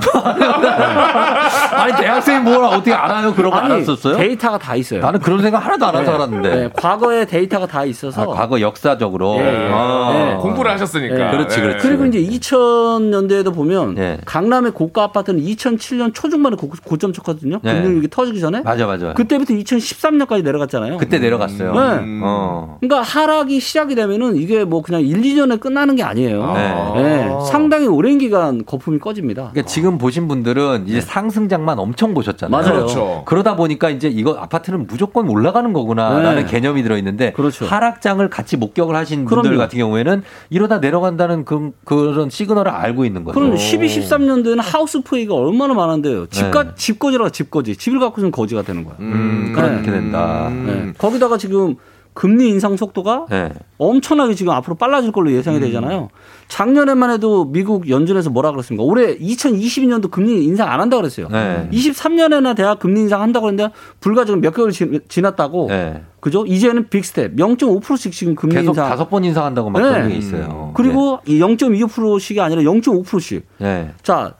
[1.74, 3.32] 아니 대학생이 뭘 어떻게 알아요?
[3.32, 4.16] 그런 거 아니, 알았었어요?
[4.16, 5.00] 데이터가 다 있어요.
[5.00, 6.54] 나는 그런 생각 하나도 안 하고 살았는데.
[6.56, 9.36] 네, 과거에 데이터가 다 있어서 아, 과거 역사적으로.
[9.36, 9.70] 예, 예.
[9.72, 10.12] 아.
[10.12, 10.34] 네.
[10.42, 11.30] 공부를 하셨으니까.
[11.30, 11.86] 그렇지, 그렇지.
[11.86, 14.18] 그리고 이제 2000년대에도 보면 네.
[14.24, 17.60] 강남의 고가 아파트는 2007년 초중반에 고, 고점 쳤거든요.
[17.62, 17.74] 네.
[17.74, 18.62] 금융위기 터지기 전에.
[18.62, 19.12] 맞아, 맞아.
[19.12, 20.96] 그때부터 2013년까지 내려갔잖아요.
[20.98, 21.72] 그때 내려갔어요.
[21.72, 22.20] 네.
[22.24, 22.78] 어.
[22.80, 26.52] 그러니까 하락이 시작이 되면은 이게 뭐 그냥 1, 2년에 끝나는 게 아니에요.
[26.54, 27.02] 네.
[27.02, 27.28] 네.
[27.48, 29.50] 상당히 오랜 기간 거품이 꺼집니다.
[29.52, 32.50] 그러니까 지금 보신 분들은 이제 상승장만 엄청 보셨잖아요.
[32.50, 32.74] 맞아요.
[32.74, 33.22] 그렇죠.
[33.26, 36.50] 그러다 보니까 이제 이거 아파트는 무조건 올라가는 거구나라는 네.
[36.50, 37.64] 개념이 들어 있는데 그렇죠.
[37.66, 39.58] 하락장을 같이 목격을 하신 분들 그럼요.
[39.58, 43.38] 같은 경우에는 이러다 내려간다는 그, 그런 시그널을 알고 있는 거죠.
[43.38, 46.26] 그럼 12, 13년도에는 하우스 푸어가 얼마나 많은데요.
[46.26, 46.70] 집가, 네.
[46.74, 47.76] 집거지라 집거지.
[47.76, 48.94] 집을 갖고 있으면 거지가 되는 거야.
[49.00, 50.50] 음, 그렇게 된다.
[50.50, 50.92] 네.
[50.98, 51.76] 거기다가 지금
[52.14, 53.50] 금리 인상 속도가 네.
[53.76, 56.10] 엄청나게 지금 앞으로 빨라질 걸로 예상이 되잖아요.
[56.46, 58.84] 작년에만 해도 미국 연준에서 뭐라 그랬습니까?
[58.84, 61.28] 올해 2022년도 금리 인상 안 한다고 그랬어요.
[61.28, 61.68] 네.
[61.72, 65.66] 23년에나 돼야 금리 인상 한다고 했는데 불과 지금 몇 개월 지- 지났다고.
[65.68, 66.02] 네.
[66.20, 66.46] 그죠?
[66.46, 68.88] 이제는 빅스텝 0.5%씩 지금 금리 계속 인상.
[68.88, 69.88] 다섯 번 인상한다고 막 네.
[69.88, 70.70] 그런 게 있어요.
[70.74, 73.44] 그리고 이 0.25%씩이 아니라 0.5%씩.
[73.58, 73.90] 네.
[74.02, 74.34] 자,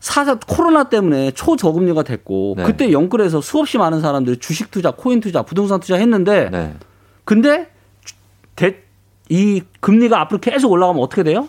[0.00, 2.64] 사자 코로나 때문에 초저금리가 됐고 네.
[2.64, 6.74] 그때 영끌에서 수없이 많은 사람들이 주식 투자, 코인 투자, 부동산 투자 했는데 네.
[7.24, 7.70] 근데
[8.56, 8.82] 대,
[9.28, 11.48] 이 금리가 앞으로 계속 올라가면 어떻게 돼요?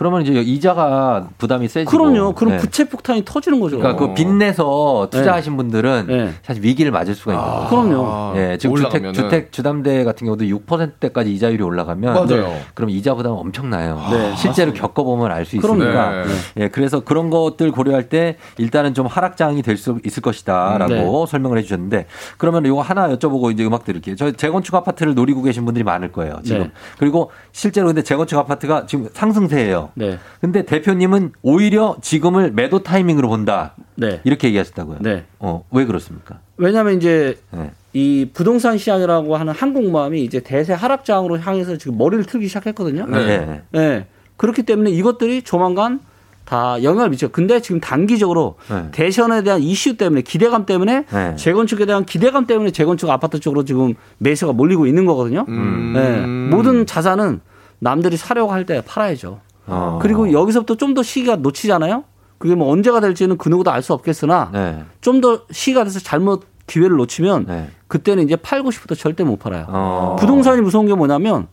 [0.00, 1.90] 그러면 이제 이자가 부담이 세지고.
[1.90, 2.32] 그럼요.
[2.32, 2.56] 그럼 네.
[2.56, 3.76] 부채 폭탄이 터지는 거죠.
[3.76, 6.32] 그러니까 그 빚내서 투자하신 분들은 네.
[6.42, 7.68] 사실 위기를 맞을 수가 있는 거죠.
[7.68, 8.32] 그럼요.
[8.38, 9.12] 예, 지금 주택, 올라가면은.
[9.12, 12.50] 주택 주담대 같은 경우도 6%대까지 이자율이 올라가면 맞아요.
[12.72, 14.00] 그럼 이자 부담 엄청나요.
[14.10, 15.56] 네, 실제로 겪어보면 알 수.
[15.56, 16.22] 있으니까.
[16.22, 16.28] 네.
[16.56, 21.30] 예, 그래서 그런 것들 고려할 때 일단은 좀 하락장이 될 수 있을 것이다라고 네.
[21.30, 22.06] 설명을 해주셨는데
[22.38, 24.16] 그러면 이거 하나 여쭤보고 이제 음악 들을게요.
[24.16, 26.38] 저 재건축 아파트를 노리고 계신 분들이 많을 거예요.
[26.42, 26.62] 지금.
[26.62, 26.70] 네.
[26.98, 29.89] 그리고 실제로 근데 재건축 아파트가 지금 상승세예요.
[29.94, 30.18] 네.
[30.40, 33.74] 근데 대표님은 오히려 지금을 매도 타이밍으로 본다.
[33.96, 34.20] 네.
[34.24, 34.98] 이렇게 얘기하셨다고요.
[35.00, 35.24] 네.
[35.38, 36.38] 어, 왜 그렇습니까?
[36.56, 37.70] 왜냐하면 이제 네.
[37.92, 43.06] 이 부동산 시장이라고 하는 항공모함이 이제 대세 하락장으로 향해서 지금 머리를 틀기 시작했거든요.
[43.06, 43.62] 네.
[43.72, 44.06] 네.
[44.36, 46.00] 그렇기 때문에 이것들이 조만간
[46.44, 47.28] 다 영향을 미쳐.
[47.28, 48.88] 근데 지금 단기적으로 네.
[48.90, 51.36] 대선에 대한 이슈 때문에 기대감 때문에 네.
[51.36, 55.44] 재건축에 대한 기대감 때문에 재건축 아파트 쪽으로 지금 매수가 몰리고 있는 거거든요.
[55.48, 55.92] 음.
[55.94, 56.26] 네.
[56.56, 57.40] 모든 자산은
[57.78, 59.40] 남들이 사려고 할 때 팔아야죠.
[59.66, 59.98] 어.
[60.02, 62.04] 그리고 여기서부터 좀 더 시기가 놓치잖아요.
[62.38, 64.84] 그게 뭐 언제가 될지는 그 누구도 알 수 없겠으나 네.
[65.00, 67.68] 좀더 시기가 돼서 잘못 기회를 놓치면 네.
[67.88, 69.66] 그때는 이제 팔고 싶어도 절대 못 팔아요.
[69.68, 70.16] 어.
[70.18, 71.48] 부동산이 무서운 게 뭐냐면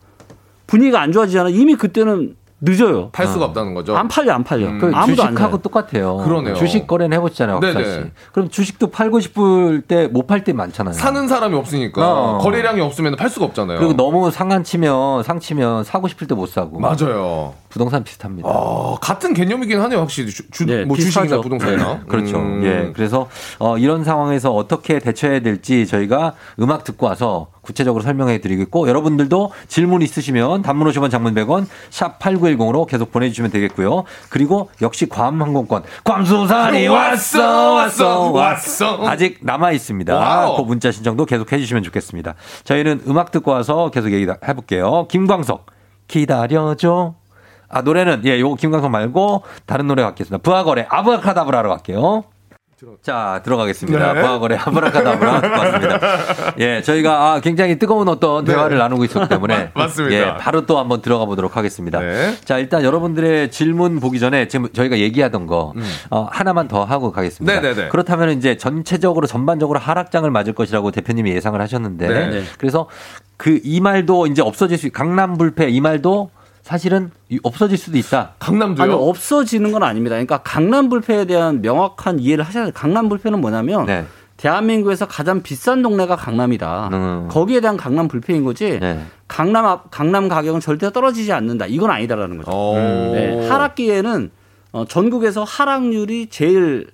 [0.66, 1.48] 분위기가 안 좋아지잖아.
[1.50, 3.10] 이미 그때는 늦어요.
[3.12, 3.96] 팔 수가 없다는 거죠.
[3.96, 4.66] 안 팔려, 안 팔려.
[4.78, 5.56] 그 아무도 안 주식하고 사요.
[5.62, 6.16] 똑같아요.
[6.18, 6.54] 그러네요.
[6.56, 7.72] 주식 거래는 해보잖아요, 네네.
[7.74, 8.00] 박사 씨.
[8.32, 10.92] 그럼 주식도 팔고 싶을 때 못 팔 때 많잖아요.
[10.94, 12.38] 사는 사람이 없으니까 어.
[12.38, 13.78] 거래량이 없으면 팔 수가 없잖아요.
[13.78, 16.80] 그리고 너무 상한 치면 상 치면 사고 싶을 때 못 사고.
[16.80, 17.54] 맞아요.
[17.68, 18.48] 부동산 비슷합니다.
[18.48, 20.30] 어, 같은 개념이긴 하네요, 확실히.
[20.30, 21.40] 주, 주- 네, 뭐 주식이나.
[21.40, 22.00] 부동산이나.
[22.08, 22.38] 그렇죠.
[22.38, 22.62] 음.
[22.64, 22.92] 예.
[22.94, 23.28] 그래서
[23.58, 30.00] 어, 이런 상황에서 어떻게 대처해야 될지 저희가 음악 듣고 와서 구체적으로 설명해 드리겠고 여러분들도 질문
[30.00, 34.04] 있으시면 단문 50원 장문 100원 샵 8910으로 계속 보내주시면 되겠고요.
[34.30, 40.16] 그리고 역시 괌 항공권 괌수산이 왔어 왔어 왔어 아직 남아 있습니다.
[40.16, 40.56] 와우.
[40.56, 42.34] 그 문자 신청도 계속 해주시면 좋겠습니다.
[42.64, 45.06] 저희는 음악 듣고 와서 계속 얘기 해 볼게요.
[45.10, 45.66] 김광석
[46.08, 47.14] 기다려줘.
[47.68, 50.42] 아 노래는 예 요거 김광석 말고 다른 노래 가겠습니다.
[50.42, 52.24] 브아걸의 아브라카다브라로 갈게요.
[53.02, 54.12] 자 들어가겠습니다.
[54.12, 54.20] 네.
[54.20, 56.00] 부하거래 아브라카다브라 듣고 왔습니다.
[56.58, 58.52] 예 저희가 아, 굉장히 뜨거운 어떤 네.
[58.52, 60.16] 대화를 나누고 있었기 때문에 맞습니다.
[60.16, 61.98] 예 바로 또 한번 들어가 보도록 하겠습니다.
[61.98, 62.36] 네.
[62.44, 65.74] 자 일단 여러분들의 질문 보기 전에 지금 저희가 얘기하던 거
[66.10, 67.58] 어, 하나만 더 하고 가겠습니다.
[67.58, 67.62] 음.
[67.62, 67.88] 네네네.
[67.88, 72.26] 그렇다면 이제 전체적으로 전반적으로 하락장을 맞을 것이라고 대표님이 예상을 하셨는데 네.
[72.28, 72.42] 네.
[72.58, 72.88] 그래서
[73.36, 76.30] 그 이 말도 이제 없어질 수 강남 불패 이 말도
[76.72, 78.32] 사실은 이- 없어질 수도 있다.
[78.38, 78.84] 강남도요?
[78.84, 80.16] 아니 없어지는 건 아닙니다.
[80.16, 82.72] 그러니까 강남 불패에 대한 명확한 이해를 하셔야 돼요.
[82.74, 84.04] 강남 불패는 뭐냐면 네.
[84.36, 86.90] 대한민국에서 가장 비싼 동네가 강남이다.
[86.92, 87.28] 음.
[87.30, 88.78] 거기에 대한 강남 불패인 거지.
[88.80, 89.00] 네.
[89.26, 91.64] 강남 앞- 강남 가격은 절대 떨어지지 않는다.
[91.64, 92.50] 이건 아니다라는 거죠.
[92.52, 92.74] 어.
[93.14, 94.30] 네, 하락기에는
[94.72, 96.88] 어, 전국에서 하락률이 제일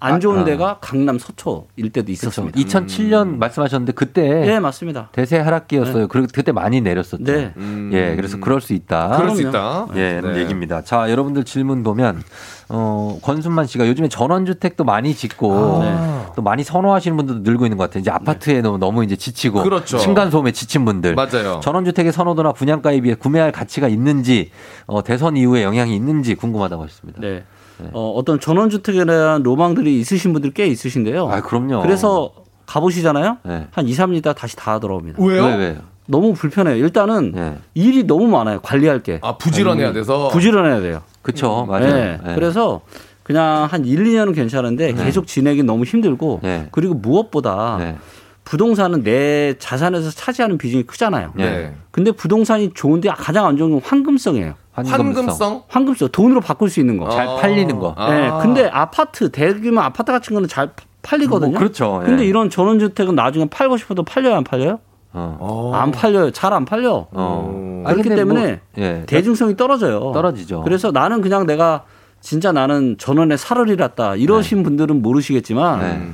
[0.00, 0.44] 안 좋은 아, 아.
[0.44, 2.12] 데가 강남 서초일 때도 그렇죠.
[2.12, 2.58] 있었습니다.
[2.60, 5.08] 2007년 말씀하셨는데 그때 네, 맞습니다.
[5.12, 6.08] 대세 하락기였어요.
[6.08, 7.24] 그리고 그때 많이 내렸었죠.
[7.24, 7.52] 네.
[7.56, 7.90] 음.
[7.92, 9.16] 예, 그래서 그럴 수 있다.
[9.16, 9.42] 그럴 수.
[9.42, 9.88] 있다.
[9.96, 10.38] 예, 네.
[10.40, 10.82] 얘기입니다.
[10.82, 12.22] 자, 여러분들 질문 보면
[12.68, 16.32] 어, 권순만 씨가 요즘에 전원주택도 많이 짓고 아.
[16.36, 18.00] 또 많이 선호하시는 분들도 늘고 있는 것 같아요.
[18.00, 19.98] 이제 아파트에 너무, 너무 이제 지치고 그렇죠.
[19.98, 21.14] 층간 소음에 지친 분들.
[21.14, 21.60] 맞아요.
[21.62, 24.50] 전원주택의 선호도나 분양가에 비해 구매할 가치가 있는지
[24.86, 27.20] 어, 대선 이후에 영향이 있는지 궁금하다고 하셨습니다.
[27.20, 27.44] 네.
[27.92, 31.28] 어, 어떤 전원주택에 대한 로망들이 있으신 분들 꽤 있으신데요.
[31.28, 31.82] 아, 그럼요.
[31.82, 32.32] 그래서
[32.66, 33.38] 가보시잖아요.
[33.44, 33.66] 네.
[33.70, 35.22] 한 2, 3년 있다 다시 다 돌아옵니다.
[35.22, 35.44] 왜요?
[35.44, 35.76] 왜, 왜요?
[36.06, 36.76] 너무 불편해요.
[36.76, 37.58] 일단은 네.
[37.74, 38.60] 일이 너무 많아요.
[38.60, 39.20] 관리할 게.
[39.22, 40.28] 아, 부지런해야 돼서.
[40.28, 41.02] 부지런해야 돼요.
[41.22, 41.86] 그쵸, 맞아요.
[41.94, 42.18] 네.
[42.24, 42.34] 네.
[42.34, 42.80] 그래서
[43.22, 46.68] 그냥 한 1, 2년은 괜찮은데 계속 지내기 너무 힘들고 네.
[46.72, 47.96] 그리고 무엇보다 네.
[48.44, 51.32] 부동산은 내 자산에서 차지하는 비중이 크잖아요.
[51.36, 51.74] 네.
[51.90, 54.54] 근데 부동산이 좋은데 가장 안 좋은 건 황금성이에요.
[54.86, 55.62] 황금성?
[55.68, 57.08] 황금성 돈으로 바꿀 수 있는 거.
[57.10, 57.94] 잘 팔리는 거.
[57.96, 58.10] 아.
[58.10, 58.30] 네.
[58.42, 60.70] 근데 아파트 대규모 아파트 같은 거는 잘
[61.02, 61.50] 팔리거든요.
[61.52, 62.00] 뭐 그렇죠.
[62.02, 62.06] 예.
[62.06, 64.78] 근데 이런 전원주택은 나중에 팔고 싶어도 팔려요, 안 팔려요?
[65.12, 65.72] 어.
[65.74, 66.30] 안 팔려요.
[66.30, 67.06] 잘 안 팔려.
[67.10, 67.82] 어.
[67.84, 69.04] 그렇기 근데 때문에 뭐, 예.
[69.06, 70.12] 대중성이 떨어져요.
[70.12, 70.62] 떨어지죠.
[70.62, 71.84] 그래서 나는 그냥 내가
[72.20, 74.16] 진짜 나는 전원에 살을 잃었다.
[74.16, 76.08] 이러신 분들은 모르시겠지만 네.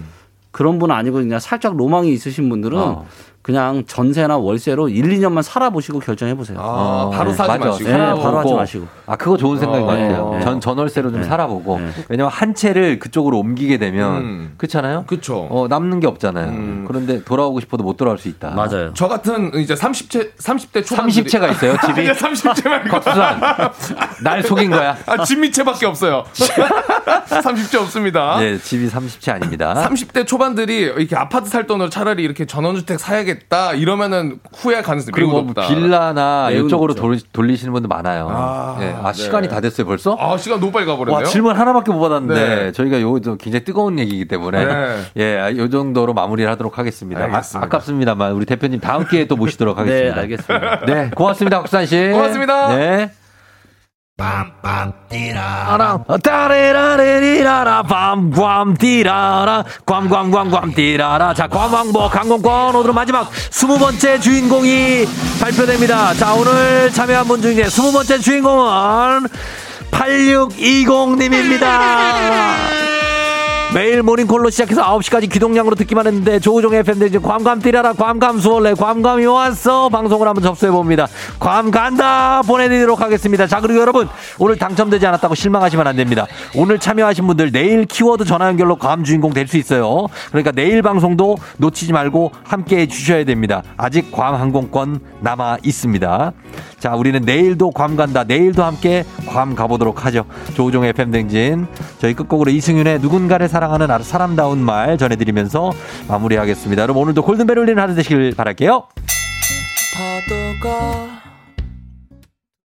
[0.51, 3.07] 그런 분 아니고 그냥 살짝 로망이 있으신 분들은 어.
[3.45, 6.57] 그냥 전세나 월세로 1, 2년만 살아보시고 결정해 보세요.
[6.59, 7.67] 아, 바로 사지 맞아.
[7.67, 7.91] 마시고.
[7.91, 7.99] 네.
[7.99, 8.87] 바로 하지 마시고.
[9.05, 10.31] 아, 그거 좋은 생각인 어, 것 같아요.
[10.31, 10.45] 네, 네.
[10.45, 11.27] 전, 전월세로 좀 네.
[11.27, 11.79] 살아보고.
[11.79, 11.91] 네.
[12.09, 14.55] 왜냐면 한 채를 그쪽으로 옮기게 되면, 음.
[14.57, 15.05] 그렇잖아요?
[15.07, 15.47] 그쵸.
[15.51, 16.49] 어, 남는 게 없잖아요.
[16.49, 16.85] 음.
[16.89, 18.53] 그런데 돌아오고 싶어도 못 돌아올 수 있다.
[18.53, 18.95] 맞아요.
[18.95, 22.01] 저 같은 이제 30대 30대 초반 30채가 있어요, 집이?
[22.09, 23.41] 아니 30채 말고 곽수산.
[24.23, 24.97] 날 속인 거야.
[25.05, 26.25] 아, 진미채밖에 없어요.
[26.33, 28.39] 30채 없습니다.
[28.39, 29.75] 네, 집이 30채 아닙니다.
[29.87, 35.33] 30대 초반들이 이렇게 아파트 살 돈으로 차라리 이렇게 전원주택 사야겠 다 이러면은 후회할 가능성이 그리고
[35.33, 35.67] 뭐 높다.
[35.69, 36.95] 빌라나 이쪽으로.
[36.95, 38.29] 돌, 돌리시는 분들 많아요.
[38.31, 38.95] 아, 네.
[39.03, 39.23] 아, 네.
[39.23, 40.17] 시간이 다 됐어요, 벌써?
[40.19, 41.25] 아 시간 너무 빨리 가버렸네요.
[41.25, 42.35] 와, 질문 하나밖에 못 받았는데,
[42.65, 42.73] 네.
[42.73, 44.97] 저희가 좀 굉장히 뜨거운 얘기이기 때문에, 네.
[45.19, 47.23] 예, 요 정도로 마무리를 하도록 하겠습니다.
[47.25, 47.67] 알겠습니다.
[47.67, 50.21] 아, 깝습니다만 우리 대표님 다음 기회에 또 모시도록 네, 하겠습니다.
[50.21, 50.81] 알겠습니다.
[50.87, 52.11] 네, 고맙습니다, 박수산 씨.
[52.13, 52.75] 고맙습니다.
[52.75, 53.11] 네.
[54.17, 61.35] 빰빰 따레라레리라라 빰빰 띠라라 꽝꽝꽝꽝 띠라라.
[61.35, 65.07] 자 광왕복 항공권 오늘 마지막 스무 번째 주인공이
[65.41, 66.15] 발표됩니다.
[66.15, 69.27] 자 오늘 참여한 분 중에 스무 번째 주인공은
[69.91, 72.85] 8620님입니다
[73.75, 79.27] 매일 모닝콜로 시작해서 9시까지 기동량으로 듣기만 했는데 조우종 FM 대지 괌감 뛰라라 괌감 수월래 괌감이
[79.27, 79.89] 왔어.
[79.89, 81.09] 방송을 한번 접수해 봅니다.
[81.41, 83.49] 괌 간다 보내드리도록 하겠습니다.
[83.49, 86.25] 자 그리고 여러분 오늘 당첨되지 않았다고 실망하시면 안 됩니다.
[86.55, 90.07] 오늘 참여하신 분들 내일 키워드 전화 연결로 괌 주인공 될 수 있어요.
[90.29, 93.63] 그러니까 내일 방송도 놓치지 말고 함께 해 주셔야 됩니다.
[93.77, 96.33] 아직 괌 항공권 남아 있습니다.
[96.79, 98.23] 자 우리는 내일도 괌 간다.
[98.23, 100.25] 내일도 함께 괌 가보도록 하죠.
[100.55, 101.67] 조우종 FM 댕진.
[101.99, 105.73] 저희 끝곡으로 이승윤의 누군가를 사랑 하는 아주 사람다운 말 전해드리면서
[106.09, 106.83] 마무리하겠습니다.
[106.83, 108.85] 여러분 오늘도 골든벨 울리는 하루 되시길 바랄게요.
[109.95, 111.14] 파도가